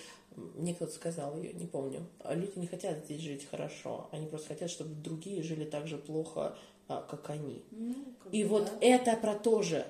мне 0.56 0.73
кто-то 0.73 0.93
сказал 0.93 1.38
ее, 1.38 1.54
не 1.54 1.65
помню. 1.65 2.06
А 2.19 2.36
люди 2.36 2.58
не 2.58 2.67
хотят 2.67 3.06
здесь 3.06 3.21
жить 3.21 3.47
хорошо, 3.49 4.08
они 4.12 4.28
просто 4.28 4.49
хотят, 4.49 4.69
чтобы 4.69 4.95
другие 4.95 5.43
жили 5.43 5.65
так 5.65 5.88
же 5.88 5.97
плохо, 5.97 6.56
а, 6.88 7.02
как 7.02 7.30
они. 7.30 7.63
Ну, 7.71 7.95
как 8.23 8.34
И 8.34 8.43
вот 8.43 8.65
да. 8.65 8.71
это 8.82 9.15
про 9.15 9.36
то 9.36 9.62
же. 9.62 9.86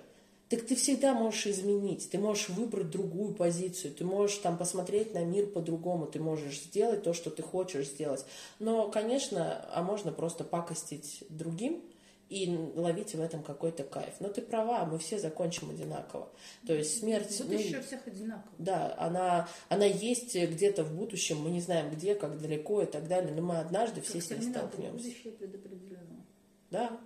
Так 0.50 0.66
ты 0.66 0.76
всегда 0.76 1.14
можешь 1.14 1.46
изменить, 1.46 2.10
ты 2.10 2.18
можешь 2.18 2.50
выбрать 2.50 2.90
другую 2.90 3.36
позицию, 3.36 3.94
ты 3.94 4.04
можешь 4.04 4.38
там 4.38 4.58
посмотреть 4.58 5.14
на 5.14 5.24
мир 5.24 5.46
по-другому, 5.46 6.08
ты 6.08 6.20
можешь 6.20 6.62
сделать 6.62 7.04
то, 7.04 7.14
что 7.14 7.30
ты 7.30 7.44
хочешь 7.44 7.88
сделать. 7.88 8.26
Но, 8.58 8.90
конечно, 8.90 9.64
а 9.72 9.84
можно 9.84 10.12
просто 10.12 10.44
пакостить 10.44 11.24
другим, 11.30 11.84
и 12.30 12.48
ловить 12.76 13.16
в 13.16 13.20
этом 13.20 13.44
какой-то 13.44 13.84
кайф. 13.84 14.14
Но 14.20 14.30
ты 14.30 14.42
права, 14.42 14.86
мы 14.86 15.00
все 15.00 15.18
закончим 15.18 15.72
одинаково. 15.72 16.30
То 16.66 16.74
есть 16.74 17.00
смерть... 17.00 17.36
Тут 17.38 17.50
ну, 17.50 17.58
еще 17.58 17.82
всех 17.82 18.06
одинаково. 18.06 18.54
Да, 18.60 18.96
она, 18.98 19.50
она 19.68 19.86
есть 19.86 20.36
где-то 20.36 20.84
в 20.84 20.96
будущем, 20.96 21.42
мы 21.42 21.50
не 21.50 21.60
знаем 21.60 21.92
где, 21.92 22.14
как 22.16 22.40
далеко 22.40 22.84
и 22.84 22.86
так 22.86 23.08
далее, 23.08 23.34
но 23.34 23.42
мы 23.42 23.58
однажды 23.58 24.02
как 24.02 24.10
все 24.10 24.22
с 24.22 24.30
ней 24.30 24.42
столкнемся. 24.44 25.08
Будущее 25.08 25.34
предопределено. 25.34 26.26
Да, 26.70 27.00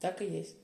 так 0.00 0.22
и 0.22 0.26
есть. 0.26 0.56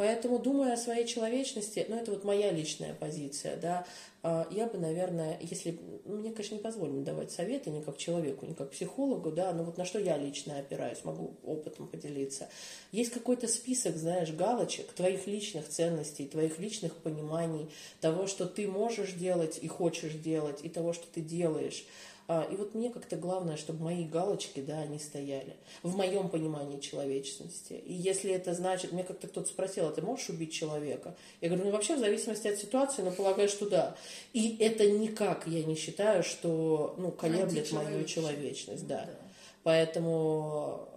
Поэтому, 0.00 0.38
думая 0.38 0.72
о 0.72 0.76
своей 0.78 1.06
человечности, 1.06 1.84
ну, 1.86 1.94
это 1.94 2.12
вот 2.12 2.24
моя 2.24 2.50
личная 2.52 2.94
позиция, 2.94 3.58
да, 3.58 3.86
а, 4.22 4.48
я 4.50 4.64
бы, 4.64 4.78
наверное, 4.78 5.38
если... 5.42 5.78
Ну, 6.06 6.16
мне, 6.16 6.32
конечно, 6.32 6.54
не 6.54 6.62
позволено 6.62 7.04
давать 7.04 7.30
советы 7.30 7.68
ни 7.68 7.82
как 7.82 7.98
человеку, 7.98 8.46
ни 8.46 8.54
как 8.54 8.70
психологу, 8.70 9.30
да, 9.30 9.52
но 9.52 9.62
вот 9.62 9.76
на 9.76 9.84
что 9.84 9.98
я 9.98 10.16
лично 10.16 10.58
опираюсь, 10.58 11.04
могу 11.04 11.34
опытом 11.44 11.86
поделиться. 11.86 12.48
Есть 12.92 13.12
какой-то 13.12 13.46
список, 13.46 13.98
знаешь, 13.98 14.32
галочек 14.32 14.90
твоих 14.92 15.26
личных 15.26 15.68
ценностей, 15.68 16.26
твоих 16.26 16.58
личных 16.58 16.94
пониманий, 16.94 17.68
того, 18.00 18.26
что 18.26 18.46
ты 18.46 18.66
можешь 18.68 19.12
делать 19.12 19.58
и 19.60 19.68
хочешь 19.68 20.14
делать, 20.14 20.60
и 20.62 20.70
того, 20.70 20.94
что 20.94 21.08
ты 21.12 21.20
делаешь. 21.20 21.84
А, 22.32 22.46
и 22.48 22.54
вот 22.54 22.76
мне 22.76 22.90
как-то 22.90 23.16
главное, 23.16 23.56
чтобы 23.56 23.82
мои 23.82 24.04
галочки, 24.04 24.60
да, 24.60 24.82
они 24.82 25.00
стояли. 25.00 25.56
В 25.82 25.96
моем 25.96 26.28
понимании 26.28 26.78
человечности. 26.78 27.72
И 27.72 27.92
если 27.92 28.30
это 28.30 28.54
значит, 28.54 28.92
мне 28.92 29.02
как-то 29.02 29.26
кто-то 29.26 29.48
спросил, 29.48 29.88
а 29.88 29.90
ты 29.90 30.00
можешь 30.00 30.28
убить 30.28 30.52
человека? 30.52 31.16
Я 31.40 31.48
говорю, 31.48 31.64
ну 31.64 31.70
вообще 31.72 31.96
в 31.96 31.98
зависимости 31.98 32.46
от 32.46 32.56
ситуации, 32.56 33.02
но 33.02 33.10
полагаю, 33.10 33.48
что 33.48 33.68
да. 33.68 33.96
И 34.32 34.56
это 34.60 34.88
никак, 34.88 35.48
я 35.48 35.64
не 35.64 35.74
считаю, 35.74 36.22
что, 36.22 36.94
ну, 36.98 37.10
колеблет 37.10 37.72
мою 37.72 38.04
человечность, 38.04 38.86
да. 38.86 39.06
да. 39.06 39.18
Поэтому, 39.64 40.88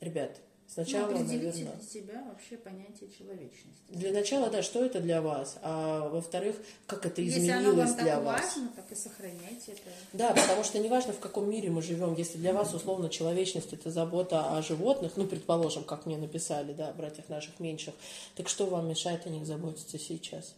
ребят, 0.00 0.36
Сначала, 0.72 1.10
ну, 1.10 1.18
наверное, 1.18 1.52
для 1.52 1.52
себя 1.52 2.22
вообще 2.30 2.56
понятие 2.56 3.10
человечности. 3.10 3.82
Для 3.88 4.12
начала, 4.12 4.50
да, 4.50 4.62
что 4.62 4.84
это 4.84 5.00
для 5.00 5.20
вас, 5.20 5.58
а 5.62 6.08
во-вторых, 6.08 6.54
как 6.86 7.04
это 7.06 7.26
изменилось 7.26 7.48
Если 7.48 7.68
оно 7.68 7.76
вам 7.76 7.94
для 7.96 8.14
так 8.14 8.24
вас. 8.24 8.40
важно, 8.40 8.72
так 8.76 8.92
и 8.92 8.94
сохраняйте 8.94 9.72
это. 9.72 9.90
Да, 10.12 10.32
потому 10.32 10.62
что 10.62 10.78
неважно, 10.78 11.12
в 11.12 11.18
каком 11.18 11.50
мире 11.50 11.70
мы 11.70 11.82
живем, 11.82 12.14
если 12.14 12.38
для 12.38 12.52
вас, 12.52 12.72
условно, 12.72 13.08
человечность– 13.08 13.72
это 13.72 13.90
забота 13.90 14.56
о 14.56 14.62
животных, 14.62 15.14
ну, 15.16 15.26
предположим, 15.26 15.82
как 15.82 16.06
мне 16.06 16.16
написали, 16.16 16.72
да, 16.72 16.92
братьях 16.92 17.28
наших 17.28 17.58
меньших, 17.58 17.94
так 18.36 18.48
что 18.48 18.66
вам 18.66 18.88
мешает 18.88 19.26
о 19.26 19.28
них 19.28 19.46
заботиться 19.46 19.98
сейчас? 19.98 20.54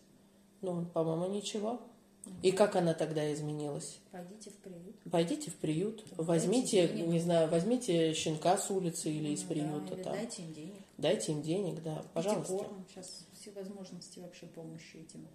Ну, 0.61 0.85
по-моему, 0.93 1.35
ничего. 1.35 1.81
И 2.43 2.53
как 2.53 2.77
она 2.77 2.95
тогда 2.95 3.33
изменилась? 3.33 3.99
Пойдите 4.11 4.51
в 4.51 4.55
приют. 4.55 4.97
Пойдите 5.11 5.51
в 5.51 5.55
приют, 5.55 6.05
возьмите, 6.16 6.89
не 6.89 7.20
знаю, 7.20 7.49
возьмите 7.49 8.14
щенка 8.14 8.57
с 8.59 8.70
улицы 8.70 9.11
или 9.11 9.31
из 9.31 9.43
приюта. 9.43 9.97
Да, 9.97 10.03
там. 10.03 10.12
Дайте 10.14 10.43
им 10.43 10.53
денег. 10.53 10.75
Дайте 10.99 11.33
им 11.33 11.43
денег, 11.43 11.83
да, 11.83 12.05
пожалуйста. 12.14 12.53
Корм. 12.53 12.85
Сейчас 12.89 13.27
все 13.41 13.51
возможности 13.53 14.18
вообще 14.20 14.47
помощи 14.47 14.97
этим. 14.97 15.27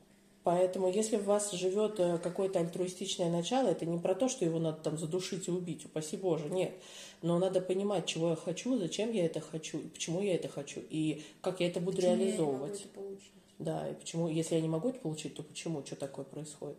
Поэтому, 0.48 0.90
если 0.90 1.18
в 1.18 1.26
вас 1.26 1.52
живет 1.52 2.00
э, 2.00 2.20
какое-то 2.20 2.60
альтруистичное 2.60 3.30
начало, 3.30 3.68
это 3.68 3.86
не 3.86 4.00
про 4.00 4.16
то, 4.16 4.30
что 4.30 4.46
его 4.46 4.60
надо 4.60 4.78
там 4.78 4.98
задушить 4.98 5.50
и 5.50 5.52
убить, 5.52 5.84
упаси 5.84 6.16
Боже, 6.16 6.50
нет. 6.50 6.72
Но 7.22 7.38
надо 7.38 7.60
понимать, 7.60 8.06
чего 8.06 8.30
я 8.30 8.38
хочу, 8.38 8.78
зачем 8.78 9.12
я 9.12 9.26
это 9.26 9.42
хочу, 9.42 9.80
почему 9.80 10.22
я 10.22 10.36
это 10.36 10.48
хочу, 10.48 10.80
и 10.90 11.22
как 11.42 11.60
я 11.60 11.68
это 11.68 11.82
буду 11.82 11.98
почему 11.98 12.16
реализовывать. 12.16 12.80
Я 12.80 12.86
не 12.86 12.96
могу 12.96 13.14
это? 13.14 13.24
Да, 13.60 13.90
и 13.90 13.94
почему, 13.96 14.30
если 14.30 14.56
я 14.56 14.62
не 14.62 14.70
могу 14.70 14.88
это 14.88 15.00
получить, 15.00 15.36
то 15.36 15.44
почему, 15.44 15.86
что 15.86 15.98
такое 15.98 16.24
происходит? 16.24 16.78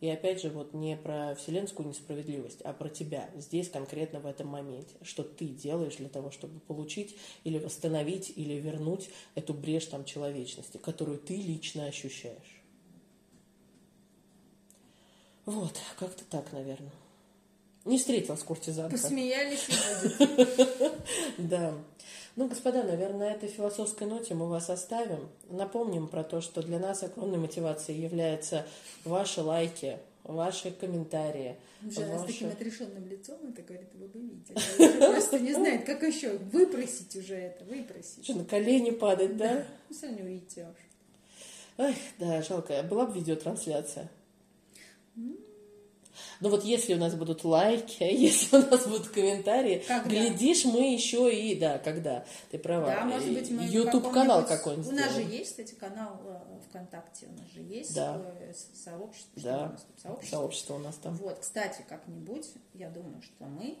И 0.00 0.08
опять 0.10 0.42
же, 0.42 0.50
вот 0.50 0.74
не 0.74 0.94
про 0.98 1.34
вселенскую 1.34 1.88
несправедливость, 1.88 2.60
а 2.60 2.74
про 2.74 2.90
тебя 2.90 3.30
здесь 3.36 3.70
конкретно 3.70 4.20
в 4.20 4.26
этом 4.26 4.48
моменте. 4.48 4.94
Что 5.00 5.22
ты 5.22 5.46
делаешь 5.46 5.96
для 5.96 6.10
того, 6.10 6.30
чтобы 6.30 6.60
получить 6.60 7.16
или 7.44 7.58
восстановить, 7.58 8.34
или 8.36 8.54
вернуть 8.54 9.08
эту 9.34 9.54
брешь 9.54 9.86
там 9.86 10.04
человечности, 10.04 10.76
которую 10.76 11.18
ты 11.18 11.36
лично 11.36 11.86
ощущаешь. 11.86 12.57
Вот, 15.48 15.72
как-то 15.98 16.24
так, 16.26 16.52
наверное. 16.52 16.92
Не 17.86 17.96
встретилась 17.96 18.42
куртизанка. 18.42 18.92
Посмеялись 18.92 19.66
Да. 21.38 21.72
Ну, 22.36 22.48
господа, 22.48 22.82
наверное, 22.82 23.30
на 23.30 23.32
этой 23.32 23.48
философской 23.48 24.06
ноте 24.06 24.34
мы 24.34 24.46
вас 24.46 24.68
оставим. 24.68 25.26
Напомним 25.48 26.06
про 26.06 26.22
то, 26.22 26.42
что 26.42 26.60
для 26.60 26.78
нас 26.78 27.02
огромной 27.02 27.38
мотивацией 27.38 27.98
являются 27.98 28.66
ваши 29.06 29.40
лайки, 29.40 29.96
ваши 30.22 30.70
комментарии. 30.70 31.56
Уже 31.82 32.04
ваши... 32.04 32.24
с 32.24 32.26
таким 32.26 32.48
отрешенным 32.48 33.08
лицом 33.08 33.38
это 33.48 33.62
говорит, 33.62 33.88
вы 33.94 34.06
бы 34.06 34.20
видели. 34.20 34.98
Просто 34.98 35.38
не 35.38 35.54
знает, 35.54 35.86
как 35.86 36.02
еще 36.02 36.36
выпросить 36.36 37.16
уже 37.16 37.36
это, 37.36 37.64
выпросить. 37.64 38.22
Что, 38.22 38.34
на 38.34 38.44
колени 38.44 38.90
падать, 38.90 39.38
да? 39.38 39.64
Ну, 39.88 39.96
сами 39.96 40.20
увидите. 40.20 40.66
Ах, 41.78 41.94
да, 42.18 42.42
жалко. 42.42 42.82
Была 42.82 43.06
бы 43.06 43.14
видеотрансляция. 43.14 44.10
Но 46.40 46.48
вот 46.50 46.64
если 46.64 46.94
у 46.94 46.98
нас 46.98 47.14
будут 47.14 47.44
лайки, 47.44 48.02
если 48.02 48.56
у 48.56 48.60
нас 48.60 48.86
будут 48.86 49.08
комментарии, 49.08 49.84
когда? 49.86 50.08
глядишь, 50.08 50.64
мы 50.64 50.92
еще 50.92 51.34
и, 51.34 51.58
да, 51.58 51.78
когда, 51.78 52.24
ты 52.50 52.58
права. 52.58 52.86
Да, 52.86 53.04
может 53.04 53.32
быть, 53.32 53.50
мы 53.50 53.64
YouTube 53.64 54.10
канал 54.12 54.46
какой-нибудь. 54.46 54.92
У 54.92 54.94
нас 54.94 55.14
же 55.14 55.22
есть, 55.22 55.50
кстати, 55.50 55.74
канал 55.74 56.20
э, 56.24 56.60
ВКонтакте, 56.68 57.26
у 57.26 57.40
нас 57.40 57.50
же 57.50 57.60
есть 57.62 57.94
да. 57.94 58.20
Э, 58.40 58.52
сообщество. 58.54 59.42
Да, 59.42 59.58
у 59.58 59.72
нас 59.72 59.86
сообщество? 60.02 60.36
сообщество 60.36 60.74
у 60.74 60.78
нас 60.78 60.94
там. 60.96 61.14
Вот, 61.16 61.38
кстати, 61.40 61.84
как-нибудь, 61.88 62.46
я 62.74 62.88
думаю, 62.88 63.20
что 63.22 63.44
мы 63.44 63.78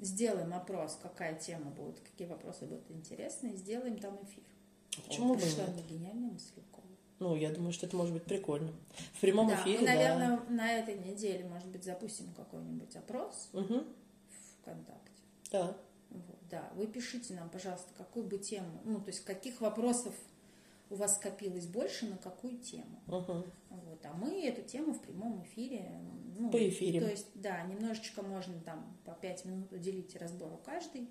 сделаем 0.00 0.54
опрос, 0.54 0.98
какая 1.00 1.38
тема 1.38 1.70
будет, 1.70 2.00
какие 2.00 2.26
вопросы 2.26 2.64
будут 2.64 2.90
интересны, 2.90 3.48
и 3.48 3.56
сделаем 3.56 3.98
там 3.98 4.18
эфир. 4.22 4.44
Почему 5.06 5.34
бы 5.34 5.42
нет? 5.42 5.86
гениальная 5.88 6.32
мысль. 6.32 6.60
Ну, 7.20 7.36
я 7.36 7.50
думаю, 7.50 7.72
что 7.72 7.86
это 7.86 7.96
может 7.96 8.14
быть 8.14 8.24
прикольно. 8.24 8.72
В 9.12 9.20
прямом 9.20 9.48
да, 9.48 9.62
эфире, 9.62 9.80
мы, 9.80 9.84
наверное, 9.84 10.38
да. 10.38 10.44
на 10.48 10.72
этой 10.72 10.98
неделе, 10.98 11.44
может 11.44 11.68
быть, 11.68 11.84
запустим 11.84 12.32
какой-нибудь 12.34 12.96
опрос 12.96 13.50
угу. 13.52 13.84
ВКонтакте. 14.62 15.22
Да. 15.52 15.76
Вот, 16.08 16.38
да, 16.50 16.70
вы 16.74 16.86
пишите 16.86 17.34
нам, 17.34 17.50
пожалуйста, 17.50 17.92
какую 17.96 18.26
бы 18.26 18.38
тему, 18.38 18.80
ну, 18.84 19.00
то 19.00 19.08
есть 19.08 19.22
каких 19.24 19.60
вопросов 19.60 20.14
у 20.88 20.94
вас 20.94 21.16
скопилось 21.16 21.66
больше, 21.66 22.06
на 22.06 22.16
какую 22.16 22.56
тему. 22.58 23.00
Угу. 23.06 23.44
Вот, 23.68 24.04
а 24.04 24.14
мы 24.14 24.42
эту 24.46 24.62
тему 24.62 24.94
в 24.94 25.02
прямом 25.02 25.42
эфире. 25.44 26.00
Ну, 26.38 26.50
по 26.50 26.68
эфире. 26.68 27.00
То 27.00 27.10
есть, 27.10 27.28
да, 27.34 27.62
немножечко 27.64 28.22
можно 28.22 28.58
там 28.60 28.96
по 29.04 29.12
пять 29.12 29.44
минут 29.44 29.70
уделить 29.72 30.16
разбору 30.16 30.58
каждый 30.64 31.10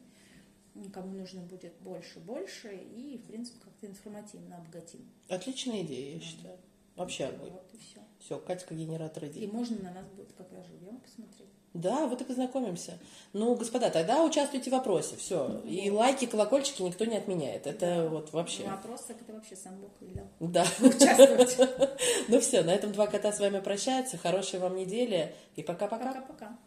кому 0.94 1.14
нужно 1.14 1.42
будет 1.42 1.74
больше, 1.82 2.20
больше, 2.20 2.76
и, 2.76 3.18
в 3.18 3.28
принципе, 3.28 3.60
как-то 3.64 3.88
информативно 3.88 4.58
обогатим. 4.58 5.10
Отличная 5.28 5.82
идея, 5.84 6.16
я 6.16 6.22
считаю. 6.22 6.58
Вообще 6.96 7.26
огонь. 7.26 7.52
Вот 7.52 7.70
и 7.74 7.78
все. 7.78 8.00
Все, 8.20 8.38
Катька 8.40 8.76
генератор 8.76 9.26
идей. 9.26 9.46
И 9.46 9.48
можно 9.48 9.78
на 9.82 9.92
нас 9.92 10.06
будет 10.10 10.34
как 10.34 10.52
раз 10.52 10.66
живьем 10.68 10.98
посмотреть. 11.00 11.48
Да, 11.74 12.08
вот 12.08 12.20
и 12.20 12.24
познакомимся. 12.24 12.98
Ну, 13.32 13.56
господа, 13.56 13.90
тогда 13.90 14.24
участвуйте 14.24 14.70
в 14.72 14.74
вопросе, 14.74 15.16
все. 15.16 15.62
И 15.66 15.90
лайки, 15.92 16.26
колокольчики 16.26 16.82
никто 16.82 17.06
не 17.06 17.16
отменяет. 17.16 17.68
Это 17.68 18.10
вот 18.10 18.34
вообще. 18.34 18.64
Ну, 18.64 18.72
вопрос, 18.72 19.02
так 19.04 19.22
это 19.22 19.34
вообще 19.34 19.56
сам 19.56 19.80
Бог 19.80 19.92
велел. 20.02 20.28
Да. 20.40 20.66
Участвовать. 20.82 21.58
Ну 22.28 22.40
все, 22.40 22.64
на 22.64 22.72
этом 22.72 22.92
два 22.92 23.08
кота 23.08 23.32
с 23.32 23.40
вами 23.40 23.60
прощаются. 23.60 24.18
Хорошей 24.18 24.60
вам 24.60 24.76
недели 24.76 25.34
и 25.56 25.64
пока-пока. 25.64 26.12
Пока-пока. 26.12 26.58